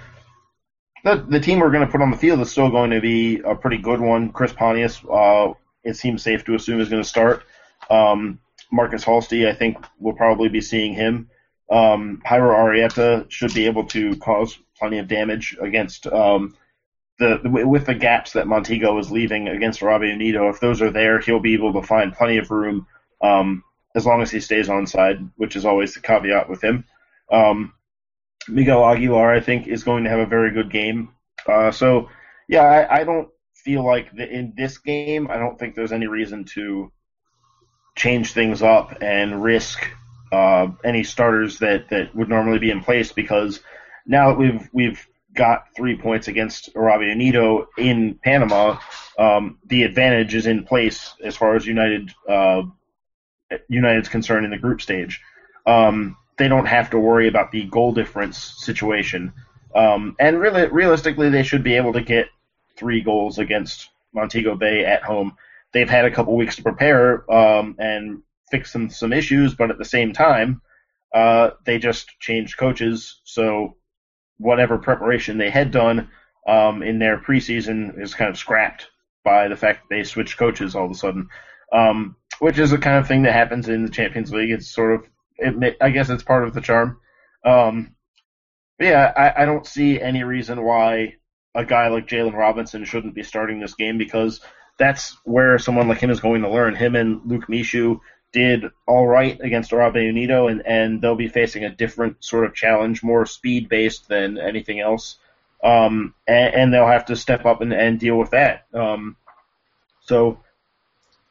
the 1.04 1.24
the 1.28 1.40
team 1.40 1.60
we're 1.60 1.70
going 1.70 1.86
to 1.86 1.90
put 1.90 2.02
on 2.02 2.10
the 2.10 2.16
field 2.16 2.40
is 2.40 2.50
still 2.50 2.70
going 2.70 2.90
to 2.90 3.00
be 3.00 3.40
a 3.40 3.54
pretty 3.54 3.78
good 3.78 4.00
one. 4.00 4.32
Chris 4.32 4.52
Pontius, 4.52 5.00
uh, 5.10 5.52
it 5.84 5.96
seems 5.96 6.22
safe 6.22 6.44
to 6.44 6.54
assume 6.54 6.80
is 6.80 6.88
going 6.88 7.02
to 7.02 7.08
start. 7.08 7.44
Um, 7.90 8.40
Marcus 8.72 9.04
Halsti, 9.04 9.48
I 9.48 9.54
think 9.54 9.76
we'll 9.98 10.14
probably 10.14 10.48
be 10.48 10.60
seeing 10.60 10.94
him. 10.94 11.30
Um, 11.70 12.22
Jairo 12.26 13.30
should 13.30 13.54
be 13.54 13.66
able 13.66 13.84
to 13.88 14.16
cause 14.16 14.58
plenty 14.78 14.98
of 14.98 15.06
damage 15.06 15.56
against 15.60 16.06
um, 16.06 16.56
the, 17.18 17.38
with 17.44 17.86
the 17.86 17.94
gaps 17.94 18.32
that 18.32 18.48
Montego 18.48 18.98
is 18.98 19.10
leaving 19.10 19.48
against 19.48 19.82
Arabe 19.82 20.02
Unido. 20.02 20.48
If 20.48 20.60
those 20.60 20.82
are 20.82 20.90
there, 20.90 21.20
he'll 21.20 21.38
be 21.38 21.54
able 21.54 21.72
to 21.74 21.86
find 21.86 22.12
plenty 22.12 22.38
of 22.38 22.50
room 22.50 22.86
um, 23.22 23.62
as 23.94 24.06
long 24.06 24.22
as 24.22 24.30
he 24.30 24.40
stays 24.40 24.68
on 24.68 24.86
side, 24.86 25.18
which 25.36 25.54
is 25.54 25.64
always 25.64 25.94
the 25.94 26.00
caveat 26.00 26.48
with 26.48 26.62
him. 26.62 26.84
Um, 27.30 27.73
Miguel 28.48 28.85
Aguilar, 28.85 29.33
I 29.33 29.40
think, 29.40 29.66
is 29.66 29.85
going 29.85 30.04
to 30.04 30.11
have 30.11 30.20
a 30.20 30.26
very 30.26 30.52
good 30.52 30.70
game. 30.70 31.11
Uh, 31.46 31.70
so, 31.70 32.09
yeah, 32.48 32.62
I, 32.62 33.00
I 33.00 33.04
don't 33.04 33.28
feel 33.54 33.85
like 33.85 34.14
the, 34.14 34.28
in 34.28 34.54
this 34.57 34.78
game, 34.78 35.28
I 35.30 35.38
don't 35.38 35.59
think 35.59 35.74
there's 35.74 35.92
any 35.92 36.07
reason 36.07 36.44
to 36.54 36.92
change 37.96 38.33
things 38.33 38.62
up 38.62 38.98
and 39.00 39.42
risk 39.42 39.88
uh, 40.33 40.68
any 40.83 41.04
starters 41.04 41.61
that, 41.61 41.88
that 41.90 42.14
would 42.14 42.28
normally 42.28 42.59
be 42.59 42.70
in 42.70 42.83
place 42.83 43.12
because 43.12 43.61
now 44.07 44.30
that 44.30 44.38
we've 44.38 44.68
we've 44.72 45.07
got 45.33 45.66
three 45.76 45.96
points 45.96 46.28
against 46.28 46.70
Arabe 46.74 47.02
Unido 47.02 47.68
in 47.78 48.18
Panama, 48.22 48.78
um, 49.18 49.59
the 49.66 49.83
advantage 49.83 50.35
is 50.35 50.46
in 50.46 50.64
place 50.64 51.14
as 51.22 51.37
far 51.37 51.57
as 51.57 51.66
United 51.66 52.12
uh, 52.28 52.62
United's 53.68 54.09
concerned 54.09 54.44
in 54.44 54.50
the 54.50 54.59
group 54.59 54.80
stage. 54.80 55.20
Um, 55.66 56.16
they 56.37 56.49
don't 56.49 56.66
have 56.66 56.90
to 56.90 56.99
worry 56.99 57.29
about 57.29 57.53
the 57.53 57.64
goal 57.64 57.92
difference 57.92 58.38
situation. 58.38 59.33
Um, 59.75 60.16
and 60.18 60.40
really, 60.40 60.66
realistically, 60.66 61.31
they 61.31 61.42
should 61.42 61.62
be 61.62 61.77
able 61.77 61.92
to 61.94 62.01
get 62.01 62.27
three 62.77 63.01
goals 63.01 63.38
against 63.38 63.90
Montego 64.12 64.55
Bay 64.55 64.85
at 64.85 65.03
home. 65.03 65.37
They've 65.73 65.90
had 65.90 66.05
a 66.05 66.11
couple 66.11 66.37
weeks 66.37 66.57
to 66.57 66.62
prepare 66.62 67.31
um, 67.33 67.77
and 67.79 68.23
fix 68.51 68.73
some 68.73 68.90
some 68.90 69.12
issues, 69.12 69.55
but 69.55 69.70
at 69.70 69.79
the 69.79 69.85
same 69.85 70.12
time, 70.12 70.62
uh, 71.12 71.51
they 71.64 71.79
just 71.79 72.18
changed 72.20 72.57
coaches. 72.57 73.20
So 73.25 73.77
whatever 74.38 74.79
preparation 74.79 75.38
they 75.38 75.51
had 75.51 75.70
done 75.70 76.11
um, 76.47 76.83
in 76.83 76.99
their 76.99 77.18
preseason 77.18 78.01
is 78.01 78.14
kind 78.14 78.31
of 78.31 78.38
scrapped 78.38 78.88
by 79.25 79.49
the 79.49 79.57
fact 79.57 79.83
that 79.83 79.94
they 79.94 80.05
switched 80.05 80.37
coaches 80.37 80.75
all 80.75 80.85
of 80.85 80.90
a 80.90 80.94
sudden, 80.94 81.29
um, 81.73 82.16
which 82.40 82.59
is 82.59 82.70
the 82.70 82.79
kind 82.79 82.99
of 82.99 83.09
thing 83.09 83.23
that 83.23 83.33
happens 83.33 83.68
in 83.68 83.85
the 83.85 83.90
Champions 83.90 84.33
League. 84.33 84.51
It's 84.51 84.68
sort 84.68 84.92
of 84.94 85.09
it 85.37 85.57
may, 85.57 85.77
I 85.81 85.90
guess 85.90 86.11
it's 86.11 86.23
part 86.23 86.44
of 86.44 86.55
the 86.55 86.61
charm. 86.61 86.99
Um, 87.44 87.94
yeah, 88.81 89.12
I, 89.16 89.42
I 89.42 89.44
don't 89.44 89.66
see 89.66 90.01
any 90.01 90.25
reason 90.25 90.62
why 90.62 91.16
a 91.55 91.64
guy 91.64 91.88
like 91.88 92.09
Jalen 92.09 92.35
Robinson 92.35 92.85
shouldn't 92.85 93.14
be 93.14 93.23
starting 93.23 93.61
this 93.61 93.75
game 93.75 93.99
because 93.99 94.40
that's 94.79 95.16
where 95.25 95.59
someone 95.59 95.88
like 95.88 95.99
him 95.99 96.11
is 96.11 96.20
going 96.20 96.42
to 96.42 96.51
learn. 96.51 96.75
Him 96.75 96.97
and 96.97 97.20
Luke 97.25 97.47
Mishu 97.49 98.01
did 98.33 98.64
all 98.87 99.07
right 99.07 99.40
against 99.40 99.73
Arabe 99.73 99.97
Unido, 99.97 100.49
and, 100.49 100.66
and 100.66 101.01
they'll 101.01 101.14
be 101.14 101.29
facing 101.29 101.64
a 101.64 101.70
different 101.70 102.23
sort 102.25 102.44
of 102.44 102.55
challenge, 102.55 103.03
more 103.03 103.25
speed 103.27 103.68
based 103.68 104.09
than 104.09 104.38
anything 104.38 104.81
else. 104.81 105.18
Um, 105.62 106.14
and, 106.27 106.55
and 106.55 106.75
they'll 106.75 106.87
have 106.87 107.07
to 107.07 107.16
step 107.16 107.47
up 107.47 107.61
and, 107.61 107.73
and 107.73 108.01
deal 108.01 108.18
with 108.18 108.31
that. 108.31 108.66
Um, 108.75 109.16
so 110.01 110.40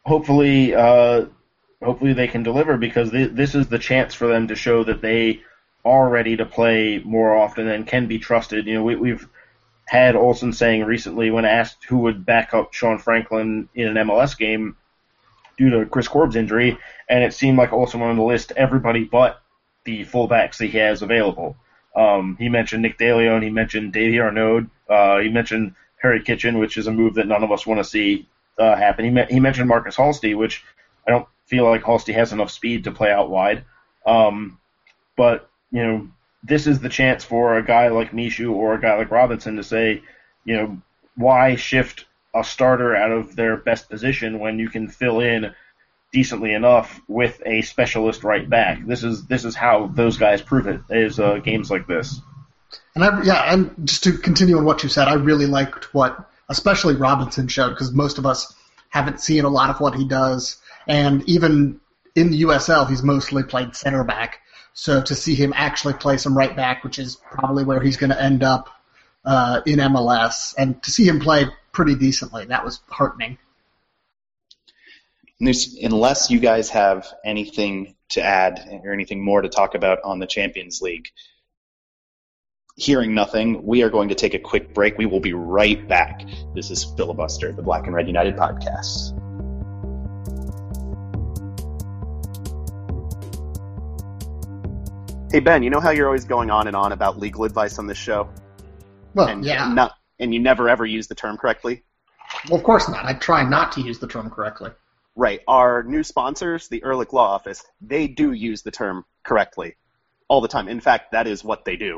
hopefully, 0.05 0.73
uh, 0.73 1.25
hopefully 1.83 2.13
they 2.13 2.27
can 2.27 2.43
deliver 2.43 2.77
because 2.77 3.11
th- 3.11 3.31
this 3.33 3.55
is 3.55 3.67
the 3.67 3.79
chance 3.79 4.13
for 4.13 4.27
them 4.27 4.47
to 4.47 4.55
show 4.55 4.83
that 4.83 5.01
they 5.01 5.41
are 5.85 6.09
ready 6.09 6.37
to 6.37 6.45
play 6.45 7.01
more 7.03 7.35
often 7.35 7.67
and 7.67 7.87
can 7.87 8.07
be 8.07 8.19
trusted. 8.19 8.67
You 8.67 8.75
know, 8.75 8.83
we, 8.83 8.95
we've 8.95 9.27
had 9.85 10.15
Olsen 10.15 10.53
saying 10.53 10.85
recently 10.85 11.29
when 11.29 11.45
asked 11.45 11.83
who 11.85 11.99
would 11.99 12.25
back 12.25 12.53
up 12.53 12.73
Sean 12.73 12.97
Franklin 12.97 13.67
in 13.75 13.87
an 13.87 14.07
MLS 14.07 14.37
game 14.37 14.77
due 15.57 15.69
to 15.69 15.85
Chris 15.85 16.07
Korb's 16.07 16.35
injury, 16.35 16.77
and 17.09 17.23
it 17.23 17.33
seemed 17.33 17.57
like 17.57 17.73
Olsen 17.73 17.99
went 17.99 18.11
on 18.11 18.17
the 18.17 18.23
list 18.23 18.53
everybody 18.55 19.03
but 19.03 19.41
the 19.83 20.05
fullbacks 20.05 20.57
that 20.57 20.67
he 20.67 20.79
has 20.79 21.01
available. 21.01 21.57
Um, 21.95 22.37
he 22.39 22.49
mentioned 22.49 22.81
Nick 22.81 22.97
DeLeon, 22.97 23.43
he 23.43 23.49
mentioned 23.49 23.93
Davy 23.93 24.19
Arnaud, 24.19 24.67
uh, 24.89 25.19
he 25.19 25.29
mentioned 25.29 25.75
Perry 26.01 26.23
Kitchen, 26.23 26.57
which 26.57 26.77
is 26.77 26.87
a 26.87 26.91
move 26.91 27.15
that 27.15 27.27
none 27.27 27.43
of 27.43 27.51
us 27.51 27.67
want 27.67 27.79
to 27.79 27.83
see 27.83 28.27
uh, 28.57 28.75
happen. 28.75 29.05
He, 29.05 29.11
me- 29.11 29.27
he 29.29 29.39
mentioned 29.39 29.67
Marcus 29.67 29.95
Halsti, 29.95 30.35
which 30.35 30.63
I 31.07 31.11
don't 31.11 31.27
feel 31.53 31.65
like 31.65 31.83
Halsti 31.83 32.15
has 32.15 32.33
enough 32.33 32.49
speed 32.49 32.85
to 32.85 32.91
play 32.91 33.11
out 33.11 33.29
wide. 33.29 33.63
Um, 34.07 34.59
but 35.15 35.47
you 35.69 35.83
know, 35.83 36.07
this 36.41 36.65
is 36.65 36.79
the 36.79 36.89
chance 36.89 37.23
for 37.23 37.57
a 37.59 37.63
guy 37.63 37.89
like 37.89 38.09
Mishu 38.11 38.51
or 38.51 38.73
a 38.73 38.81
guy 38.81 38.97
like 38.97 39.11
Robinson 39.11 39.57
to 39.57 39.63
say, 39.63 40.01
you 40.45 40.57
know, 40.57 40.81
why 41.15 41.55
shift 41.55 42.05
a 42.33 42.43
starter 42.43 42.95
out 42.95 43.11
of 43.11 43.35
their 43.35 43.55
best 43.55 43.87
position 43.87 44.39
when 44.39 44.57
you 44.57 44.67
can 44.67 44.87
fill 44.87 45.19
in 45.19 45.53
decently 46.11 46.55
enough 46.55 46.99
with 47.07 47.39
a 47.45 47.61
specialist 47.61 48.23
right 48.23 48.49
back. 48.49 48.83
This 48.83 49.03
is 49.03 49.27
this 49.27 49.45
is 49.45 49.53
how 49.53 49.85
those 49.93 50.17
guys 50.17 50.41
prove 50.41 50.65
it 50.65 50.81
is 50.89 51.19
uh, 51.19 51.37
games 51.37 51.69
like 51.69 51.85
this. 51.85 52.19
And 52.95 53.03
I, 53.03 53.21
yeah, 53.21 53.53
and 53.53 53.87
just 53.87 54.05
to 54.05 54.17
continue 54.17 54.57
on 54.57 54.65
what 54.65 54.81
you 54.81 54.89
said, 54.89 55.07
I 55.07 55.13
really 55.13 55.45
liked 55.45 55.93
what 55.93 56.27
especially 56.49 56.95
Robinson 56.95 57.47
showed 57.47 57.69
because 57.69 57.91
most 57.91 58.17
of 58.17 58.25
us 58.25 58.55
haven't 58.89 59.19
seen 59.19 59.43
a 59.43 59.49
lot 59.49 59.71
of 59.71 59.79
what 59.79 59.95
he 59.95 60.07
does, 60.07 60.57
and 60.87 61.27
even 61.27 61.79
in 62.15 62.31
the 62.31 62.43
USL, 62.43 62.89
he's 62.89 63.03
mostly 63.03 63.43
played 63.43 63.75
center 63.75 64.03
back. 64.03 64.39
So 64.73 65.01
to 65.01 65.15
see 65.15 65.35
him 65.35 65.53
actually 65.55 65.93
play 65.93 66.17
some 66.17 66.37
right 66.37 66.55
back, 66.55 66.83
which 66.83 66.99
is 66.99 67.17
probably 67.31 67.63
where 67.63 67.79
he's 67.79 67.97
going 67.97 68.09
to 68.09 68.21
end 68.21 68.43
up 68.43 68.69
uh, 69.25 69.61
in 69.65 69.79
MLS, 69.79 70.53
and 70.57 70.81
to 70.83 70.91
see 70.91 71.07
him 71.07 71.19
play 71.19 71.45
pretty 71.71 71.95
decently, 71.95 72.45
that 72.45 72.65
was 72.65 72.81
heartening. 72.87 73.37
unless 75.39 76.29
you 76.29 76.39
guys 76.39 76.69
have 76.69 77.07
anything 77.25 77.95
to 78.09 78.21
add 78.21 78.81
or 78.83 78.93
anything 78.93 79.23
more 79.23 79.41
to 79.41 79.49
talk 79.49 79.75
about 79.75 79.99
on 80.03 80.19
the 80.19 80.27
Champions 80.27 80.81
League, 80.81 81.09
hearing 82.75 83.13
nothing, 83.13 83.65
we 83.65 83.83
are 83.83 83.89
going 83.89 84.09
to 84.09 84.15
take 84.15 84.33
a 84.33 84.39
quick 84.39 84.73
break. 84.73 84.97
We 84.97 85.05
will 85.05 85.19
be 85.19 85.33
right 85.33 85.87
back. 85.87 86.23
This 86.55 86.71
is 86.71 86.83
Filibuster, 86.83 87.51
the 87.51 87.61
Black 87.61 87.85
and 87.85 87.95
Red 87.95 88.07
United 88.07 88.35
podcast. 88.35 89.19
Hey 95.33 95.39
Ben, 95.39 95.63
you 95.63 95.71
know 95.71 95.79
how 95.79 95.89
you're 95.89 96.05
always 96.05 96.25
going 96.25 96.51
on 96.51 96.67
and 96.67 96.75
on 96.75 96.91
about 96.91 97.17
legal 97.17 97.43
advice 97.43 97.79
on 97.79 97.87
this 97.87 97.97
show? 97.97 98.29
Well, 99.15 99.29
and 99.29 99.43
yeah. 99.43 99.73
Not, 99.73 99.93
and 100.19 100.31
you 100.31 100.39
never 100.39 100.69
ever 100.69 100.85
use 100.85 101.07
the 101.07 101.15
term 101.15 101.37
correctly? 101.37 101.81
Well, 102.47 102.59
of 102.59 102.63
course 102.63 102.87
not. 102.87 103.03
I 103.03 103.13
try 103.13 103.41
not 103.43 103.71
to 103.71 103.81
use 103.81 103.97
the 103.97 104.07
term 104.07 104.29
correctly. 104.29 104.69
Right. 105.15 105.41
Our 105.47 105.81
new 105.81 106.03
sponsors, 106.03 106.67
the 106.67 106.83
Ehrlich 106.85 107.13
Law 107.13 107.33
Office, 107.33 107.65
they 107.81 108.07
do 108.07 108.33
use 108.33 108.61
the 108.61 108.69
term 108.69 109.05
correctly 109.23 109.75
all 110.27 110.39
the 110.39 110.47
time. 110.47 110.67
In 110.67 110.79
fact, 110.79 111.13
that 111.13 111.25
is 111.25 111.43
what 111.43 111.65
they 111.65 111.77
do. 111.77 111.97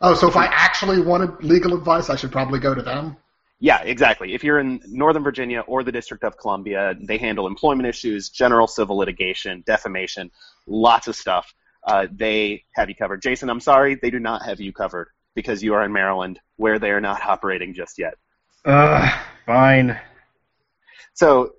Oh, 0.00 0.14
so 0.14 0.26
if 0.26 0.34
I 0.34 0.46
actually 0.46 1.00
wanted 1.00 1.44
legal 1.44 1.74
advice, 1.74 2.10
I 2.10 2.16
should 2.16 2.32
probably 2.32 2.58
go 2.58 2.74
to 2.74 2.82
them? 2.82 3.18
Yeah, 3.60 3.82
exactly. 3.82 4.34
If 4.34 4.42
you're 4.42 4.58
in 4.58 4.80
Northern 4.88 5.22
Virginia 5.22 5.60
or 5.60 5.84
the 5.84 5.92
District 5.92 6.24
of 6.24 6.36
Columbia, 6.36 6.96
they 7.00 7.18
handle 7.18 7.46
employment 7.46 7.88
issues, 7.88 8.30
general 8.30 8.66
civil 8.66 8.96
litigation, 8.96 9.62
defamation, 9.64 10.32
lots 10.66 11.06
of 11.06 11.14
stuff 11.14 11.54
uh, 11.84 12.06
they 12.10 12.64
have 12.74 12.88
you 12.88 12.94
covered. 12.94 13.22
Jason, 13.22 13.50
I'm 13.50 13.60
sorry, 13.60 13.96
they 13.96 14.10
do 14.10 14.18
not 14.18 14.44
have 14.44 14.60
you 14.60 14.72
covered 14.72 15.08
because 15.34 15.62
you 15.62 15.74
are 15.74 15.84
in 15.84 15.92
Maryland, 15.92 16.38
where 16.56 16.78
they 16.78 16.90
are 16.90 17.00
not 17.00 17.24
operating 17.24 17.74
just 17.74 17.98
yet. 17.98 18.14
Uh, 18.64 19.10
fine. 19.46 19.98
So, 21.14 21.54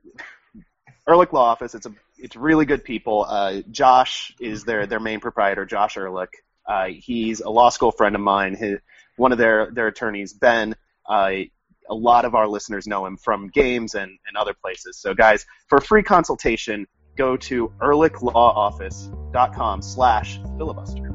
Ehrlich 1.08 1.34
Law 1.34 1.44
Office, 1.44 1.76
it's 1.76 1.86
a 1.86 1.94
it's 2.18 2.36
really 2.36 2.66
good 2.66 2.84
people. 2.86 3.26
Uh, 3.28 3.62
Josh 3.70 4.34
is 4.40 4.64
their 4.64 4.86
their 4.86 5.00
main 5.00 5.20
proprietor, 5.20 5.66
Josh 5.66 5.98
Ehrlich. 5.98 6.32
Uh, 6.66 6.88
he's 6.88 7.42
a 7.42 7.50
law 7.50 7.70
school 7.70 7.92
friend 7.92 8.16
of 8.16 8.22
mine. 8.22 8.56
His, 8.56 8.80
one 9.18 9.32
of 9.32 9.38
their 9.38 9.72
their 9.72 9.88
attorneys, 9.88 10.34
Ben. 10.34 10.76
Uh, 11.08 11.32
a 11.90 11.94
lot 11.94 12.24
of 12.24 12.34
our 12.34 12.48
listeners 12.48 12.88
know 12.88 13.06
him 13.06 13.18
from 13.18 13.50
games 13.50 13.94
and, 13.94 14.10
and 14.26 14.38
other 14.38 14.54
places. 14.54 14.98
So, 14.98 15.14
guys, 15.14 15.46
for 15.68 15.80
a 15.80 15.82
free 15.82 16.02
consultation, 16.02 16.88
go 17.16 17.38
to 17.38 17.72
ehrlichlawoffice.com 17.80 19.82
slash 19.82 20.40
filibuster. 20.58 21.10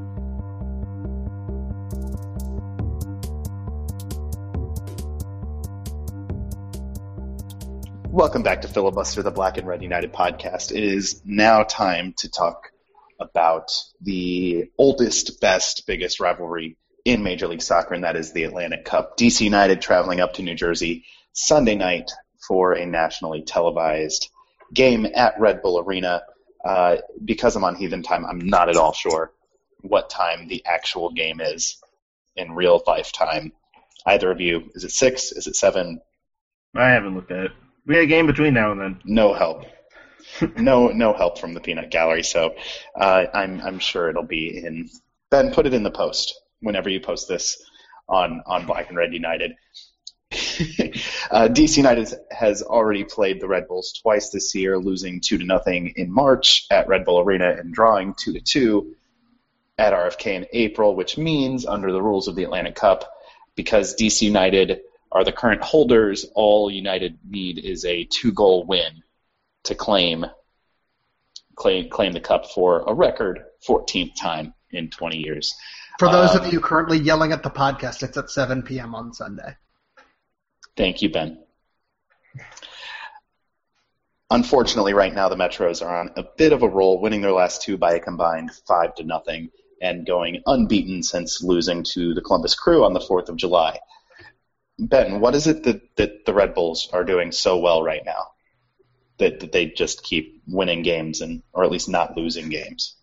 Welcome 8.10 8.42
back 8.42 8.62
to 8.62 8.68
Filibuster, 8.68 9.22
the 9.22 9.30
Black 9.30 9.58
and 9.58 9.68
Red 9.68 9.82
United 9.82 10.12
podcast. 10.12 10.72
It 10.72 10.82
is 10.82 11.20
now 11.24 11.62
time 11.62 12.14
to 12.18 12.30
talk 12.30 12.72
about 13.20 13.70
the 14.00 14.70
oldest, 14.78 15.40
best, 15.40 15.86
biggest 15.86 16.18
rivalry 16.18 16.76
in 17.04 17.22
Major 17.22 17.48
League 17.48 17.62
Soccer, 17.62 17.94
and 17.94 18.04
that 18.04 18.16
is 18.16 18.32
the 18.32 18.44
Atlantic 18.44 18.84
Cup. 18.84 19.16
DC 19.16 19.42
United 19.42 19.80
traveling 19.80 20.20
up 20.20 20.34
to 20.34 20.42
New 20.42 20.54
Jersey 20.54 21.04
Sunday 21.32 21.74
night 21.74 22.10
for 22.46 22.72
a 22.72 22.86
nationally 22.86 23.42
televised 23.42 24.30
game 24.72 25.06
at 25.14 25.38
Red 25.38 25.62
Bull 25.62 25.78
Arena. 25.80 26.22
Uh, 26.64 26.96
because 27.24 27.56
I'm 27.56 27.64
on 27.64 27.76
Heathen 27.76 28.02
time, 28.02 28.26
I'm 28.26 28.40
not 28.40 28.68
at 28.68 28.76
all 28.76 28.92
sure 28.92 29.32
what 29.82 30.10
time 30.10 30.48
the 30.48 30.64
actual 30.66 31.10
game 31.12 31.40
is 31.40 31.80
in 32.36 32.52
real 32.52 32.82
life 32.86 33.12
time. 33.12 33.52
Either 34.06 34.30
of 34.30 34.40
you, 34.40 34.70
is 34.74 34.84
it 34.84 34.90
six? 34.90 35.32
Is 35.32 35.46
it 35.46 35.56
seven? 35.56 36.00
I 36.74 36.90
haven't 36.90 37.14
looked 37.14 37.30
at 37.30 37.46
it. 37.46 37.52
We 37.86 37.94
had 37.94 38.04
a 38.04 38.08
game 38.08 38.26
between 38.26 38.54
now 38.54 38.72
and 38.72 38.80
then. 38.80 39.00
No 39.04 39.34
help. 39.34 39.64
no, 40.56 40.88
no 40.88 41.12
help 41.12 41.38
from 41.38 41.54
the 41.54 41.60
peanut 41.60 41.90
gallery. 41.90 42.22
So 42.22 42.54
uh, 42.98 43.26
I'm 43.32 43.60
I'm 43.60 43.78
sure 43.78 44.08
it'll 44.08 44.22
be 44.22 44.62
in. 44.64 44.88
Ben, 45.30 45.52
put 45.52 45.66
it 45.66 45.74
in 45.74 45.82
the 45.82 45.90
post 45.90 46.40
whenever 46.60 46.88
you 46.88 47.00
post 47.00 47.28
this 47.28 47.62
on 48.08 48.42
on 48.46 48.66
Black 48.66 48.88
and 48.88 48.96
Red 48.96 49.12
United. 49.12 49.52
uh, 51.30 51.48
DC 51.48 51.76
United 51.76 52.14
has 52.30 52.62
already 52.62 53.04
played 53.04 53.40
the 53.40 53.48
Red 53.48 53.68
Bulls 53.68 53.92
twice 53.92 54.30
this 54.30 54.54
year, 54.54 54.78
losing 54.78 55.20
two 55.20 55.38
to 55.38 55.44
nothing 55.44 55.94
in 55.96 56.12
March 56.12 56.66
at 56.70 56.88
Red 56.88 57.04
Bull 57.04 57.20
Arena 57.20 57.50
and 57.50 57.72
drawing 57.72 58.14
two 58.14 58.32
to 58.32 58.40
two 58.40 58.94
at 59.78 59.92
RFK 59.92 60.26
in 60.34 60.46
April, 60.52 60.96
which 60.96 61.16
means 61.18 61.66
under 61.66 61.92
the 61.92 62.02
rules 62.02 62.28
of 62.28 62.34
the 62.34 62.44
Atlantic 62.44 62.74
Cup, 62.74 63.04
because 63.54 63.94
DC 63.94 64.22
United 64.22 64.80
are 65.10 65.24
the 65.24 65.32
current 65.32 65.62
holders, 65.62 66.26
all 66.34 66.70
United 66.70 67.18
need 67.28 67.58
is 67.58 67.84
a 67.84 68.04
two-goal 68.04 68.66
win 68.66 69.02
to 69.64 69.74
claim 69.74 70.26
claim 71.56 71.88
claim 71.90 72.12
the 72.12 72.20
cup 72.20 72.46
for 72.50 72.84
a 72.86 72.94
record 72.94 73.42
14th 73.66 74.14
time 74.14 74.54
in 74.70 74.90
20 74.90 75.16
years. 75.18 75.54
For 75.98 76.08
those 76.10 76.36
Um, 76.36 76.44
of 76.44 76.52
you 76.52 76.60
currently 76.60 76.98
yelling 76.98 77.32
at 77.32 77.42
the 77.42 77.50
podcast, 77.50 78.02
it's 78.02 78.16
at 78.16 78.30
7 78.30 78.62
p.m. 78.62 78.94
on 78.94 79.12
Sunday. 79.12 79.56
Thank 80.78 81.02
you, 81.02 81.10
Ben. 81.10 81.42
Unfortunately, 84.30 84.94
right 84.94 85.12
now 85.12 85.28
the 85.28 85.34
Metros 85.34 85.84
are 85.84 85.98
on 85.98 86.10
a 86.16 86.22
bit 86.36 86.52
of 86.52 86.62
a 86.62 86.68
roll, 86.68 87.00
winning 87.00 87.20
their 87.20 87.32
last 87.32 87.62
two 87.62 87.76
by 87.76 87.94
a 87.94 88.00
combined 88.00 88.52
five 88.68 88.94
to 88.94 89.02
nothing, 89.02 89.50
and 89.82 90.06
going 90.06 90.40
unbeaten 90.46 91.02
since 91.02 91.42
losing 91.42 91.82
to 91.82 92.14
the 92.14 92.20
Columbus 92.20 92.54
Crew 92.54 92.84
on 92.84 92.94
the 92.94 93.00
Fourth 93.00 93.28
of 93.28 93.34
July. 93.34 93.80
Ben, 94.78 95.18
what 95.18 95.34
is 95.34 95.48
it 95.48 95.64
that, 95.64 95.96
that 95.96 96.24
the 96.24 96.32
Red 96.32 96.54
Bulls 96.54 96.88
are 96.92 97.02
doing 97.02 97.32
so 97.32 97.58
well 97.58 97.82
right 97.82 98.04
now? 98.06 98.28
That, 99.18 99.40
that 99.40 99.50
they 99.50 99.66
just 99.66 100.04
keep 100.04 100.44
winning 100.46 100.82
games 100.82 101.22
and 101.22 101.42
or 101.52 101.64
at 101.64 101.72
least 101.72 101.88
not 101.88 102.16
losing 102.16 102.50
games. 102.50 102.94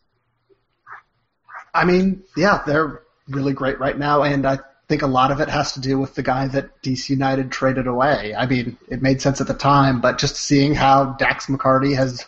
I 1.73 1.83
mean, 1.83 2.23
yeah, 2.37 2.63
they're 2.65 3.01
really 3.27 3.51
great 3.51 3.81
right 3.81 3.97
now, 3.97 4.23
and 4.23 4.45
I 4.45 4.59
think 4.87 5.01
a 5.01 5.07
lot 5.07 5.31
of 5.31 5.39
it 5.39 5.49
has 5.49 5.73
to 5.73 5.79
do 5.79 5.97
with 5.97 6.15
the 6.15 6.23
guy 6.23 6.47
that 6.47 6.81
DC 6.81 7.09
United 7.09 7.51
traded 7.51 7.87
away. 7.87 8.35
I 8.35 8.45
mean, 8.45 8.77
it 8.87 9.01
made 9.01 9.21
sense 9.21 9.41
at 9.41 9.47
the 9.47 9.53
time, 9.53 9.99
but 9.99 10.19
just 10.19 10.35
seeing 10.35 10.75
how 10.75 11.13
Dax 11.13 11.47
McCarty 11.47 11.95
has 11.95 12.25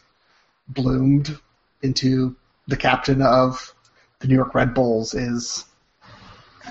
bloomed 0.67 1.37
into 1.81 2.35
the 2.67 2.77
captain 2.77 3.21
of 3.21 3.73
the 4.19 4.27
New 4.27 4.35
York 4.35 4.55
Red 4.55 4.73
Bulls 4.73 5.13
is 5.13 5.65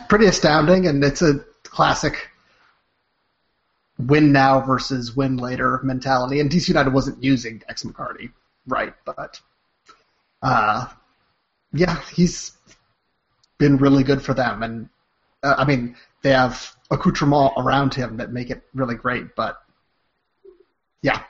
pretty 0.09 0.26
astounding, 0.26 0.87
and 0.87 1.03
it's 1.05 1.22
a 1.22 1.45
classic 1.62 2.30
win 3.99 4.32
now 4.32 4.61
versus 4.61 5.16
win 5.16 5.37
later 5.37 5.80
mentality. 5.82 6.41
And 6.41 6.51
DC 6.51 6.68
United 6.68 6.93
wasn't 6.93 7.22
using 7.22 7.59
Dax 7.59 7.84
McCarty, 7.84 8.32
right? 8.66 8.95
But 9.05 9.41
uh, 10.43 10.89
yeah, 11.72 12.01
he's 12.12 12.53
been 13.59 13.76
really 13.76 14.03
good 14.03 14.20
for 14.20 14.34
them, 14.34 14.62
and 14.62 14.89
uh, 15.47 15.55
I 15.59 15.64
mean 15.64 15.97
they 16.22 16.32
have 16.32 16.74
accoutrement 16.90 17.53
around 17.57 17.94
him 17.94 18.16
that 18.18 18.32
make 18.32 18.51
it 18.51 18.62
really 18.74 18.94
great. 18.97 19.34
But 19.36 19.57
yeah, 21.03 21.22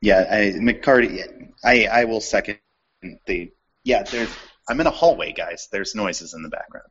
Yeah, 0.00 0.26
I, 0.30 0.36
McCarty. 0.58 1.50
I 1.64 1.86
I 1.86 2.04
will 2.04 2.20
second 2.20 2.58
the. 3.26 3.52
Yeah, 3.84 4.02
there's. 4.02 4.34
I'm 4.68 4.80
in 4.80 4.86
a 4.86 4.90
hallway, 4.90 5.32
guys. 5.32 5.68
There's 5.72 5.94
noises 5.94 6.34
in 6.34 6.42
the 6.42 6.48
background. 6.48 6.88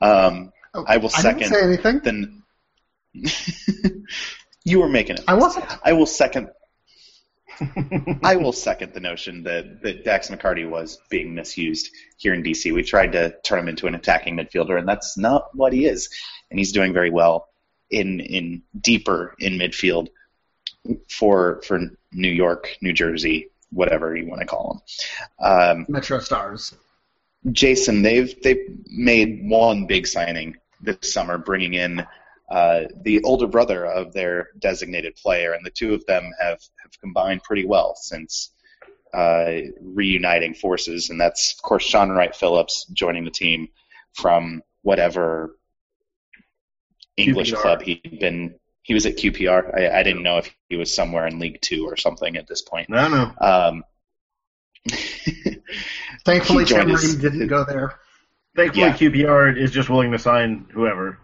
Um, 0.00 0.52
Oh, 0.74 0.84
I 0.86 0.98
will 0.98 1.08
second. 1.08 1.30
I 1.30 1.38
didn't 1.38 1.52
say 1.54 1.62
anything. 1.62 2.00
Then 2.04 2.42
you 4.64 4.80
were 4.80 4.88
making 4.88 5.16
it. 5.16 5.24
I 5.26 5.34
wasn't. 5.34 5.64
I 5.82 5.94
will 5.94 6.06
second. 6.06 6.50
I 8.22 8.36
will 8.40 8.52
second 8.52 8.94
the 8.94 9.00
notion 9.00 9.42
that, 9.44 9.82
that 9.82 10.04
Dax 10.04 10.28
McCarty 10.28 10.68
was 10.68 10.98
being 11.10 11.34
misused 11.34 11.90
here 12.16 12.34
in 12.34 12.42
DC. 12.42 12.72
We 12.72 12.82
tried 12.82 13.12
to 13.12 13.34
turn 13.42 13.60
him 13.60 13.68
into 13.68 13.86
an 13.86 13.94
attacking 13.94 14.36
midfielder, 14.36 14.78
and 14.78 14.88
that's 14.88 15.16
not 15.16 15.54
what 15.54 15.72
he 15.72 15.86
is. 15.86 16.08
And 16.50 16.58
he's 16.58 16.72
doing 16.72 16.92
very 16.92 17.10
well 17.10 17.48
in 17.90 18.20
in 18.20 18.62
deeper 18.78 19.34
in 19.38 19.54
midfield 19.54 20.08
for 21.08 21.62
for 21.62 21.80
New 22.12 22.30
York, 22.30 22.76
New 22.80 22.92
Jersey, 22.92 23.50
whatever 23.70 24.16
you 24.16 24.26
want 24.26 24.40
to 24.40 24.46
call 24.46 24.82
them. 25.38 25.78
Um, 25.78 25.86
Metro 25.88 26.18
Stars. 26.18 26.74
Jason, 27.52 28.02
they've 28.02 28.40
they've 28.42 28.66
made 28.86 29.48
one 29.48 29.86
big 29.86 30.06
signing 30.06 30.56
this 30.80 31.12
summer, 31.12 31.38
bringing 31.38 31.74
in 31.74 32.06
uh, 32.50 32.84
the 33.02 33.22
older 33.24 33.46
brother 33.46 33.84
of 33.84 34.12
their 34.12 34.48
designated 34.58 35.16
player, 35.16 35.52
and 35.52 35.64
the 35.64 35.70
two 35.70 35.94
of 35.94 36.04
them 36.06 36.30
have, 36.40 36.60
have 36.82 37.00
combined 37.00 37.42
pretty 37.42 37.66
well 37.66 37.94
since 37.96 38.50
uh, 39.14 39.52
reuniting 39.80 40.54
forces, 40.54 41.10
and 41.10 41.20
that's 41.20 41.54
of 41.58 41.62
course 41.62 41.84
Shaun 41.84 42.10
Wright 42.10 42.34
Phillips 42.34 42.86
joining 42.92 43.24
the 43.24 43.30
team 43.30 43.68
from 44.14 44.62
whatever 44.82 45.56
English 47.16 47.52
QPR. 47.52 47.56
club 47.56 47.82
he'd 47.82 48.18
been. 48.20 48.54
He 48.82 48.94
was 48.94 49.04
at 49.04 49.16
QPR. 49.16 49.74
I, 49.78 49.98
I 50.00 50.02
didn't 50.02 50.22
know 50.22 50.38
if 50.38 50.54
he 50.70 50.76
was 50.76 50.94
somewhere 50.94 51.26
in 51.26 51.38
League 51.38 51.60
Two 51.60 51.84
or 51.86 51.96
something 51.96 52.36
at 52.36 52.46
this 52.46 52.62
point. 52.62 52.88
No, 52.88 53.08
no. 53.08 53.32
Um, 53.40 53.84
Thankfully, 56.24 56.64
He 56.64 56.74
Tim 56.74 56.88
Ream 56.88 57.20
didn't 57.20 57.46
go 57.48 57.64
there. 57.64 57.98
Thankfully, 58.56 58.86
Yeah. 58.86 58.94
QPR 58.96 59.56
is 59.56 59.70
just 59.70 59.88
willing 59.90 60.12
to 60.12 60.18
sign 60.18 60.66
whoever. 60.72 61.18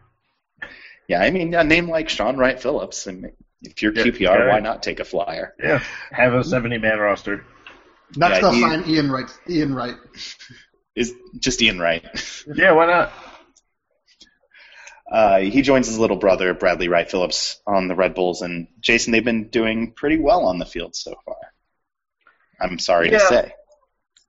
Yeah, 1.08 1.20
I 1.22 1.30
mean, 1.30 1.54
a 1.54 1.64
name 1.64 1.88
like 1.88 2.08
Shaun 2.08 2.36
Wright 2.36 2.60
Phillips, 2.60 3.06
and 3.06 3.30
if 3.62 3.82
you're 3.82 3.92
Yeah, 3.94 4.04
QPR, 4.04 4.20
yeah. 4.38 4.48
why 4.48 4.60
not 4.60 4.82
take 4.82 5.00
a 5.00 5.04
flyer? 5.04 5.54
Yeah, 5.62 5.82
have 6.10 6.34
a 6.34 6.42
70 6.44 6.78
man 6.78 6.98
roster. 6.98 7.44
Next, 8.16 8.36
Yeah, 8.36 8.40
they'll 8.40 8.52
he- 8.52 8.60
sign 8.60 8.84
Ian 8.88 9.10
Wright. 9.10 9.38
Ian 9.48 9.74
Wright. 9.74 9.96
Is 10.94 11.12
just 11.38 11.60
Ian 11.60 11.78
Wright. 11.80 12.04
Yeah, 12.54 12.72
why 12.72 12.86
not? 12.86 13.12
Uh, 15.10 15.38
he 15.40 15.62
joins 15.62 15.86
his 15.86 15.98
little 15.98 16.16
brother 16.16 16.54
Bradley 16.54 16.88
Wright 16.88 17.08
Phillips 17.10 17.60
on 17.66 17.88
the 17.88 17.94
Red 17.94 18.14
Bulls, 18.14 18.42
and 18.42 18.68
Jason, 18.80 19.12
they've 19.12 19.24
been 19.24 19.48
doing 19.48 19.92
pretty 19.92 20.18
well 20.18 20.46
on 20.46 20.58
the 20.58 20.64
field 20.66 20.96
so 20.96 21.14
far. 21.24 21.36
I'm 22.60 22.78
sorry 22.78 23.10
to 23.10 23.20
say. 23.20 23.52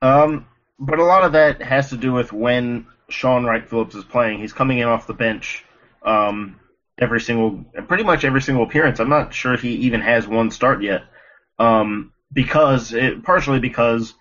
Um, 0.02 0.48
but 0.78 1.00
a 1.00 1.04
lot 1.04 1.24
of 1.24 1.32
that 1.34 1.62
has 1.62 1.90
to 1.92 1.98
do 1.98 2.12
with 2.12 2.34
when 2.34 2.88
Shaun 3.10 3.46
Wright 3.46 3.68
Phillips 3.68 3.96
is 3.96 4.04
playing. 4.04 4.40
He's 4.40 4.52
coming 4.54 4.80
in 4.80 4.88
off 4.88 5.08
the 5.08 5.14
bench 5.14 5.64
um, 6.04 6.60
every 6.98 7.20
single, 7.20 7.66
pretty 7.88 8.04
much 8.04 8.24
every 8.24 8.42
single 8.42 8.64
appearance. 8.64 9.00
I'm 9.00 9.10
not 9.10 9.34
sure 9.34 9.58
he 9.58 9.74
even 9.76 10.02
has 10.02 10.28
one 10.28 10.52
start 10.52 10.82
yet, 10.82 11.04
um, 11.60 12.14
because 12.32 12.94
it, 12.94 13.24
partially 13.24 13.60
because 13.60 14.14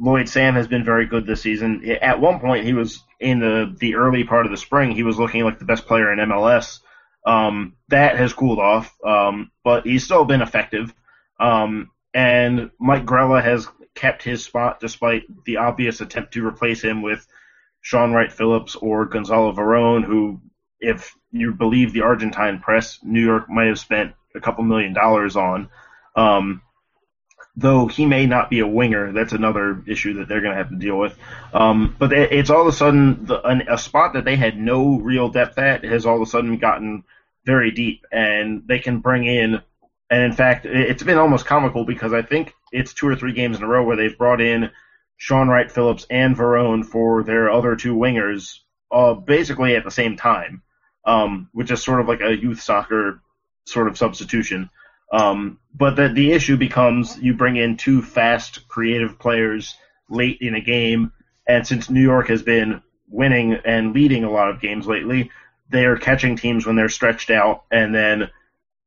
Lloyd 0.00 0.28
Sam 0.28 0.54
has 0.54 0.68
been 0.68 0.84
very 0.84 1.06
good 1.06 1.26
this 1.26 1.42
season. 1.42 1.84
At 2.00 2.20
one 2.20 2.40
point, 2.40 2.64
he 2.64 2.72
was 2.72 3.02
in 3.20 3.40
the 3.40 3.74
the 3.78 3.96
early 3.96 4.24
part 4.24 4.46
of 4.46 4.52
the 4.52 4.56
spring. 4.56 4.92
He 4.92 5.02
was 5.02 5.18
looking 5.18 5.44
like 5.44 5.58
the 5.58 5.64
best 5.64 5.86
player 5.86 6.12
in 6.12 6.18
MLS. 6.18 6.80
Um, 7.26 7.74
that 7.88 8.16
has 8.16 8.32
cooled 8.32 8.58
off, 8.60 8.94
um, 9.04 9.50
but 9.64 9.84
he's 9.84 10.04
still 10.04 10.24
been 10.24 10.40
effective. 10.40 10.94
Um, 11.38 11.90
and 12.14 12.70
Mike 12.80 13.04
Grella 13.04 13.42
has 13.42 13.68
kept 13.94 14.22
his 14.22 14.44
spot 14.44 14.80
despite 14.80 15.24
the 15.44 15.58
obvious 15.58 16.00
attempt 16.00 16.32
to 16.34 16.46
replace 16.46 16.80
him 16.80 17.02
with 17.02 17.26
Shaun 17.80 18.12
Wright 18.12 18.32
Phillips 18.32 18.76
or 18.76 19.04
Gonzalo 19.06 19.52
Veron, 19.52 20.04
who, 20.04 20.40
if 20.80 21.14
you 21.30 21.52
believe 21.52 21.92
the 21.92 22.02
Argentine 22.02 22.60
press, 22.60 22.98
New 23.02 23.20
York 23.24 23.48
might 23.48 23.66
have 23.66 23.78
spent 23.78 24.14
a 24.34 24.40
couple 24.40 24.64
million 24.64 24.92
dollars 24.92 25.36
on. 25.36 25.68
Um, 26.16 26.62
though 27.56 27.88
he 27.88 28.06
may 28.06 28.26
not 28.26 28.50
be 28.50 28.60
a 28.60 28.66
winger, 28.66 29.12
that's 29.12 29.32
another 29.32 29.82
issue 29.86 30.14
that 30.14 30.28
they're 30.28 30.40
going 30.40 30.52
to 30.52 30.58
have 30.62 30.70
to 30.70 30.76
deal 30.76 30.98
with. 30.98 31.16
Um, 31.52 31.96
but 31.98 32.12
it's 32.12 32.50
all 32.50 32.62
of 32.62 32.68
a 32.68 32.72
sudden 32.72 33.24
the, 33.26 33.40
an, 33.42 33.62
a 33.68 33.76
spot 33.76 34.14
that 34.14 34.24
they 34.24 34.36
had 34.36 34.56
no 34.56 34.98
real 34.98 35.28
depth 35.28 35.58
at 35.58 35.84
has 35.84 36.06
all 36.06 36.16
of 36.16 36.22
a 36.22 36.26
sudden 36.26 36.58
gotten 36.58 37.04
very 37.44 37.70
deep, 37.70 38.04
and 38.12 38.62
they 38.66 38.78
can 38.78 39.00
bring 39.00 39.24
in. 39.24 39.60
And 40.10 40.22
in 40.22 40.32
fact, 40.32 40.66
it- 40.66 40.90
it's 40.90 41.02
been 41.02 41.18
almost 41.18 41.46
comical 41.46 41.84
because 41.84 42.12
I 42.12 42.22
think 42.22 42.54
it's 42.72 42.94
two 42.94 43.08
or 43.08 43.16
three 43.16 43.32
games 43.32 43.56
in 43.58 43.64
a 43.64 43.68
row 43.68 43.84
where 43.84 43.96
they've 43.96 44.16
brought 44.16 44.40
in 44.40 44.70
Shaun 45.16 45.48
Wright 45.48 45.70
Phillips 45.70 46.06
and 46.10 46.36
Veron 46.36 46.84
for 46.84 47.24
their 47.24 47.50
other 47.50 47.74
two 47.74 47.96
wingers, 47.96 48.60
uh, 48.92 49.14
basically 49.14 49.74
at 49.74 49.84
the 49.84 49.90
same 49.90 50.16
time, 50.16 50.62
um, 51.08 51.48
which 51.52 51.70
is 51.70 51.82
sort 51.82 52.00
of 52.00 52.06
like 52.06 52.20
a 52.20 52.36
youth 52.36 52.60
soccer 52.60 53.22
sort 53.64 53.88
of 53.88 53.96
substitution. 53.96 54.68
Um, 55.10 55.58
but 55.74 55.96
the 55.96 56.10
the 56.10 56.32
issue 56.32 56.58
becomes 56.58 57.18
you 57.18 57.32
bring 57.32 57.56
in 57.56 57.78
two 57.78 58.02
fast, 58.02 58.68
creative 58.68 59.18
players 59.18 59.74
late 60.10 60.38
in 60.42 60.54
a 60.54 60.60
game, 60.60 61.12
and 61.46 61.66
since 61.66 61.88
New 61.88 62.02
York 62.02 62.28
has 62.28 62.42
been 62.42 62.82
winning 63.08 63.54
and 63.64 63.94
leading 63.94 64.24
a 64.24 64.30
lot 64.30 64.50
of 64.50 64.60
games 64.60 64.86
lately, 64.86 65.30
they 65.70 65.86
are 65.86 65.96
catching 65.96 66.36
teams 66.36 66.66
when 66.66 66.76
they're 66.76 66.90
stretched 66.90 67.30
out, 67.30 67.64
and 67.70 67.94
then 67.94 68.28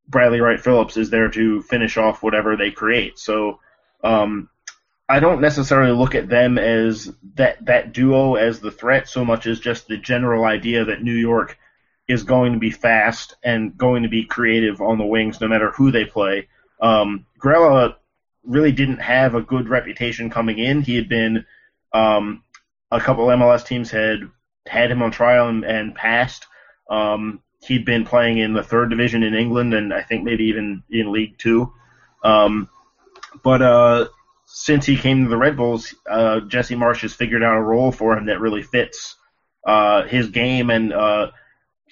Bradley 0.06 0.40
Wright 0.40 0.60
Phillips 0.60 0.96
is 0.96 1.10
there 1.10 1.28
to 1.30 1.62
finish 1.62 1.96
off 1.96 2.22
whatever 2.22 2.56
they 2.56 2.70
create. 2.70 3.18
So 3.18 3.58
um, 4.04 4.48
I 5.08 5.18
don't 5.18 5.40
necessarily 5.40 5.92
look 5.92 6.14
at 6.14 6.28
them 6.28 6.56
as 6.56 7.12
that 7.34 7.64
that 7.66 7.92
duo 7.92 8.36
as 8.36 8.60
the 8.60 8.70
threat 8.70 9.08
so 9.08 9.24
much 9.24 9.48
as 9.48 9.58
just 9.58 9.88
the 9.88 9.96
general 9.96 10.44
idea 10.44 10.84
that 10.84 11.02
New 11.02 11.14
York 11.14 11.58
is 12.12 12.22
going 12.22 12.52
to 12.52 12.58
be 12.58 12.70
fast 12.70 13.36
and 13.42 13.76
going 13.76 14.02
to 14.02 14.08
be 14.08 14.24
creative 14.24 14.80
on 14.80 14.98
the 14.98 15.04
wings 15.04 15.40
no 15.40 15.48
matter 15.48 15.70
who 15.70 15.90
they 15.90 16.04
play. 16.04 16.48
Um, 16.80 17.26
Grella 17.38 17.96
really 18.44 18.72
didn't 18.72 18.98
have 18.98 19.34
a 19.34 19.42
good 19.42 19.68
reputation 19.68 20.30
coming 20.30 20.58
in. 20.58 20.82
He 20.82 20.96
had 20.96 21.08
been 21.08 21.46
um, 21.92 22.42
a 22.90 23.00
couple 23.00 23.26
MLS 23.26 23.64
teams 23.64 23.90
had 23.90 24.20
had 24.66 24.90
him 24.90 25.02
on 25.02 25.10
trial 25.10 25.48
and, 25.48 25.64
and 25.64 25.94
passed. 25.94 26.46
Um, 26.90 27.40
he'd 27.62 27.84
been 27.84 28.04
playing 28.04 28.38
in 28.38 28.52
the 28.52 28.62
third 28.62 28.90
division 28.90 29.22
in 29.22 29.34
England 29.34 29.74
and 29.74 29.92
I 29.94 30.02
think 30.02 30.24
maybe 30.24 30.44
even 30.44 30.82
in 30.90 31.12
League 31.12 31.38
Two. 31.38 31.72
Um, 32.22 32.68
but 33.42 33.62
uh, 33.62 34.06
since 34.46 34.84
he 34.84 34.96
came 34.96 35.24
to 35.24 35.30
the 35.30 35.36
Red 35.36 35.56
Bulls, 35.56 35.94
uh, 36.08 36.40
Jesse 36.40 36.76
Marsch 36.76 37.00
has 37.00 37.14
figured 37.14 37.42
out 37.42 37.56
a 37.56 37.62
role 37.62 37.90
for 37.90 38.16
him 38.16 38.26
that 38.26 38.40
really 38.40 38.62
fits 38.62 39.16
uh, 39.64 40.02
his 40.04 40.28
game, 40.28 40.70
and 40.70 40.92
uh, 40.92 41.30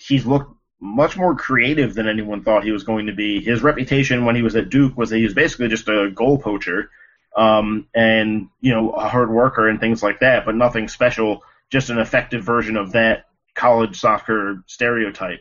he's 0.01 0.27
looked 0.27 0.55
much 0.81 1.17
more 1.17 1.35
creative 1.37 1.95
than 1.95 2.09
anyone 2.09 2.43
thought 2.43 2.65
he 2.65 2.73
was 2.73 2.85
going 2.85 3.07
to 3.07 3.13
be. 3.13 3.41
His 3.41 3.63
reputation 3.63 4.25
when 4.25 4.35
he 4.35 4.43
was 4.43 4.57
at 4.57 4.71
Duke 4.71 4.97
was 4.97 5.11
that 5.11 5.19
he 5.19 5.25
was 5.25 5.35
basically 5.35 5.69
just 5.69 5.89
a 5.89 6.11
goal 6.15 6.39
poacher, 6.39 6.91
um, 7.37 7.87
and 7.95 8.49
you 8.61 8.73
know 8.73 8.91
a 8.91 9.09
hard 9.09 9.31
worker 9.31 9.69
and 9.69 9.79
things 9.79 10.03
like 10.03 10.21
that, 10.21 10.45
but 10.45 10.55
nothing 10.55 10.89
special. 10.89 11.43
Just 11.71 11.91
an 11.91 11.99
effective 11.99 12.43
version 12.43 12.77
of 12.77 12.93
that 12.93 13.27
college 13.55 14.01
soccer 14.01 14.65
stereotype. 14.67 15.41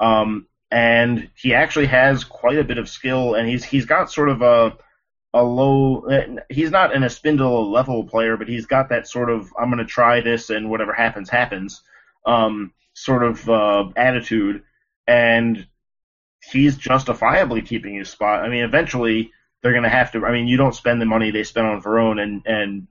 Um, 0.00 0.46
and 0.70 1.28
he 1.36 1.52
actually 1.52 1.86
has 1.86 2.24
quite 2.24 2.58
a 2.58 2.64
bit 2.64 2.78
of 2.78 2.88
skill, 2.88 3.34
and 3.34 3.48
he's 3.48 3.64
he's 3.64 3.86
got 3.86 4.10
sort 4.10 4.28
of 4.28 4.42
a 4.42 4.76
a 5.34 5.42
low. 5.42 6.08
He's 6.48 6.70
not 6.70 6.94
an 6.94 7.02
Espindola 7.02 7.70
level 7.70 8.04
player, 8.04 8.36
but 8.36 8.48
he's 8.48 8.66
got 8.66 8.88
that 8.90 9.08
sort 9.08 9.30
of 9.30 9.52
I'm 9.58 9.70
going 9.70 9.78
to 9.78 9.84
try 9.84 10.20
this 10.20 10.48
and 10.50 10.70
whatever 10.70 10.92
happens 10.92 11.28
happens 11.28 11.82
um, 12.26 12.72
sort 12.96 13.22
of 13.22 13.48
uh, 13.48 13.84
attitude, 13.94 14.62
and 15.06 15.66
he's 16.50 16.76
justifiably 16.76 17.62
keeping 17.62 17.94
his 17.94 18.08
spot. 18.08 18.42
I 18.42 18.48
mean, 18.48 18.64
eventually 18.64 19.32
they're 19.62 19.72
going 19.72 19.84
to 19.84 19.90
have 19.90 20.12
to. 20.12 20.24
I 20.24 20.32
mean, 20.32 20.48
you 20.48 20.56
don't 20.56 20.74
spend 20.74 21.00
the 21.00 21.06
money 21.06 21.30
they 21.30 21.44
spent 21.44 21.66
on 21.66 21.82
Veron 21.82 22.20
and 22.20 22.42
and 22.46 22.86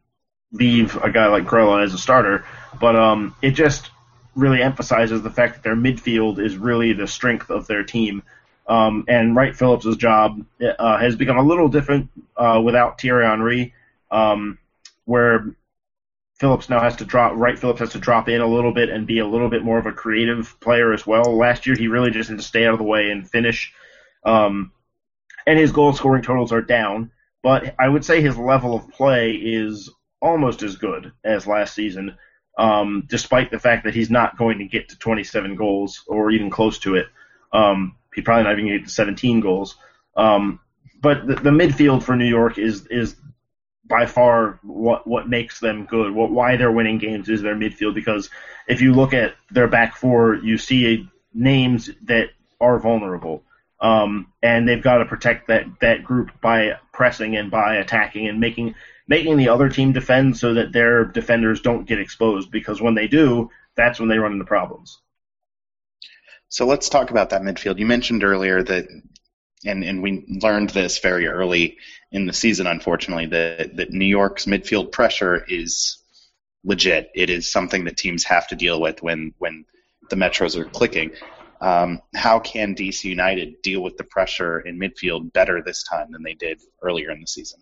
leave 0.52 0.96
a 0.98 1.10
guy 1.12 1.28
like 1.28 1.44
Grella 1.44 1.84
as 1.84 1.94
a 1.94 1.98
starter, 1.98 2.46
but 2.80 2.96
um, 2.96 3.36
it 3.42 3.52
just 3.52 3.90
really 4.36 4.62
emphasizes 4.62 5.22
the 5.22 5.30
fact 5.30 5.56
that 5.56 5.64
their 5.64 5.76
midfield 5.76 6.40
is 6.40 6.56
really 6.56 6.94
the 6.94 7.08
strength 7.08 7.50
of 7.50 7.68
their 7.68 7.84
team. 7.84 8.22
Um, 8.68 9.06
and 9.08 9.36
Wright 9.36 9.56
Phillips' 9.56 9.96
job 9.96 10.46
uh, 10.62 10.98
has 10.98 11.16
become 11.16 11.38
a 11.38 11.44
little 11.44 11.68
different 11.68 12.10
uh, 12.38 12.62
without 12.64 13.00
Thierry 13.00 13.26
Henry, 13.26 13.74
um, 14.12 14.60
where 15.06 15.56
Phillips 16.36 16.70
now 16.70 16.82
has 16.82 16.98
to 16.98 17.06
drop. 17.06 17.34
Wright 17.36 17.58
Phillips 17.58 17.80
has 17.80 17.92
to 17.92 18.00
drop 18.00 18.28
in 18.28 18.42
a 18.42 18.48
little 18.48 18.74
bit 18.74 18.90
and 18.90 19.08
be 19.08 19.20
a 19.20 19.28
little 19.28 19.50
bit 19.50 19.64
more 19.64 19.78
of 19.78 19.86
a 19.86 19.92
creative 19.92 20.60
player 20.60 20.94
as 20.94 21.08
well. 21.08 21.38
Last 21.38 21.66
year, 21.66 21.76
he 21.76 21.88
really 21.88 22.12
just 22.12 22.30
had 22.30 22.38
to 22.38 22.44
stay 22.44 22.66
out 22.66 22.74
of 22.74 22.80
the 22.80 22.86
way 22.86 23.10
and 23.10 23.30
finish. 23.30 23.74
Um, 24.26 24.72
and 25.48 25.58
his 25.58 25.72
goal 25.72 25.94
scoring 25.94 26.24
totals 26.24 26.52
are 26.52 26.62
down, 26.62 27.12
but 27.42 27.76
I 27.80 27.88
would 27.88 28.04
say 28.04 28.22
his 28.22 28.38
level 28.38 28.76
of 28.76 28.90
play 28.90 29.32
is 29.34 29.90
almost 30.22 30.64
as 30.64 30.76
good 30.76 31.14
as 31.24 31.48
last 31.48 31.76
season 31.76 32.18
um, 32.58 33.04
despite 33.08 33.52
the 33.52 33.60
fact 33.60 33.84
that 33.84 33.94
he's 33.94 34.10
not 34.10 34.38
going 34.38 34.60
to 34.60 34.66
get 34.66 34.90
to 34.90 34.98
27 34.98 35.56
goals 35.56 36.04
or 36.08 36.32
even 36.32 36.50
close 36.50 36.80
to 36.80 36.96
it. 36.96 37.08
Um, 37.52 37.96
he's 38.14 38.24
probably 38.24 38.44
not 38.44 38.54
even 38.54 38.78
get 38.78 38.86
to 38.86 38.94
17 38.94 39.42
goals. 39.42 39.76
Um, 40.16 40.60
but 41.02 41.28
the, 41.28 41.36
the 41.36 41.50
midfield 41.50 42.04
for 42.04 42.16
New 42.16 42.28
York 42.28 42.58
is 42.58 42.88
is 42.88 43.16
by 43.88 44.06
far 44.06 44.60
what 44.64 45.06
what 45.08 45.30
makes 45.30 45.60
them 45.60 45.86
good. 45.86 46.14
What 46.14 46.32
why 46.32 46.58
they're 46.58 46.72
winning 46.72 46.98
games 46.98 47.30
is 47.30 47.42
their 47.42 47.56
midfield 47.56 47.94
because 47.94 48.30
if 48.68 48.82
you 48.82 48.94
look 48.94 49.14
at 49.14 49.36
their 49.52 49.68
back 49.68 49.96
four, 49.96 50.36
you 50.36 50.58
see 50.58 51.10
names 51.34 51.90
that 52.04 52.30
are 52.60 52.80
vulnerable. 52.80 53.44
Um, 53.80 54.32
and 54.42 54.68
they've 54.68 54.82
got 54.82 55.00
to 55.00 55.06
protect 55.06 55.50
that, 55.50 55.66
that 55.82 56.04
group 56.04 56.32
by 56.42 56.80
pressing 56.94 57.36
and 57.36 57.52
by 57.52 57.76
attacking 57.76 58.28
and 58.28 58.40
making 58.40 58.76
making 59.08 59.38
the 59.38 59.50
other 59.50 59.70
team 59.70 59.92
defend 59.92 60.38
so 60.38 60.56
that 60.56 60.72
their 60.72 61.06
defenders 61.06 61.62
don't 61.62 61.86
get 61.86 62.00
exposed 62.00 62.50
because 62.50 62.82
when 62.82 62.96
they 62.96 63.08
do, 63.08 63.52
that's 63.76 64.00
when 64.00 64.10
they 64.10 64.18
run 64.18 64.34
into 64.34 64.46
problems. 64.46 65.00
So 66.50 66.66
let's 66.66 66.90
talk 66.90 67.12
about 67.12 67.30
that 67.32 67.42
midfield. 67.42 67.78
You 67.78 67.86
mentioned 67.86 68.24
earlier 68.24 68.64
that, 68.64 68.88
and, 69.66 69.84
and 69.84 70.02
we 70.02 70.26
learned 70.42 70.70
this 70.72 71.00
very 71.00 71.28
early 71.28 71.78
in 72.12 72.26
the 72.26 72.34
season, 72.34 72.68
unfortunately, 72.68 73.26
that, 73.28 73.76
that 73.76 73.92
New 73.92 74.06
York's 74.06 74.46
midfield 74.46 74.92
pressure 74.92 75.44
is 75.48 75.98
legit. 76.64 77.12
It 77.14 77.30
is 77.30 77.52
something 77.52 77.84
that 77.86 77.98
teams 77.98 78.24
have 78.26 78.48
to 78.48 78.56
deal 78.56 78.80
with 78.80 79.02
when, 79.04 79.34
when 79.38 79.66
the 80.10 80.16
Metros 80.16 80.56
are 80.58 80.66
clicking. 80.66 81.12
Um, 81.62 82.02
how 82.14 82.40
can 82.40 82.76
DC 82.76 83.06
United 83.06 83.62
deal 83.62 83.82
with 83.82 83.98
the 83.98 84.04
pressure 84.04 84.60
in 84.60 84.80
midfield 84.80 85.32
better 85.34 85.62
this 85.62 85.84
time 85.84 86.12
than 86.12 86.24
they 86.24 86.34
did 86.34 86.60
earlier 86.82 87.12
in 87.12 87.22
the 87.22 87.28
season? 87.28 87.60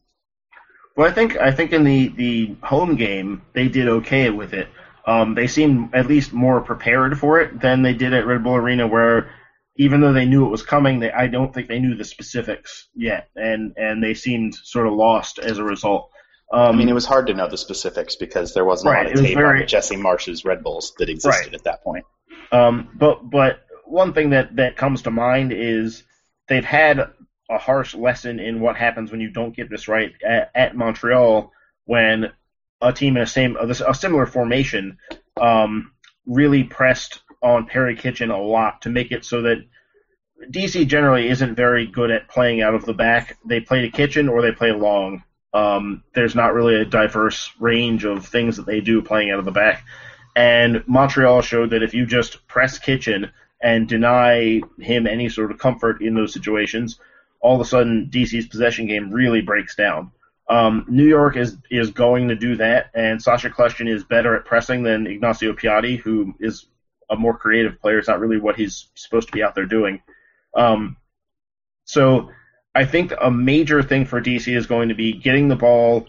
Well, 0.95 1.09
I 1.09 1.13
think 1.13 1.37
I 1.37 1.51
think 1.51 1.73
in 1.73 1.83
the, 1.83 2.09
the 2.09 2.55
home 2.61 2.95
game 2.95 3.41
they 3.53 3.67
did 3.67 3.87
okay 3.87 4.29
with 4.29 4.53
it. 4.53 4.67
Um, 5.05 5.35
they 5.35 5.47
seemed 5.47 5.93
at 5.93 6.07
least 6.07 6.33
more 6.33 6.61
prepared 6.61 7.19
for 7.19 7.39
it 7.39 7.59
than 7.59 7.81
they 7.81 7.93
did 7.93 8.13
at 8.13 8.25
Red 8.25 8.43
Bull 8.43 8.55
Arena, 8.55 8.87
where 8.87 9.31
even 9.75 10.01
though 10.01 10.13
they 10.13 10.25
knew 10.25 10.45
it 10.45 10.49
was 10.49 10.63
coming, 10.63 10.99
they, 10.99 11.11
I 11.11 11.27
don't 11.27 11.53
think 11.53 11.67
they 11.67 11.79
knew 11.79 11.95
the 11.95 12.03
specifics 12.03 12.87
yet, 12.95 13.29
and 13.35 13.73
and 13.77 14.03
they 14.03 14.13
seemed 14.13 14.55
sort 14.55 14.87
of 14.87 14.93
lost 14.93 15.39
as 15.39 15.57
a 15.57 15.63
result. 15.63 16.09
Um, 16.51 16.75
I 16.75 16.77
mean, 16.77 16.89
it 16.89 16.93
was 16.93 17.05
hard 17.05 17.27
to 17.27 17.33
know 17.33 17.47
the 17.49 17.57
specifics 17.57 18.15
because 18.15 18.53
there 18.53 18.65
wasn't 18.65 18.93
Right, 18.93 19.05
a 19.07 19.09
lot 19.09 19.17
of 19.19 19.25
tape 19.25 19.35
very- 19.37 19.61
on 19.61 19.67
Jesse 19.67 19.95
Marsch's 19.95 20.45
Red 20.45 20.63
Bulls 20.63 20.93
that 20.99 21.09
existed 21.09 21.47
Right. 21.47 21.53
at 21.55 21.63
that 21.63 21.83
point. 21.83 22.05
Um, 22.51 22.89
but 22.93 23.27
but 23.29 23.65
one 23.85 24.13
thing 24.13 24.29
that 24.31 24.55
that 24.57 24.77
comes 24.77 25.03
to 25.03 25.11
mind 25.11 25.51
is 25.51 26.03
they've 26.47 26.63
had 26.63 27.09
a 27.49 27.57
harsh 27.57 27.95
lesson 27.95 28.39
in 28.39 28.59
what 28.61 28.75
happens 28.75 29.11
when 29.11 29.19
you 29.21 29.29
don't 29.29 29.55
get 29.55 29.69
this 29.69 29.87
right 29.87 30.13
at, 30.25 30.51
at 30.53 30.75
Montreal 30.75 31.51
when 31.85 32.31
a 32.81 32.93
team 32.93 33.17
in 33.17 33.23
a 33.23 33.27
same 33.27 33.57
a 33.57 33.93
similar 33.93 34.25
formation 34.25 34.97
um, 35.39 35.91
really 36.25 36.63
pressed 36.63 37.21
on 37.43 37.65
Perry 37.65 37.95
Kitchen 37.95 38.31
a 38.31 38.41
lot 38.41 38.81
to 38.83 38.89
make 38.89 39.11
it 39.11 39.25
so 39.25 39.41
that 39.43 39.63
DC 40.49 40.87
generally 40.87 41.29
isn't 41.29 41.55
very 41.55 41.85
good 41.85 42.09
at 42.09 42.29
playing 42.29 42.61
out 42.61 42.73
of 42.73 42.85
the 42.85 42.93
back. 42.93 43.37
They 43.45 43.59
play 43.59 43.81
to 43.81 43.89
Kitchen 43.89 44.29
or 44.29 44.41
they 44.41 44.51
play 44.51 44.71
long. 44.71 45.23
Um, 45.53 46.03
there's 46.15 46.35
not 46.35 46.53
really 46.53 46.75
a 46.75 46.85
diverse 46.85 47.51
range 47.59 48.05
of 48.05 48.25
things 48.25 48.57
that 48.57 48.65
they 48.65 48.81
do 48.81 49.01
playing 49.01 49.29
out 49.29 49.39
of 49.39 49.45
the 49.45 49.51
back. 49.51 49.83
And 50.35 50.83
Montreal 50.87 51.41
showed 51.41 51.69
that 51.71 51.83
if 51.83 51.93
you 51.93 52.05
just 52.05 52.47
press 52.47 52.79
Kitchen 52.79 53.31
and 53.61 53.87
deny 53.87 54.61
him 54.79 55.05
any 55.05 55.29
sort 55.29 55.51
of 55.51 55.59
comfort 55.59 56.01
in 56.01 56.15
those 56.15 56.33
situations, 56.33 56.99
all 57.39 57.55
of 57.55 57.61
a 57.61 57.65
sudden 57.65 58.09
DC's 58.11 58.47
possession 58.47 58.87
game 58.87 59.11
really 59.11 59.41
breaks 59.41 59.75
down. 59.75 60.11
Um, 60.49 60.85
New 60.89 61.07
York 61.07 61.37
is 61.37 61.57
is 61.71 61.91
going 61.91 62.27
to 62.27 62.35
do 62.35 62.57
that, 62.57 62.89
and 62.93 63.21
Sacha 63.21 63.49
Kljestan 63.49 63.89
is 63.89 64.03
better 64.03 64.35
at 64.35 64.43
pressing 64.43 64.83
than 64.83 65.07
Ignacio 65.07 65.53
Piatti, 65.53 65.97
who 65.97 66.35
is 66.39 66.65
a 67.09 67.15
more 67.15 67.37
creative 67.37 67.79
player. 67.79 67.99
It's 67.99 68.07
not 68.07 68.19
really 68.19 68.39
what 68.39 68.55
he's 68.55 68.89
supposed 68.95 69.27
to 69.27 69.33
be 69.33 69.43
out 69.43 69.55
there 69.55 69.65
doing. 69.65 70.01
Um, 70.55 70.97
so 71.85 72.29
I 72.75 72.85
think 72.85 73.13
a 73.19 73.29
major 73.29 73.83
thing 73.83 74.05
for 74.05 74.21
DC 74.21 74.55
is 74.55 74.67
going 74.67 74.89
to 74.89 74.95
be 74.95 75.13
getting 75.13 75.47
the 75.47 75.55
ball 75.55 76.07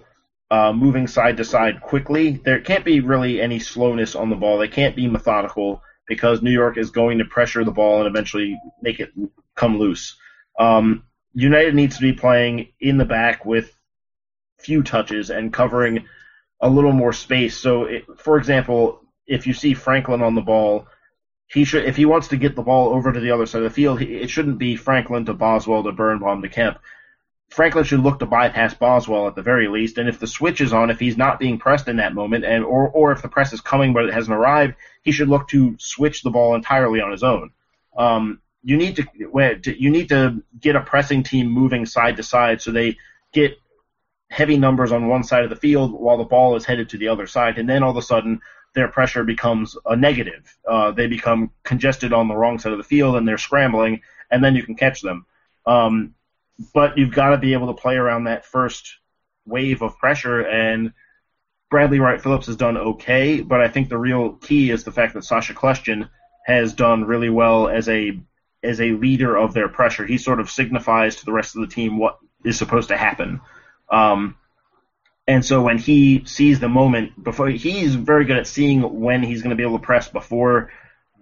uh, 0.50 0.72
moving 0.72 1.06
side 1.06 1.36
to 1.38 1.44
side 1.44 1.80
quickly. 1.80 2.40
There 2.44 2.60
can't 2.60 2.84
be 2.84 3.00
really 3.00 3.40
any 3.40 3.58
slowness 3.58 4.14
on 4.14 4.30
the 4.30 4.36
ball. 4.36 4.58
They 4.58 4.68
can't 4.68 4.96
be 4.96 5.08
methodical 5.08 5.82
because 6.06 6.42
New 6.42 6.52
York 6.52 6.76
is 6.76 6.90
going 6.90 7.18
to 7.18 7.24
pressure 7.24 7.64
the 7.64 7.70
ball 7.70 8.00
and 8.00 8.06
eventually 8.06 8.58
make 8.82 9.00
it 9.00 9.12
come 9.54 9.78
loose. 9.78 10.16
Um, 10.58 11.04
United 11.32 11.74
needs 11.74 11.96
to 11.96 12.02
be 12.02 12.12
playing 12.12 12.68
in 12.80 12.98
the 12.98 13.04
back 13.04 13.44
with 13.44 13.74
few 14.58 14.82
touches 14.82 15.30
and 15.30 15.52
covering 15.52 16.06
a 16.60 16.68
little 16.68 16.92
more 16.92 17.12
space. 17.12 17.56
So, 17.56 17.84
it, 17.84 18.04
for 18.18 18.38
example, 18.38 19.03
if 19.26 19.46
you 19.46 19.52
see 19.52 19.74
Franklin 19.74 20.22
on 20.22 20.34
the 20.34 20.40
ball, 20.40 20.86
he 21.46 21.64
should 21.64 21.84
if 21.84 21.96
he 21.96 22.04
wants 22.04 22.28
to 22.28 22.36
get 22.36 22.56
the 22.56 22.62
ball 22.62 22.94
over 22.94 23.12
to 23.12 23.20
the 23.20 23.30
other 23.30 23.46
side 23.46 23.62
of 23.62 23.64
the 23.64 23.74
field, 23.74 24.00
it 24.00 24.28
shouldn't 24.28 24.58
be 24.58 24.76
Franklin 24.76 25.24
to 25.26 25.34
Boswell 25.34 25.82
to 25.84 25.92
Birnbaum 25.92 26.42
to 26.42 26.48
Kemp. 26.48 26.78
Franklin 27.50 27.84
should 27.84 28.00
look 28.00 28.18
to 28.18 28.26
bypass 28.26 28.74
Boswell 28.74 29.28
at 29.28 29.36
the 29.36 29.42
very 29.42 29.68
least, 29.68 29.98
and 29.98 30.08
if 30.08 30.18
the 30.18 30.26
switch 30.26 30.60
is 30.60 30.72
on, 30.72 30.90
if 30.90 30.98
he's 30.98 31.16
not 31.16 31.38
being 31.38 31.58
pressed 31.58 31.86
in 31.86 31.96
that 31.96 32.14
moment, 32.14 32.44
and 32.44 32.64
or 32.64 32.88
or 32.88 33.12
if 33.12 33.22
the 33.22 33.28
press 33.28 33.52
is 33.52 33.60
coming 33.60 33.92
but 33.92 34.06
it 34.06 34.14
hasn't 34.14 34.36
arrived, 34.36 34.74
he 35.02 35.12
should 35.12 35.28
look 35.28 35.48
to 35.48 35.76
switch 35.78 36.22
the 36.22 36.30
ball 36.30 36.54
entirely 36.54 37.00
on 37.00 37.12
his 37.12 37.22
own. 37.22 37.50
Um, 37.96 38.40
you 38.62 38.76
need 38.76 38.96
to 38.96 39.06
you 39.78 39.90
need 39.90 40.08
to 40.08 40.42
get 40.58 40.74
a 40.74 40.80
pressing 40.80 41.22
team 41.22 41.48
moving 41.48 41.84
side 41.86 42.16
to 42.16 42.22
side 42.22 42.62
so 42.62 42.72
they 42.72 42.96
get 43.32 43.58
heavy 44.30 44.56
numbers 44.56 44.90
on 44.90 45.06
one 45.06 45.22
side 45.22 45.44
of 45.44 45.50
the 45.50 45.56
field 45.56 45.92
while 45.92 46.16
the 46.16 46.24
ball 46.24 46.56
is 46.56 46.64
headed 46.64 46.88
to 46.88 46.98
the 46.98 47.08
other 47.08 47.26
side, 47.26 47.58
and 47.58 47.68
then 47.68 47.82
all 47.82 47.90
of 47.90 47.96
a 47.96 48.02
sudden 48.02 48.40
their 48.74 48.88
pressure 48.88 49.24
becomes 49.24 49.76
a 49.86 49.96
negative. 49.96 50.56
Uh, 50.68 50.90
they 50.90 51.06
become 51.06 51.50
congested 51.62 52.12
on 52.12 52.28
the 52.28 52.36
wrong 52.36 52.58
side 52.58 52.72
of 52.72 52.78
the 52.78 52.84
field 52.84 53.16
and 53.16 53.26
they're 53.26 53.38
scrambling, 53.38 54.02
and 54.30 54.42
then 54.42 54.54
you 54.54 54.62
can 54.62 54.74
catch 54.74 55.00
them. 55.00 55.26
Um, 55.66 56.14
but 56.72 56.98
you've 56.98 57.14
got 57.14 57.30
to 57.30 57.38
be 57.38 57.52
able 57.52 57.68
to 57.68 57.80
play 57.80 57.96
around 57.96 58.24
that 58.24 58.44
first 58.44 58.98
wave 59.46 59.82
of 59.82 59.98
pressure, 59.98 60.40
and 60.40 60.92
Bradley 61.70 61.98
Wright 61.98 62.20
Phillips 62.20 62.46
has 62.46 62.56
done 62.56 62.76
okay, 62.76 63.40
but 63.40 63.60
I 63.60 63.68
think 63.68 63.88
the 63.88 63.98
real 63.98 64.34
key 64.34 64.70
is 64.70 64.84
the 64.84 64.92
fact 64.92 65.14
that 65.14 65.24
Sacha 65.24 65.54
Kljestan 65.54 66.08
has 66.44 66.74
done 66.74 67.04
really 67.04 67.30
well 67.30 67.68
as 67.68 67.88
a 67.88 68.20
as 68.62 68.80
a 68.80 68.92
leader 68.92 69.36
of 69.36 69.52
their 69.52 69.68
pressure. 69.68 70.06
He 70.06 70.18
sort 70.18 70.40
of 70.40 70.50
signifies 70.50 71.16
to 71.16 71.24
the 71.24 71.32
rest 71.32 71.54
of 71.54 71.60
the 71.60 71.74
team 71.74 71.98
what 71.98 72.18
is 72.44 72.56
supposed 72.56 72.88
to 72.88 72.96
happen. 72.96 73.40
Um, 73.90 74.36
and 75.26 75.44
so 75.44 75.62
when 75.62 75.78
he 75.78 76.24
sees 76.26 76.60
the 76.60 76.68
moment 76.68 77.22
before, 77.22 77.48
he's 77.48 77.94
very 77.94 78.24
good 78.24 78.36
at 78.36 78.46
seeing 78.46 79.00
when 79.00 79.22
he's 79.22 79.42
going 79.42 79.50
to 79.50 79.56
be 79.56 79.62
able 79.62 79.78
to 79.78 79.84
press 79.84 80.08
before 80.08 80.70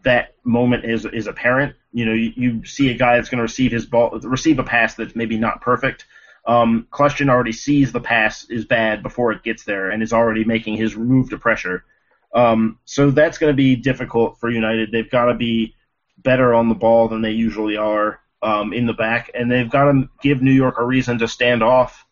that 0.03 0.35
moment 0.45 0.85
is 0.85 1.05
is 1.05 1.29
apparent. 1.29 1.77
You 1.93 2.07
know, 2.07 2.13
you, 2.13 2.33
you 2.35 2.65
see 2.65 2.91
a 2.91 2.95
guy 2.95 3.17
that's 3.17 3.29
going 3.29 3.39
to 3.39 3.43
receive 3.43 3.71
his 3.71 3.87
ball, 3.87 4.11
receive 4.11 4.59
a 4.59 4.65
pass 4.65 4.95
that's 4.95 5.15
maybe 5.15 5.39
not 5.39 5.61
perfect. 5.61 6.07
Um, 6.45 6.89
already 6.99 7.53
sees 7.53 7.93
the 7.93 8.01
pass 8.01 8.45
is 8.51 8.65
bad 8.65 9.05
before 9.05 9.31
it 9.31 9.45
gets 9.45 9.63
there 9.63 9.91
and 9.91 10.03
is 10.03 10.13
already 10.13 10.43
making 10.43 10.77
his 10.77 10.97
move 10.97 11.31
to 11.31 11.39
pressure. 11.39 11.85
Um, 12.35 12.79
so 12.85 13.13
that's 13.13 13.39
going 13.39 13.53
to 13.53 13.57
be 13.57 13.77
difficult 13.77 14.41
for 14.41 14.51
United. 14.51 14.91
They've 14.91 15.09
got 15.09 15.27
to 15.27 15.35
be 15.35 15.77
better 16.19 16.53
on 16.53 16.69
the 16.69 16.75
ball 16.75 17.07
than 17.07 17.23
they 17.23 17.31
usually 17.31 17.77
are 17.77 18.19
um, 18.43 18.73
in 18.73 18.87
the 18.87 18.93
back, 18.93 19.31
and 19.35 19.49
they've 19.49 19.71
got 19.71 19.93
to 19.93 20.09
give 20.21 20.43
New 20.43 20.53
York 20.53 20.79
a 20.79 20.85
reason 20.85 21.19
to 21.19 21.29
stand 21.29 21.63
off 21.63 22.05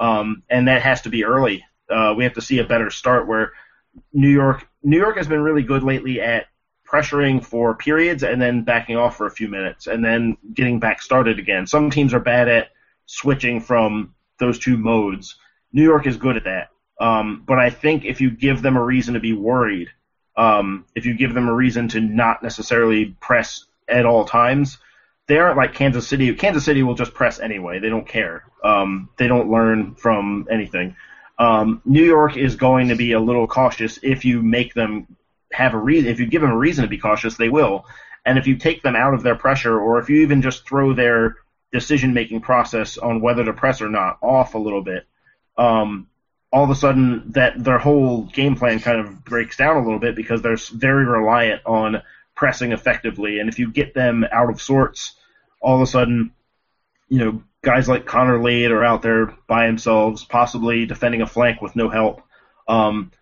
um, 0.00 0.42
and 0.50 0.66
that 0.66 0.82
has 0.82 1.02
to 1.02 1.10
be 1.10 1.24
early. 1.24 1.64
Uh, 1.88 2.14
we 2.16 2.24
have 2.24 2.34
to 2.34 2.42
see 2.42 2.58
a 2.58 2.64
better 2.64 2.90
start 2.90 3.28
where 3.28 3.52
New 4.12 4.30
York 4.30 4.66
New 4.82 4.96
York 4.96 5.16
has 5.16 5.28
been 5.28 5.42
really 5.42 5.62
good 5.62 5.82
lately 5.82 6.20
at 6.20 6.46
pressuring 6.90 7.44
for 7.44 7.76
periods 7.76 8.22
and 8.22 8.42
then 8.42 8.64
backing 8.64 8.96
off 8.96 9.16
for 9.16 9.26
a 9.26 9.30
few 9.30 9.46
minutes 9.46 9.86
and 9.86 10.04
then 10.04 10.36
getting 10.54 10.80
back 10.80 11.00
started 11.02 11.38
again. 11.38 11.66
Some 11.66 11.90
teams 11.90 12.12
are 12.14 12.20
bad 12.20 12.48
at 12.48 12.70
switching 13.06 13.60
from 13.60 14.14
those 14.38 14.58
two 14.58 14.76
modes. 14.76 15.36
New 15.72 15.82
York 15.82 16.06
is 16.06 16.16
good 16.16 16.36
at 16.36 16.44
that. 16.44 16.70
Um, 17.00 17.44
but 17.46 17.58
I 17.58 17.70
think 17.70 18.04
if 18.04 18.20
you 18.20 18.30
give 18.30 18.62
them 18.62 18.76
a 18.76 18.84
reason 18.84 19.14
to 19.14 19.20
be 19.20 19.32
worried, 19.32 19.88
um, 20.36 20.84
if 20.94 21.06
you 21.06 21.14
give 21.14 21.34
them 21.34 21.48
a 21.48 21.54
reason 21.54 21.88
to 21.88 22.00
not 22.00 22.42
necessarily 22.42 23.16
press 23.20 23.66
at 23.88 24.06
all 24.06 24.24
times, 24.24 24.78
they 25.30 25.38
aren't 25.38 25.56
like 25.56 25.74
Kansas 25.74 26.08
City. 26.08 26.34
Kansas 26.34 26.64
City 26.64 26.82
will 26.82 26.96
just 26.96 27.14
press 27.14 27.38
anyway. 27.38 27.78
They 27.78 27.88
don't 27.88 28.06
care. 28.06 28.42
Um, 28.64 29.10
they 29.16 29.28
don't 29.28 29.48
learn 29.48 29.94
from 29.94 30.48
anything. 30.50 30.96
Um, 31.38 31.80
New 31.84 32.02
York 32.02 32.36
is 32.36 32.56
going 32.56 32.88
to 32.88 32.96
be 32.96 33.12
a 33.12 33.20
little 33.20 33.46
cautious 33.46 34.00
if 34.02 34.24
you 34.24 34.42
make 34.42 34.74
them 34.74 35.06
have 35.52 35.74
a 35.74 35.78
reason. 35.78 36.10
If 36.10 36.18
you 36.18 36.26
give 36.26 36.42
them 36.42 36.50
a 36.50 36.56
reason 36.56 36.82
to 36.82 36.88
be 36.88 36.98
cautious, 36.98 37.36
they 37.36 37.48
will. 37.48 37.84
And 38.26 38.38
if 38.38 38.48
you 38.48 38.56
take 38.56 38.82
them 38.82 38.96
out 38.96 39.14
of 39.14 39.22
their 39.22 39.36
pressure, 39.36 39.80
or 39.80 40.00
if 40.00 40.10
you 40.10 40.22
even 40.22 40.42
just 40.42 40.66
throw 40.66 40.94
their 40.94 41.36
decision-making 41.70 42.40
process 42.40 42.98
on 42.98 43.20
whether 43.20 43.44
to 43.44 43.52
press 43.52 43.80
or 43.80 43.88
not 43.88 44.18
off 44.20 44.54
a 44.54 44.58
little 44.58 44.82
bit, 44.82 45.06
um, 45.56 46.08
all 46.52 46.64
of 46.64 46.70
a 46.70 46.74
sudden 46.74 47.30
that 47.34 47.62
their 47.62 47.78
whole 47.78 48.22
game 48.22 48.56
plan 48.56 48.80
kind 48.80 48.98
of 48.98 49.24
breaks 49.24 49.56
down 49.56 49.76
a 49.76 49.84
little 49.84 50.00
bit 50.00 50.16
because 50.16 50.42
they're 50.42 50.56
very 50.72 51.04
reliant 51.04 51.64
on 51.66 52.02
pressing 52.34 52.72
effectively. 52.72 53.38
And 53.38 53.48
if 53.48 53.60
you 53.60 53.70
get 53.70 53.94
them 53.94 54.24
out 54.32 54.50
of 54.50 54.60
sorts 54.60 55.14
all 55.60 55.76
of 55.76 55.82
a 55.82 55.86
sudden, 55.86 56.32
you 57.08 57.18
know, 57.18 57.42
guys 57.62 57.88
like 57.88 58.06
Connor 58.06 58.42
Lade 58.42 58.70
are 58.70 58.84
out 58.84 59.02
there 59.02 59.34
by 59.46 59.66
themselves, 59.66 60.24
possibly 60.24 60.86
defending 60.86 61.22
a 61.22 61.26
flank 61.26 61.60
with 61.60 61.76
no 61.76 61.88
help. 61.88 62.22
Um, 62.68 63.12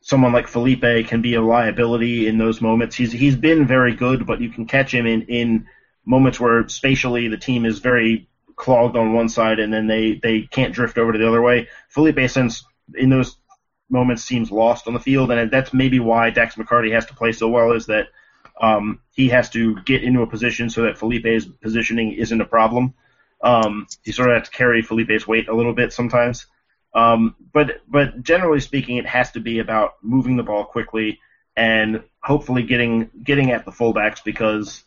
someone 0.00 0.32
like 0.32 0.48
Felipe 0.48 1.06
can 1.06 1.22
be 1.22 1.34
a 1.34 1.42
liability 1.42 2.26
in 2.26 2.38
those 2.38 2.60
moments. 2.60 2.96
He's 2.96 3.12
he's 3.12 3.36
been 3.36 3.66
very 3.66 3.94
good, 3.94 4.26
but 4.26 4.40
you 4.40 4.50
can 4.50 4.66
catch 4.66 4.92
him 4.92 5.06
in 5.06 5.22
in 5.22 5.66
moments 6.04 6.40
where 6.40 6.68
spatially 6.68 7.28
the 7.28 7.36
team 7.36 7.64
is 7.64 7.78
very 7.78 8.28
clogged 8.56 8.96
on 8.96 9.14
one 9.14 9.28
side 9.28 9.58
and 9.60 9.72
then 9.72 9.86
they 9.86 10.20
they 10.22 10.42
can't 10.42 10.74
drift 10.74 10.98
over 10.98 11.12
to 11.12 11.18
the 11.18 11.28
other 11.28 11.42
way. 11.42 11.68
Felipe 11.88 12.28
since 12.28 12.64
in 12.94 13.08
those 13.08 13.36
moments 13.88 14.24
seems 14.24 14.50
lost 14.50 14.88
on 14.88 14.94
the 14.94 15.00
field, 15.00 15.30
and 15.30 15.50
that's 15.50 15.72
maybe 15.72 16.00
why 16.00 16.30
Dax 16.30 16.56
McCarty 16.56 16.92
has 16.92 17.06
to 17.06 17.14
play 17.14 17.32
so 17.32 17.48
well. 17.48 17.72
Is 17.72 17.86
that 17.86 18.08
um, 18.60 19.00
he 19.12 19.28
has 19.28 19.50
to 19.50 19.76
get 19.82 20.02
into 20.02 20.22
a 20.22 20.26
position 20.26 20.70
so 20.70 20.82
that 20.82 20.98
Felipe's 20.98 21.46
positioning 21.60 22.12
isn't 22.12 22.40
a 22.40 22.44
problem. 22.44 22.94
Um, 23.42 23.86
he 24.04 24.12
sort 24.12 24.30
of 24.30 24.38
has 24.38 24.48
to 24.48 24.56
carry 24.56 24.82
Felipe's 24.82 25.26
weight 25.26 25.48
a 25.48 25.54
little 25.54 25.74
bit 25.74 25.92
sometimes. 25.92 26.46
Um, 26.94 27.36
but 27.52 27.80
but 27.88 28.22
generally 28.22 28.60
speaking, 28.60 28.98
it 28.98 29.06
has 29.06 29.32
to 29.32 29.40
be 29.40 29.58
about 29.58 29.92
moving 30.02 30.36
the 30.36 30.42
ball 30.42 30.64
quickly 30.64 31.20
and 31.56 32.02
hopefully 32.22 32.62
getting 32.62 33.10
getting 33.22 33.50
at 33.50 33.64
the 33.64 33.70
fullbacks 33.70 34.22
because 34.22 34.84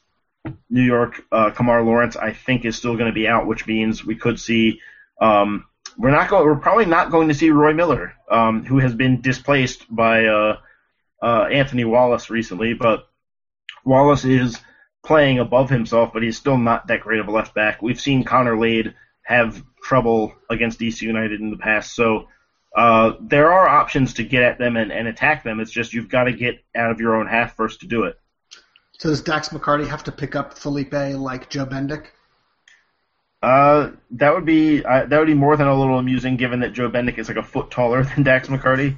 New 0.69 0.83
York 0.83 1.23
uh, 1.31 1.49
Kemar 1.51 1.83
Lawrence 1.83 2.15
I 2.15 2.33
think 2.33 2.65
is 2.65 2.75
still 2.75 2.95
going 2.95 3.07
to 3.09 3.15
be 3.15 3.27
out, 3.27 3.47
which 3.47 3.65
means 3.65 4.05
we 4.05 4.15
could 4.15 4.39
see 4.39 4.81
um, 5.19 5.65
we're 5.97 6.11
not 6.11 6.29
going 6.29 6.45
we're 6.45 6.55
probably 6.55 6.85
not 6.85 7.11
going 7.11 7.27
to 7.29 7.33
see 7.33 7.49
Roy 7.49 7.73
Miller, 7.73 8.13
um, 8.29 8.65
who 8.65 8.79
has 8.79 8.93
been 8.93 9.21
displaced 9.21 9.83
by 9.93 10.25
uh, 10.25 10.57
uh, 11.21 11.47
Anthony 11.51 11.85
Wallace 11.85 12.29
recently, 12.29 12.73
but 12.73 13.07
Wallace 13.85 14.25
is 14.25 14.59
playing 15.05 15.39
above 15.39 15.69
himself, 15.69 16.11
but 16.13 16.23
he's 16.23 16.37
still 16.37 16.57
not 16.57 16.87
that 16.87 17.01
great 17.01 17.19
of 17.19 17.27
a 17.27 17.31
left 17.31 17.53
back. 17.53 17.81
We've 17.81 17.99
seen 17.99 18.23
Connor 18.23 18.57
Lade 18.59 18.95
have 19.23 19.63
trouble 19.81 20.33
against 20.49 20.79
DC 20.79 21.01
United 21.01 21.39
in 21.39 21.51
the 21.51 21.57
past, 21.57 21.95
so 21.95 22.27
uh, 22.75 23.13
there 23.21 23.53
are 23.53 23.69
options 23.69 24.15
to 24.15 24.23
get 24.23 24.43
at 24.43 24.57
them 24.57 24.75
and, 24.75 24.91
and 24.91 25.07
attack 25.07 25.43
them. 25.43 25.59
It's 25.59 25.71
just 25.71 25.93
you've 25.93 26.09
got 26.09 26.25
to 26.25 26.33
get 26.33 26.55
out 26.75 26.91
of 26.91 26.99
your 26.99 27.15
own 27.15 27.27
half 27.27 27.55
first 27.55 27.79
to 27.81 27.87
do 27.87 28.03
it. 28.03 28.19
So 28.97 29.09
does 29.09 29.21
Dax 29.21 29.49
McCarty 29.49 29.87
have 29.87 30.03
to 30.05 30.11
pick 30.11 30.35
up 30.35 30.57
Felipe 30.57 30.93
like 30.93 31.49
Joe 31.49 31.65
Bendik? 31.65 32.07
Uh, 33.45 33.91
that 34.09 34.33
would 34.33 34.43
be 34.43 34.83
uh, 34.83 35.05
that 35.05 35.19
would 35.19 35.27
be 35.27 35.35
more 35.35 35.55
than 35.55 35.67
a 35.67 35.77
little 35.77 35.99
amusing, 35.99 36.35
given 36.35 36.61
that 36.61 36.73
Joe 36.73 36.89
Bendik 36.89 37.19
is 37.19 37.27
like 37.27 37.37
a 37.37 37.43
foot 37.43 37.69
taller 37.69 38.03
than 38.03 38.23
Dax 38.23 38.47
McCarty. 38.47 38.97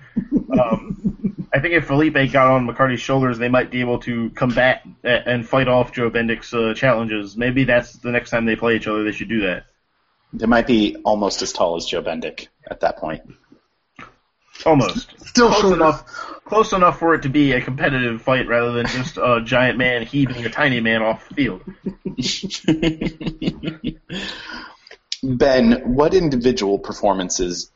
Um, 0.58 1.48
I 1.54 1.60
think 1.60 1.74
if 1.74 1.88
Felipe 1.88 2.14
got 2.32 2.48
on 2.48 2.66
McCarty's 2.66 3.02
shoulders, 3.02 3.38
they 3.38 3.50
might 3.50 3.72
be 3.72 3.82
able 3.82 4.00
to 4.00 4.30
combat 4.30 4.86
and 5.04 5.46
fight 5.46 5.68
off 5.68 5.92
Joe 5.92 6.10
Bendik's 6.10 6.54
uh, 6.54 6.74
challenges. 6.74 7.36
Maybe 7.36 7.66
that's 7.66 7.98
the 7.98 8.12
next 8.12 8.30
time 8.30 8.46
they 8.46 8.56
play 8.56 8.78
each 8.78 8.88
other. 8.88 9.04
They 9.04 9.12
should 9.12 9.28
do 9.28 9.42
that. 9.42 9.66
They 10.32 10.46
might 10.46 10.66
be 10.66 10.96
almost 11.04 11.42
as 11.42 11.52
tall 11.52 11.76
as 11.76 11.86
Joe 11.86 12.02
Bendik 12.02 12.48
at 12.72 12.80
that 12.80 13.00
point. 13.00 13.24
Almost. 14.66 15.14
Still 15.26 15.50
close 15.50 15.62
short 15.62 15.76
enough. 15.76 16.06
Close 16.46 16.74
enough 16.74 17.00
for 17.00 17.14
it 17.14 17.24
to 17.24 17.30
be 17.30 17.52
a 17.52 17.62
competitive 17.62 18.22
fight 18.22 18.48
rather 18.48 18.72
than 18.72 18.88
just 18.88 19.18
a 19.18 19.42
giant 19.46 19.78
man 19.78 20.06
heaving 20.06 20.46
a 20.46 20.50
tiny 20.50 20.80
man 20.80 21.02
off 21.02 21.28
the 21.30 21.36
field. 21.36 21.62
ben, 25.24 25.94
what 25.94 26.14
individual 26.14 26.80
performances? 26.80 27.72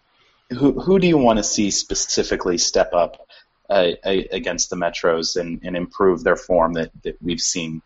Who 0.50 0.80
who 0.80 1.00
do 1.00 1.08
you 1.08 1.18
want 1.18 1.38
to 1.38 1.44
see 1.44 1.72
specifically 1.72 2.58
step 2.58 2.94
up 2.94 3.26
uh, 3.70 3.92
against 4.04 4.70
the 4.70 4.76
Metros 4.76 5.40
and, 5.40 5.62
and 5.64 5.78
improve 5.78 6.24
their 6.24 6.36
form 6.36 6.74
that, 6.74 6.92
that 7.04 7.22
we've 7.22 7.40
seen 7.40 7.82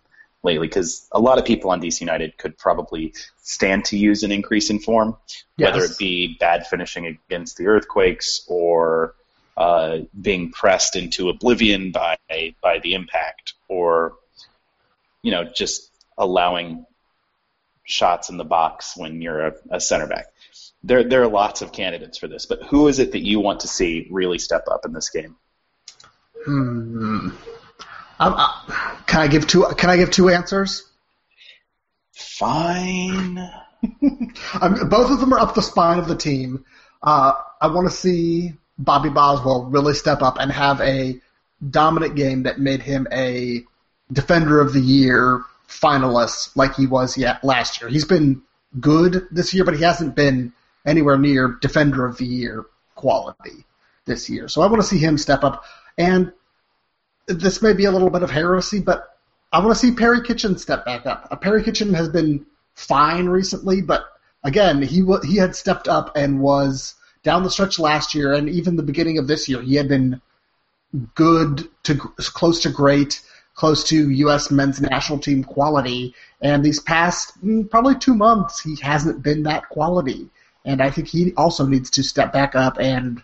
lately? 0.45 0.67
Because 0.67 1.07
a 1.11 1.19
lot 1.19 1.37
of 1.37 1.45
people 1.45 1.71
on 1.71 1.81
DC 1.81 1.99
United 1.99 2.37
could 2.37 2.57
probably 2.57 3.13
stand 3.43 3.83
to 3.85 3.97
use 3.97 4.23
an 4.23 4.31
increase 4.31 4.69
in 4.69 4.79
form, 4.79 5.17
Yes. 5.57 5.73
whether 5.73 5.85
it 5.85 5.97
be 5.97 6.37
bad 6.39 6.65
finishing 6.67 7.05
against 7.05 7.57
the 7.57 7.67
Earthquakes 7.67 8.45
or 8.47 9.15
uh, 9.57 9.99
being 10.19 10.51
pressed 10.51 10.95
into 10.95 11.29
oblivion 11.29 11.91
by 11.91 12.17
by 12.61 12.79
the 12.79 12.93
impact, 12.93 13.53
or 13.67 14.15
you 15.21 15.31
know 15.31 15.43
just 15.45 15.91
allowing 16.17 16.85
shots 17.85 18.29
in 18.29 18.37
the 18.37 18.43
box 18.43 18.97
when 18.97 19.21
you're 19.21 19.47
a, 19.47 19.53
a 19.71 19.79
center 19.79 20.07
back. 20.07 20.25
There 20.83 21.03
there 21.03 21.23
are 21.23 21.27
lots 21.29 21.61
of 21.61 21.71
candidates 21.71 22.17
for 22.17 22.27
this, 22.27 22.45
but 22.45 22.63
who 22.63 22.87
is 22.87 22.99
it 22.99 23.13
that 23.13 23.25
you 23.25 23.39
want 23.39 23.61
to 23.61 23.67
see 23.67 24.07
really 24.11 24.39
step 24.39 24.65
up 24.69 24.85
in 24.85 24.93
this 24.93 25.09
game? 25.09 25.35
Hmm. 26.45 27.29
Um, 28.19 28.33
uh, 28.37 28.95
can 29.07 29.21
I 29.21 29.27
give 29.27 29.47
two? 29.47 29.65
Can 29.77 29.89
I 29.89 29.97
give 29.97 30.11
two 30.11 30.29
answers? 30.29 30.83
Fine. 32.13 33.35
Both 34.89 35.11
of 35.11 35.19
them 35.19 35.33
are 35.33 35.39
up 35.39 35.53
the 35.53 35.61
spine 35.61 35.99
of 35.99 36.07
the 36.07 36.15
team. 36.15 36.65
Uh, 37.03 37.33
I 37.61 37.67
want 37.67 37.89
to 37.89 37.95
see 37.95 38.53
Bobby 38.77 39.09
Boswell 39.09 39.65
really 39.65 39.93
step 39.93 40.21
up 40.21 40.37
and 40.39 40.51
have 40.51 40.81
a 40.81 41.19
dominant 41.69 42.15
game 42.15 42.43
that 42.43 42.59
made 42.59 42.81
him 42.81 43.07
a 43.11 43.63
Defender 44.11 44.61
of 44.61 44.73
the 44.73 44.79
Year 44.79 45.43
finalist 45.67 46.55
like 46.55 46.75
he 46.75 46.87
was 46.87 47.17
yet 47.17 47.43
last 47.43 47.81
year. 47.81 47.89
He's 47.89 48.05
been 48.05 48.41
good 48.79 49.27
this 49.31 49.53
year, 49.53 49.65
but 49.65 49.75
he 49.75 49.83
hasn't 49.83 50.15
been 50.15 50.53
anywhere 50.85 51.17
near 51.17 51.57
Defender 51.61 52.05
of 52.05 52.17
the 52.17 52.25
Year 52.25 52.65
quality 52.95 53.65
this 54.05 54.29
year. 54.29 54.47
So 54.47 54.61
I 54.61 54.67
want 54.67 54.81
to 54.81 54.87
see 54.87 54.99
him 54.99 55.17
step 55.17 55.43
up. 55.43 55.63
And 55.97 56.31
this 57.27 57.61
may 57.61 57.73
be 57.73 57.85
a 57.85 57.91
little 57.91 58.09
bit 58.09 58.23
of 58.23 58.31
heresy, 58.31 58.79
but 58.79 59.17
I 59.51 59.59
want 59.59 59.71
to 59.71 59.75
see 59.75 59.93
Perry 59.93 60.21
Kitchen 60.21 60.57
step 60.57 60.85
back 60.85 61.05
up. 61.05 61.27
Uh, 61.31 61.35
Perry 61.35 61.63
Kitchen 61.63 61.93
has 61.93 62.09
been 62.09 62.45
fine 62.73 63.27
recently, 63.27 63.81
but 63.81 64.05
again, 64.43 64.81
he 64.81 65.01
wa 65.01 65.21
he 65.21 65.37
had 65.37 65.55
stepped 65.55 65.87
up 65.87 66.15
and 66.15 66.39
was 66.39 66.95
down 67.23 67.43
the 67.43 67.49
stretch 67.49 67.79
last 67.79 68.13
year, 68.13 68.33
and 68.33 68.49
even 68.49 68.75
the 68.75 68.83
beginning 68.83 69.17
of 69.17 69.27
this 69.27 69.49
year, 69.49 69.61
he 69.61 69.75
had 69.75 69.87
been 69.87 70.21
good 71.15 71.67
to 71.83 71.95
close 71.95 72.61
to 72.61 72.69
great, 72.69 73.21
close 73.55 73.83
to 73.85 74.09
U.S. 74.09 74.51
men's 74.51 74.79
national 74.79 75.19
team 75.19 75.43
quality. 75.43 76.13
And 76.41 76.63
these 76.63 76.79
past 76.79 77.33
mm, 77.43 77.69
probably 77.69 77.95
two 77.95 78.13
months, 78.13 78.61
he 78.61 78.75
hasn't 78.81 79.23
been 79.23 79.43
that 79.43 79.67
quality. 79.69 80.29
And 80.63 80.81
I 80.81 80.89
think 80.89 81.07
he 81.07 81.33
also 81.35 81.65
needs 81.65 81.89
to 81.91 82.03
step 82.03 82.31
back 82.31 82.55
up 82.55 82.77
and 82.79 83.21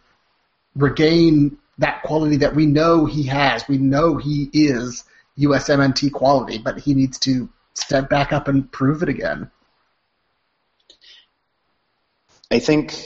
regain 0.75 1.57
that 1.77 2.03
quality 2.03 2.37
that 2.37 2.55
we 2.55 2.65
know 2.65 3.05
he 3.05 3.23
has. 3.23 3.67
We 3.67 3.77
know 3.77 4.17
he 4.17 4.49
is 4.53 5.03
USMNT 5.37 6.11
quality, 6.11 6.57
but 6.57 6.79
he 6.79 6.93
needs 6.93 7.19
to 7.19 7.49
step 7.73 8.09
back 8.09 8.33
up 8.33 8.47
and 8.47 8.71
prove 8.71 9.03
it 9.03 9.09
again. 9.09 9.49
I 12.51 12.59
think 12.59 12.99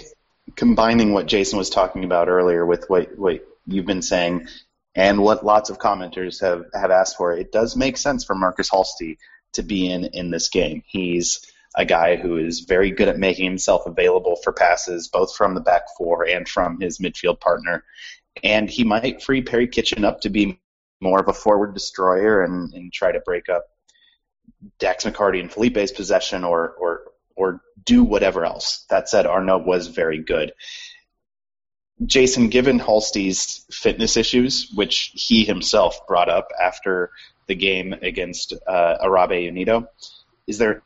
combining 0.56 1.14
what 1.14 1.28
Jason 1.28 1.58
was 1.58 1.70
talking 1.70 2.04
about 2.04 2.30
earlier 2.30 2.66
with 2.66 2.86
what, 2.88 3.18
what 3.18 3.46
you've 3.68 3.86
been 3.86 4.02
saying 4.02 4.48
and 4.96 5.22
what 5.22 5.46
lots 5.46 5.70
of 5.70 5.78
commenters 5.78 6.42
have, 6.42 6.66
have 6.74 6.92
asked 6.92 7.18
for, 7.18 7.34
it 7.34 7.52
does 7.52 7.76
make 7.76 7.98
sense 7.98 8.24
for 8.24 8.34
Marcus 8.34 8.70
Halsti 8.70 9.18
to 9.54 9.64
be 9.64 9.90
in 9.90 10.06
in 10.06 10.32
this 10.32 10.50
game. 10.50 10.84
He's 10.86 11.52
a 11.76 11.86
guy 11.86 12.16
who 12.16 12.38
is 12.38 12.62
very 12.62 12.92
good 12.92 13.10
at 13.10 13.20
making 13.20 13.46
himself 13.46 13.86
available 13.86 14.38
for 14.38 14.54
passes, 14.54 15.10
both 15.10 15.36
from 15.36 15.56
the 15.56 15.62
back 15.62 15.84
four 15.98 16.26
and 16.26 16.48
from 16.48 16.80
his 16.80 17.00
midfield 17.00 17.40
partner. 17.40 17.84
And 18.44 18.70
he 18.70 18.84
might 18.84 19.24
free 19.24 19.42
Perry 19.42 19.68
Kitchen 19.68 20.06
up 20.06 20.22
to 20.22 20.30
be 20.30 20.60
more 21.02 21.20
of 21.20 21.28
a 21.28 21.34
forward 21.34 21.74
destroyer 21.74 22.44
and, 22.44 22.74
and 22.74 22.92
try 22.92 23.12
to 23.12 23.20
break 23.20 23.50
up 23.50 23.66
Dax 24.80 25.04
McCarty 25.04 25.40
and 25.40 25.52
Felipe's 25.52 25.92
possession 25.92 26.44
or, 26.44 26.72
or 26.72 27.04
or 27.36 27.62
do 27.84 28.04
whatever 28.04 28.46
else. 28.46 28.86
That 28.90 29.10
said, 29.10 29.26
Arnaud 29.26 29.60
was 29.66 29.88
very 29.88 30.20
good. 30.20 30.54
Jason, 32.06 32.50
given 32.50 32.80
Halsti's 32.80 33.66
fitness 33.72 34.18
issues, 34.18 34.72
which 34.74 35.12
he 35.14 35.46
himself 35.46 36.06
brought 36.08 36.30
up 36.30 36.50
after 36.62 37.12
the 37.48 37.56
game 37.56 37.94
against 37.94 38.54
uh, 38.68 38.98
Arabe 39.02 39.44
Unido, 39.44 39.88
is 40.48 40.58
there 40.58 40.82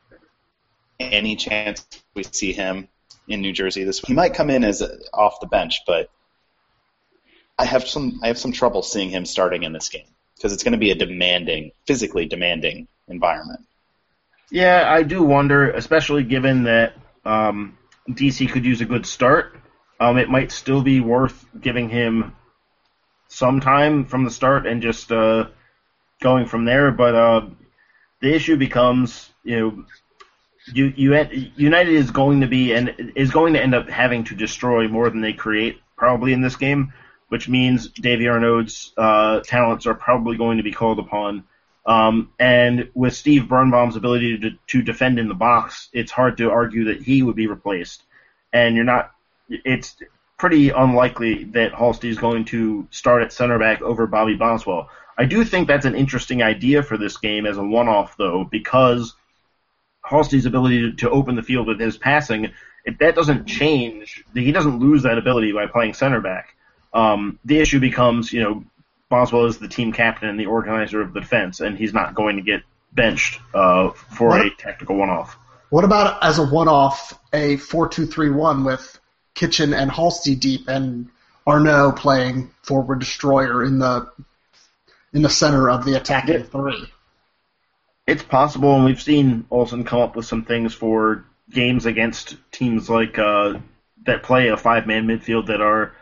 any 1.00 1.36
chance 1.36 1.86
we 2.14 2.24
see 2.24 2.54
him 2.54 2.88
in 3.28 3.42
New 3.42 3.54
Jersey 3.54 3.84
this 3.84 4.02
week? 4.02 4.08
He 4.08 4.14
might 4.14 4.34
come 4.36 4.50
in 4.50 4.64
as 4.64 4.82
a, 4.82 5.00
off 5.14 5.40
the 5.40 5.48
bench, 5.48 5.82
but 5.88 6.10
I 7.60 7.66
have 7.66 7.88
some 7.88 8.22
I 8.24 8.28
have 8.28 8.38
some 8.38 8.54
trouble 8.54 8.82
seeing 8.82 9.10
him 9.10 9.26
starting 9.26 9.64
in 9.64 9.74
this 9.74 9.90
game 9.90 10.08
because 10.36 10.54
it's 10.54 10.64
going 10.64 10.72
to 10.72 10.80
be 10.80 10.92
a 10.92 10.96
demanding, 10.96 11.72
physically 11.86 12.26
demanding 12.26 12.88
environment. 13.10 13.68
Yeah, 14.50 14.86
I 14.88 15.04
do 15.04 15.22
wonder, 15.22 15.70
especially 15.72 16.24
given 16.24 16.64
that 16.64 16.94
um, 17.26 17.78
DC 18.10 18.50
could 18.50 18.66
use 18.66 18.80
a 18.80 18.86
good 18.86 19.06
start. 19.06 19.58
Um, 20.00 20.18
it 20.18 20.30
might 20.30 20.54
still 20.54 20.82
be 20.82 21.02
worth 21.02 21.46
giving 21.60 21.90
him 21.90 22.34
some 23.28 23.60
time 23.60 24.06
from 24.06 24.24
the 24.24 24.32
start 24.32 24.66
and 24.66 24.82
just 24.82 25.12
uh, 25.12 25.50
going 26.22 26.46
from 26.46 26.64
there. 26.64 26.92
But 26.92 27.14
uh, 27.14 27.46
the 28.22 28.34
issue 28.34 28.56
becomes, 28.56 29.30
you 29.44 29.60
know, 29.60 29.86
you, 30.74 30.94
you 30.96 31.52
United 31.58 31.94
is 31.94 32.12
going 32.12 32.42
to 32.42 32.48
be 32.48 32.74
and 32.74 33.12
is 33.16 33.32
going 33.32 33.54
to 33.54 33.62
end 33.62 33.76
up 33.76 33.90
having 33.90 34.24
to 34.26 34.36
destroy 34.36 34.88
more 34.88 35.10
than 35.10 35.20
they 35.20 35.34
create 35.34 35.82
probably 35.98 36.32
in 36.32 36.42
this 36.42 36.56
game, 36.56 36.94
which 37.30 37.48
means 37.48 37.88
Davy 37.90 38.28
Arnaud's 38.28 38.92
uh, 38.98 39.40
talents 39.42 39.86
are 39.86 39.94
probably 39.94 40.38
going 40.38 40.58
to 40.58 40.64
be 40.64 40.72
called 40.72 41.00
upon. 41.00 41.46
Um, 41.86 42.32
and 42.38 42.90
with 42.94 43.16
Steve 43.16 43.48
Birnbaum's 43.48 43.96
ability 43.96 44.38
to, 44.40 44.52
to 44.68 44.82
defend 44.82 45.18
in 45.18 45.28
the 45.28 45.34
box, 45.34 45.90
it's 45.94 46.12
hard 46.12 46.38
to 46.38 46.52
argue 46.52 46.86
that 46.86 47.02
he 47.02 47.24
would 47.24 47.36
be 47.36 47.48
replaced. 47.48 48.04
And 48.52 48.76
you're 48.76 48.86
not. 48.86 49.12
It's 49.50 49.96
pretty 50.38 50.70
unlikely 50.70 51.46
that 51.46 51.74
Halsti 51.74 52.10
is 52.10 52.18
going 52.18 52.46
to 52.46 52.88
start 52.92 53.24
at 53.24 53.34
center 53.34 53.58
back 53.58 53.82
over 53.82 54.08
Bobby 54.08 54.36
Boswell. 54.36 54.90
I 55.18 55.26
do 55.26 55.44
think 55.44 55.68
that's 55.68 55.86
an 55.86 55.96
interesting 55.96 56.42
idea 56.42 56.82
for 56.82 56.98
this 56.98 57.18
game 57.18 57.46
as 57.46 57.58
a 57.58 57.64
one-off, 57.64 58.16
though, 58.18 58.46
because 58.46 59.16
Halsti's 60.06 60.46
ability 60.46 60.92
to, 60.92 60.92
to 60.98 61.10
open 61.10 61.36
the 61.36 61.44
field 61.44 61.68
with 61.68 61.80
his 61.80 61.98
passing, 61.98 62.52
if 62.86 62.98
that 63.00 63.16
doesn't 63.16 63.46
change, 63.46 64.24
he 64.34 64.52
doesn't 64.52 64.80
lose 64.80 65.04
that 65.04 65.18
ability 65.18 65.52
by 65.52 65.66
playing 65.66 65.94
center 65.94 66.22
back. 66.22 66.56
Um, 66.94 67.40
the 67.46 67.60
issue 67.60 67.80
becomes, 67.80 68.34
you 68.34 68.42
know, 68.42 68.64
Boswell 69.10 69.46
is 69.46 69.58
the 69.58 69.68
team 69.68 69.92
captain 69.92 70.30
and 70.30 70.40
the 70.40 70.46
organizer 70.48 71.02
of 71.02 71.14
the 71.14 71.20
defense, 71.22 71.60
and 71.60 71.78
he's 71.78 71.94
not 71.94 72.16
going 72.16 72.36
to 72.36 72.42
get 72.42 72.62
benched 72.92 73.40
uh, 73.54 73.90
for 73.90 74.30
What? 74.30 74.46
a 74.46 74.50
tactical 74.52 74.96
one-off. 74.98 75.38
What 75.70 75.84
about 75.84 76.24
as 76.24 76.40
a 76.40 76.46
one-off, 76.46 77.18
a 77.34 77.58
four-two-three-one 77.58 78.64
with 78.64 79.00
Kitchen 79.36 79.74
and 79.74 79.90
Halsti 79.92 80.40
deep 80.40 80.68
and 80.68 81.10
Arnaud 81.46 81.94
playing 81.94 82.52
forward 82.64 83.00
destroyer 83.00 83.64
in 83.64 83.80
the 83.80 84.10
in 85.14 85.22
the 85.24 85.30
center 85.30 85.70
of 85.70 85.86
the 85.86 85.96
attacking 85.96 86.36
Yeah. 86.40 86.44
three? 86.44 86.86
It's 88.06 88.24
possible, 88.24 88.76
and 88.76 88.86
we've 88.86 89.02
seen 89.02 89.46
Olsen 89.52 89.84
come 89.84 90.02
up 90.02 90.16
with 90.16 90.26
some 90.26 90.44
things 90.44 90.74
for 90.74 91.26
games 91.52 91.86
against 91.86 92.38
teams 92.52 92.90
like 92.90 93.18
uh, 93.20 93.60
that 94.06 94.24
play 94.24 94.50
a 94.50 94.58
five-man 94.58 95.06
midfield 95.08 95.48
that 95.48 95.62
are 95.62 95.94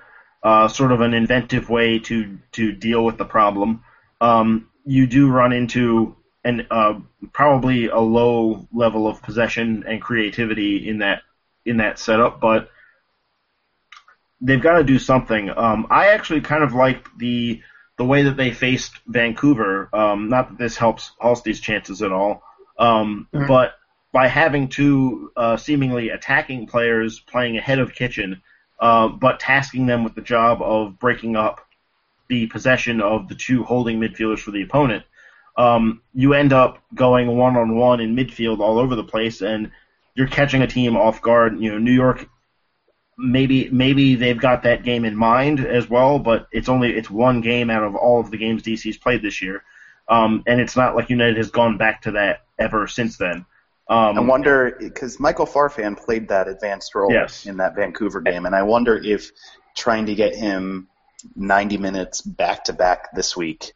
uh, 0.48 0.70
sort 0.70 0.94
of 0.94 1.02
an 1.02 1.14
inventive 1.14 1.70
way 1.70 2.00
to 2.00 2.40
to 2.54 2.72
deal 2.72 3.04
with 3.04 3.18
the 3.18 3.26
problem. 3.26 3.84
Um, 4.22 4.70
you 4.86 5.06
do 5.06 5.30
run 5.30 5.52
into 5.52 6.16
an 6.46 6.68
uh, 6.72 6.94
probably 7.34 7.88
a 7.88 8.00
low 8.00 8.66
level 8.72 9.08
of 9.08 9.22
possession 9.22 9.84
and 9.86 10.02
creativity 10.02 10.88
in 10.88 11.00
that 11.00 11.24
in 11.66 11.78
that 11.78 12.00
setup, 12.00 12.40
but 12.40 12.70
they've 14.40 14.62
got 14.62 14.78
to 14.78 14.86
do 14.86 15.00
something. 15.00 15.50
Um, 15.50 15.88
I 15.90 16.08
actually 16.16 16.40
kind 16.40 16.64
of 16.64 16.74
like 16.74 17.06
the 17.18 17.62
the 17.98 18.06
way 18.06 18.24
that 18.24 18.38
they 18.38 18.52
faced 18.52 18.94
Vancouver. 19.06 19.90
Um, 19.92 20.30
not 20.30 20.48
that 20.48 20.58
this 20.58 20.78
helps 20.78 21.12
Halsti's 21.22 21.60
chances 21.60 22.02
at 22.02 22.14
all, 22.14 22.42
um, 22.80 23.28
Mhm. 23.34 23.50
but 23.50 23.74
by 24.14 24.28
having 24.30 24.70
two 24.70 25.34
uh, 25.36 25.58
seemingly 25.58 26.08
attacking 26.10 26.68
players 26.68 27.20
playing 27.20 27.58
ahead 27.58 27.80
of 27.80 27.94
Kitchen, 27.94 28.42
uh, 28.80 29.08
but 29.08 29.40
tasking 29.40 29.86
them 29.86 30.04
with 30.04 30.16
the 30.16 30.22
job 30.22 30.62
of 30.62 31.00
breaking 31.00 31.36
up 31.36 31.66
the 32.30 32.48
possession 32.48 33.02
of 33.02 33.28
the 33.28 33.36
two 33.36 33.64
holding 33.64 34.00
midfielders 34.00 34.40
for 34.40 34.52
the 34.52 34.62
opponent, 34.62 35.04
um, 35.58 36.02
you 36.14 36.34
end 36.34 36.54
up 36.54 36.80
going 36.94 37.36
one 37.36 37.56
on 37.56 37.76
one 37.76 38.00
in 38.00 38.16
midfield 38.16 38.60
all 38.60 38.80
over 38.80 38.96
the 38.96 39.04
place, 39.04 39.42
and 39.42 39.72
you're 40.16 40.28
catching 40.28 40.62
a 40.62 40.68
team 40.68 40.96
off 40.96 41.22
guard. 41.22 41.60
You 41.60 41.72
know, 41.72 41.78
New 41.78 41.94
York 41.94 42.28
maybe 43.18 43.70
maybe 43.70 44.16
they've 44.16 44.40
got 44.40 44.64
that 44.64 44.84
game 44.84 45.04
in 45.04 45.16
mind 45.16 45.60
as 45.60 45.90
well, 45.90 46.20
but 46.20 46.48
it's 46.52 46.70
only 46.70 46.96
it's 46.96 47.10
one 47.10 47.42
game 47.42 47.70
out 47.70 47.84
of 47.84 47.96
all 47.96 48.20
of 48.20 48.32
the 48.32 48.38
games 48.38 48.62
DC's 48.62 48.98
played 48.98 49.22
this 49.22 49.42
year, 49.42 49.64
um, 50.08 50.44
and 50.46 50.62
it's 50.62 50.76
not 50.76 50.96
like 50.96 51.10
United 51.10 51.38
has 51.38 51.50
gone 51.50 51.78
back 51.78 52.04
to 52.04 52.12
that 52.12 52.44
ever 52.60 52.88
since 52.88 53.18
then. 53.18 53.46
Um, 53.90 54.18
I 54.18 54.22
wonder 54.22 54.76
because 54.80 55.20
Michael 55.20 55.46
Farfan 55.46 55.98
played 55.98 56.28
that 56.30 56.48
advanced 56.48 56.94
role 56.94 57.12
Yes. 57.12 57.46
in 57.46 57.58
that 57.58 57.76
Vancouver 57.76 58.20
game, 58.22 58.46
and 58.46 58.54
I 58.56 58.64
wonder 58.64 58.98
if 58.98 59.32
trying 59.76 60.08
to 60.08 60.16
get 60.16 60.36
him 60.36 60.88
90 61.36 61.78
minutes 61.78 62.22
back 62.22 62.66
to 62.66 62.74
back 62.74 63.16
this 63.16 63.38
week, 63.38 63.74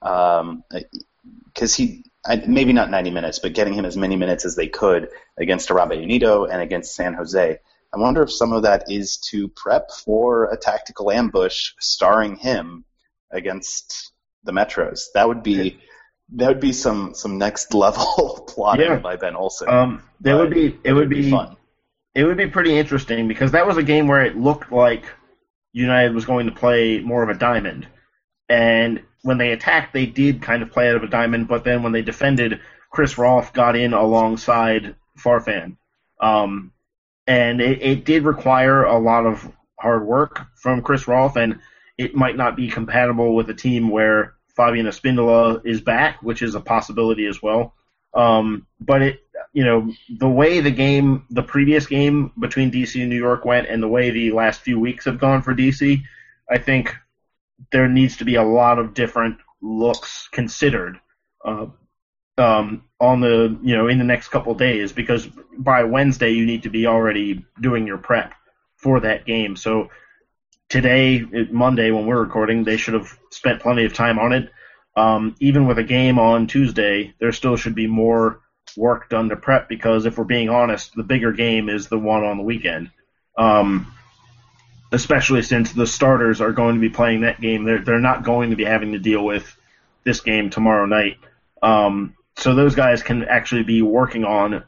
because 0.00 1.74
he 1.74 2.04
I, 2.28 2.42
maybe 2.46 2.72
not 2.72 2.90
90 2.90 3.10
minutes, 3.12 3.38
but 3.38 3.52
getting 3.54 3.74
him 3.74 3.84
as 3.84 3.96
many 3.96 4.16
minutes 4.16 4.44
as 4.44 4.56
they 4.56 4.66
could 4.66 5.10
against 5.38 5.70
Arabe 5.70 5.92
Unido 5.92 6.44
and 6.44 6.60
against 6.60 6.94
San 6.96 7.14
Jose. 7.14 7.58
I 7.94 7.98
wonder 7.98 8.22
if 8.22 8.32
some 8.32 8.52
of 8.52 8.62
that 8.64 8.90
is 8.90 9.16
to 9.30 9.48
prep 9.48 9.90
for 9.92 10.46
a 10.46 10.56
tactical 10.56 11.12
ambush 11.12 11.72
starring 11.78 12.34
him 12.36 12.84
against 13.30 14.12
the 14.42 14.50
Metros. 14.52 15.04
That 15.14 15.28
would 15.28 15.42
be 15.44 15.78
that 16.34 16.48
would 16.48 16.60
be 16.60 16.72
some 16.72 17.14
some 17.14 17.38
next 17.38 17.72
level 17.74 18.44
plotting 18.48 18.86
Yeah. 18.86 18.96
by 18.98 19.16
Ben 19.16 19.36
Olsen. 19.36 19.68
um, 19.68 20.02
that 20.20 20.36
would 20.36 20.50
be 20.50 20.78
it 20.84 20.92
would 20.92 21.08
be 21.08 21.30
fun. 21.30 21.56
it 22.14 22.24
would 22.24 22.36
be 22.36 22.48
pretty 22.48 22.76
interesting 22.76 23.28
because 23.28 23.52
that 23.52 23.66
was 23.66 23.76
a 23.76 23.82
game 23.82 24.08
where 24.08 24.22
it 24.24 24.36
looked 24.36 24.72
like 24.72 25.04
United 25.72 26.14
was 26.14 26.24
going 26.24 26.46
to 26.46 26.52
play 26.52 27.00
more 27.00 27.22
of 27.22 27.28
a 27.28 27.34
diamond. 27.38 27.86
And 28.48 29.02
when 29.22 29.38
they 29.38 29.50
attacked, 29.52 29.92
they 29.92 30.06
did 30.06 30.40
kind 30.40 30.62
of 30.62 30.70
play 30.70 30.88
out 30.88 30.96
of 30.96 31.02
a 31.02 31.08
diamond, 31.08 31.48
but 31.48 31.64
then 31.64 31.82
when 31.82 31.92
they 31.92 32.02
defended, 32.02 32.60
Chris 32.92 33.18
Rolfe 33.18 33.52
got 33.52 33.76
in 33.76 33.92
alongside 33.92 34.94
Farfan. 35.18 35.76
Um, 36.20 36.72
and 37.26 37.60
it, 37.60 37.82
it 37.82 38.04
did 38.04 38.22
require 38.24 38.84
a 38.84 38.98
lot 38.98 39.26
of 39.26 39.50
hard 39.78 40.06
work 40.06 40.46
from 40.62 40.80
Chris 40.82 41.06
Rolfe, 41.08 41.36
and 41.36 41.58
it 41.98 42.14
might 42.14 42.36
not 42.36 42.56
be 42.56 42.68
compatible 42.68 43.34
with 43.34 43.50
a 43.50 43.54
team 43.54 43.90
where 43.90 44.35
Fabian 44.56 44.86
Espindola 44.86 45.64
is 45.64 45.80
back, 45.80 46.22
which 46.22 46.42
is 46.42 46.54
a 46.54 46.60
possibility 46.60 47.26
as 47.26 47.42
well. 47.42 47.74
Um, 48.14 48.66
but 48.80 49.02
it, 49.02 49.20
you 49.52 49.64
know, 49.64 49.92
the 50.08 50.28
way 50.28 50.60
the 50.60 50.70
game, 50.70 51.26
the 51.30 51.42
previous 51.42 51.86
game 51.86 52.32
between 52.38 52.70
DC 52.70 53.00
and 53.00 53.10
New 53.10 53.18
York 53.18 53.44
went, 53.44 53.68
and 53.68 53.82
the 53.82 53.88
way 53.88 54.10
the 54.10 54.32
last 54.32 54.62
few 54.62 54.80
weeks 54.80 55.04
have 55.04 55.18
gone 55.18 55.42
for 55.42 55.54
DC, 55.54 56.02
I 56.50 56.58
think 56.58 56.94
there 57.70 57.88
needs 57.88 58.16
to 58.18 58.24
be 58.24 58.36
a 58.36 58.42
lot 58.42 58.78
of 58.78 58.94
different 58.94 59.38
looks 59.60 60.28
considered 60.28 60.98
uh, 61.44 61.66
um, 62.38 62.84
on 63.00 63.20
the, 63.20 63.58
you 63.62 63.76
know, 63.76 63.88
in 63.88 63.98
the 63.98 64.04
next 64.04 64.28
couple 64.28 64.54
days 64.54 64.92
because 64.92 65.28
by 65.58 65.84
Wednesday 65.84 66.30
you 66.30 66.46
need 66.46 66.62
to 66.62 66.70
be 66.70 66.86
already 66.86 67.44
doing 67.60 67.86
your 67.86 67.98
prep 67.98 68.34
for 68.76 69.00
that 69.00 69.26
game. 69.26 69.56
So 69.56 69.90
today, 70.68 71.22
Monday, 71.50 71.90
when 71.90 72.06
we're 72.06 72.22
recording, 72.22 72.64
they 72.64 72.76
should 72.76 72.94
have 72.94 73.16
spent 73.30 73.62
plenty 73.62 73.84
of 73.84 73.94
time 73.94 74.18
on 74.18 74.32
it. 74.32 74.50
Um, 74.96 75.34
even 75.40 75.66
with 75.66 75.78
a 75.78 75.84
game 75.84 76.18
on 76.18 76.46
Tuesday, 76.46 77.14
there 77.18 77.32
still 77.32 77.56
should 77.56 77.74
be 77.74 77.86
more 77.86 78.40
work 78.76 79.08
done 79.08 79.28
to 79.28 79.36
prep 79.36 79.68
because 79.68 80.06
if 80.06 80.18
we're 80.18 80.24
being 80.24 80.48
honest, 80.48 80.94
the 80.94 81.02
bigger 81.02 81.32
game 81.32 81.68
is 81.68 81.88
the 81.88 81.98
one 81.98 82.24
on 82.24 82.38
the 82.38 82.42
weekend. 82.42 82.90
Um, 83.36 83.92
especially 84.92 85.42
since 85.42 85.72
the 85.72 85.86
starters 85.86 86.40
are 86.40 86.52
going 86.52 86.76
to 86.76 86.80
be 86.80 86.88
playing 86.88 87.22
that 87.22 87.40
game. 87.40 87.64
They're 87.64 87.82
they're 87.82 87.98
not 87.98 88.24
going 88.24 88.50
to 88.50 88.56
be 88.56 88.64
having 88.64 88.92
to 88.92 88.98
deal 88.98 89.24
with 89.24 89.56
this 90.04 90.20
game 90.20 90.50
tomorrow 90.50 90.86
night. 90.86 91.18
Um, 91.62 92.14
so 92.36 92.54
those 92.54 92.74
guys 92.74 93.02
can 93.02 93.24
actually 93.24 93.64
be 93.64 93.82
working 93.82 94.24
on 94.24 94.64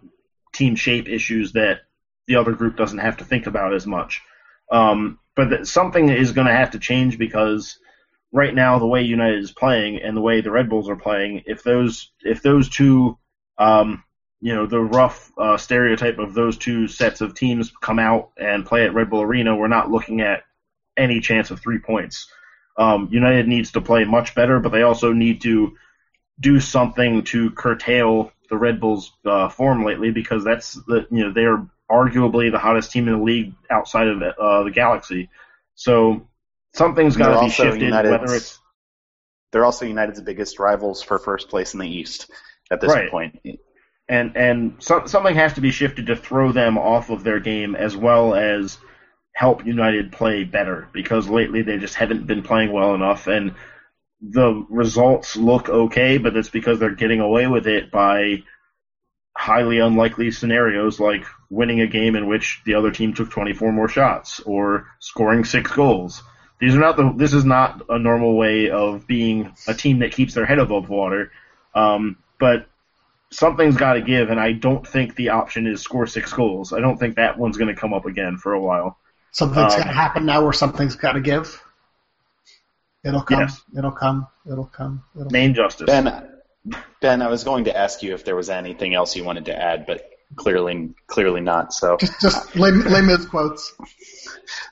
team 0.53 0.75
shape 0.75 1.09
issues 1.09 1.53
that 1.53 1.81
the 2.27 2.37
other 2.37 2.53
group 2.53 2.77
doesn't 2.77 2.99
have 2.99 3.19
to 3.19 3.25
think 3.25 3.47
about 3.47 3.75
as 3.75 3.87
much. 3.87 4.23
Um, 4.71 5.19
but 5.35 5.49
th- 5.49 5.67
something 5.67 6.09
is 6.09 6.33
going 6.33 6.47
to 6.47 6.53
have 6.53 6.73
to 6.73 6.79
change 6.79 7.19
because 7.19 7.79
right 8.33 8.55
now 8.55 8.79
the 8.79 8.87
way 8.87 9.03
United 9.03 9.43
is 9.43 9.53
playing 9.53 10.03
and 10.03 10.17
the 10.17 10.21
way 10.21 10.41
the 10.41 10.51
Red 10.51 10.69
Bulls 10.69 10.89
are 10.89 10.97
playing, 10.97 11.43
if 11.47 11.63
those 11.63 12.13
if 12.23 12.43
those 12.43 12.69
two, 12.69 13.19
um, 13.57 14.05
you 14.41 14.55
know, 14.55 14.67
the 14.67 14.81
rough 14.81 15.33
uh, 15.39 15.57
stereotype 15.57 16.19
of 16.19 16.35
those 16.35 16.57
two 16.57 16.89
sets 16.89 17.21
of 17.21 17.35
teams 17.35 17.73
come 17.81 17.99
out 17.99 18.31
and 18.37 18.67
play 18.67 18.85
at 18.85 18.95
Red 18.95 19.11
Bull 19.11 19.23
Arena, 19.23 19.57
we're 19.57 19.69
not 19.69 19.91
looking 19.91 20.21
at 20.21 20.43
any 20.97 21.21
chance 21.21 21.51
of 21.51 21.61
three 21.61 21.79
points. 21.79 22.31
Um, 22.77 23.09
United 23.11 23.49
needs 23.49 23.73
to 23.73 23.81
play 23.81 24.05
much 24.05 24.35
better, 24.35 24.61
but 24.61 24.71
they 24.71 24.83
also 24.83 25.13
need 25.13 25.41
to 25.43 25.77
do 26.41 26.61
something 26.61 27.25
to 27.25 27.51
curtail 27.51 28.33
the 28.49 28.57
Red 28.57 28.81
Bulls' 28.81 29.13
uh, 29.25 29.49
form 29.49 29.85
lately 29.85 30.11
because 30.11 30.45
that's 30.45 30.75
the 30.87 31.07
you 31.11 31.25
know 31.25 31.33
they're 31.33 31.67
arguably 31.91 32.51
the 32.51 32.59
hottest 32.59 32.93
team 32.93 33.09
in 33.09 33.19
the 33.19 33.25
league 33.25 33.53
outside 33.71 34.09
of 34.09 34.23
uh, 34.23 34.63
the 34.65 34.71
Galaxy. 34.71 35.29
So 35.75 36.27
something's 36.75 37.17
got 37.17 37.35
to 37.39 37.45
be 37.47 37.51
shifted, 37.51 37.83
United's- 37.83 38.11
whether 38.11 38.35
it's 38.35 38.61
They're 39.53 39.65
also 39.65 39.87
United's 39.87 40.21
biggest 40.21 40.59
rivals 40.59 41.03
for 41.03 41.19
first 41.19 41.49
place 41.49 41.73
in 41.75 41.81
the 41.81 41.89
East 41.89 42.31
at 42.71 42.81
this 42.83 42.93
Right. 42.93 43.11
point. 43.11 43.41
and 44.09 44.37
and 44.37 44.77
so, 44.79 45.07
something 45.07 45.35
has 45.35 45.55
to 45.55 45.61
be 45.63 45.71
shifted 45.71 46.07
to 46.07 46.17
throw 46.17 46.53
them 46.53 46.77
off 46.79 47.09
of 47.11 47.25
their 47.25 47.41
game 47.41 47.75
as 47.75 47.97
well 47.97 48.35
as 48.35 48.79
help 49.33 49.65
United 49.65 50.11
play 50.13 50.45
better 50.45 50.89
because 50.93 51.29
lately 51.29 51.63
they 51.63 51.79
just 51.79 51.95
haven't 51.95 52.27
been 52.27 52.43
playing 52.43 52.73
well 52.73 52.95
enough 52.95 53.27
and 53.29 53.55
the 54.21 54.67
results 54.69 55.37
look 55.37 55.69
okay, 55.69 56.19
but 56.19 56.37
it's 56.37 56.49
because 56.51 56.79
they're 56.79 56.95
getting 56.95 57.21
away 57.21 57.47
with 57.47 57.67
it 57.67 57.91
by 57.91 58.43
highly 59.37 59.79
unlikely 59.79 60.33
scenarios 60.33 60.99
like 60.99 61.25
winning 61.49 61.81
a 61.81 61.87
game 61.87 62.17
in 62.17 62.27
which 62.27 62.61
the 62.65 62.75
other 62.75 62.91
team 62.91 63.15
took 63.15 63.31
24 63.31 63.73
more 63.73 63.89
shots 63.89 64.41
or 64.41 64.89
scoring 64.99 65.45
six 65.45 65.71
goals. 65.71 66.23
These 66.61 66.75
are 66.75 66.81
not 66.81 66.97
the. 66.97 67.13
This 67.17 67.33
is 67.33 67.45
not 67.45 67.83
a 67.89 67.99
normal 68.01 68.37
way 68.37 68.71
of 68.71 69.07
being 69.07 69.55
a 69.69 69.75
team 69.75 70.01
that 70.01 70.11
keeps 70.11 70.35
their 70.35 70.45
head 70.47 70.59
above 70.59 70.89
water. 70.89 71.31
Um, 71.73 72.17
but 72.41 72.67
something's 73.31 73.77
got 73.77 73.93
to 73.95 74.03
give, 74.03 74.31
and 74.31 74.41
I 74.41 74.53
don't 74.53 74.85
think 74.85 75.15
the 75.15 75.29
option 75.29 75.69
is 75.69 75.83
score 75.83 76.09
six 76.09 76.33
goals. 76.33 76.73
I 76.73 76.81
don't 76.81 76.99
think 76.99 77.15
that 77.15 77.39
one's 77.39 77.57
going 77.57 77.73
to 77.73 77.81
come 77.81 77.95
up 77.95 78.07
again 78.07 78.39
for 78.39 78.55
a 78.55 78.61
while. 78.61 78.99
Something's 79.31 79.75
Um, 79.75 79.81
got 79.81 79.87
to 79.87 79.93
happen 79.93 80.27
now, 80.27 80.43
or 80.43 80.53
something's 80.53 80.97
got 80.97 81.13
to 81.13 81.21
give. 81.21 81.63
It'll 83.05 83.23
come. 83.23 83.41
Yes. 83.41 83.63
It'll 83.77 83.93
come. 83.93 84.27
It'll 84.51 84.67
come. 84.67 85.05
It'll 85.15 85.31
Main 85.31 85.55
justice. 85.55 85.87
Ben, 85.87 86.29
Ben, 87.01 87.23
I 87.23 87.29
was 87.29 87.45
going 87.45 87.65
to 87.65 87.77
ask 87.77 88.03
you 88.03 88.15
if 88.15 88.25
there 88.25 88.37
was 88.37 88.51
anything 88.51 88.95
else 88.95 89.15
you 89.17 89.25
wanted 89.25 89.47
to 89.47 89.57
add, 89.57 89.87
but 89.87 90.09
clearly, 90.37 90.95
clearly 91.07 91.41
not. 91.41 91.73
So, 91.73 91.97
Just, 91.99 92.21
just 92.21 92.57
lay, 92.57 92.71
lay 92.71 93.01
Miz 93.01 93.27
quotes. 93.27 93.73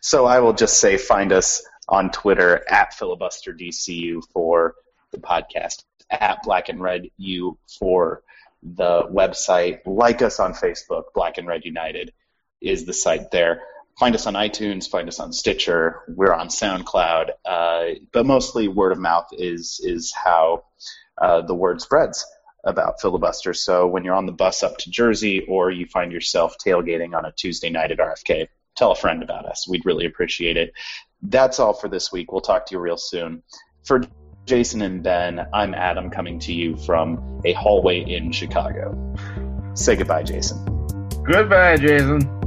so 0.00 0.26
I 0.26 0.40
will 0.40 0.52
just 0.52 0.78
say, 0.78 0.96
find 0.96 1.32
us 1.32 1.62
on 1.88 2.10
Twitter 2.10 2.64
at 2.68 2.92
filibusterdcu 2.94 4.22
for 4.32 4.74
the 5.12 5.18
podcast, 5.18 5.84
at 6.10 6.42
Black 6.42 6.68
and 6.68 6.80
Red 6.80 7.08
U 7.16 7.58
for 7.78 8.22
the 8.62 9.02
website. 9.04 9.80
Like 9.86 10.20
us 10.22 10.40
on 10.40 10.52
Facebook. 10.54 11.04
Black 11.14 11.38
and 11.38 11.46
Red 11.46 11.64
United 11.64 12.12
is 12.60 12.84
the 12.84 12.92
site 12.92 13.30
there. 13.30 13.62
Find 13.98 14.14
us 14.14 14.26
on 14.26 14.34
iTunes. 14.34 14.88
Find 14.88 15.08
us 15.08 15.20
on 15.20 15.32
Stitcher. 15.32 16.02
We're 16.08 16.34
on 16.34 16.48
SoundCloud. 16.48 17.30
Uh, 17.44 17.84
but 18.12 18.26
mostly 18.26 18.68
word 18.68 18.92
of 18.92 18.98
mouth 18.98 19.28
is 19.32 19.80
is 19.82 20.12
how 20.12 20.64
uh, 21.20 21.42
the 21.42 21.54
word 21.54 21.80
spreads 21.80 22.24
about 22.64 23.00
filibuster. 23.00 23.54
So 23.54 23.86
when 23.86 24.04
you're 24.04 24.14
on 24.14 24.26
the 24.26 24.32
bus 24.32 24.62
up 24.62 24.76
to 24.78 24.90
Jersey 24.90 25.44
or 25.48 25.70
you 25.70 25.86
find 25.86 26.12
yourself 26.12 26.56
tailgating 26.58 27.16
on 27.16 27.24
a 27.24 27.32
Tuesday 27.32 27.70
night 27.70 27.92
at 27.92 27.98
RFK, 27.98 28.48
tell 28.74 28.92
a 28.92 28.96
friend 28.96 29.22
about 29.22 29.46
us. 29.46 29.66
We'd 29.68 29.86
really 29.86 30.04
appreciate 30.04 30.56
it. 30.56 30.72
That's 31.22 31.58
all 31.58 31.72
for 31.72 31.88
this 31.88 32.12
week. 32.12 32.32
We'll 32.32 32.40
talk 32.42 32.66
to 32.66 32.74
you 32.74 32.80
real 32.80 32.98
soon. 32.98 33.42
For 33.84 34.02
Jason 34.44 34.82
and 34.82 35.02
Ben, 35.02 35.46
I'm 35.54 35.74
Adam 35.74 36.10
coming 36.10 36.38
to 36.40 36.52
you 36.52 36.76
from 36.76 37.40
a 37.44 37.52
hallway 37.54 38.00
in 38.00 38.32
Chicago. 38.32 39.14
Say 39.74 39.96
goodbye, 39.96 40.24
Jason. 40.24 40.64
Goodbye, 41.24 41.76
Jason. 41.76 42.45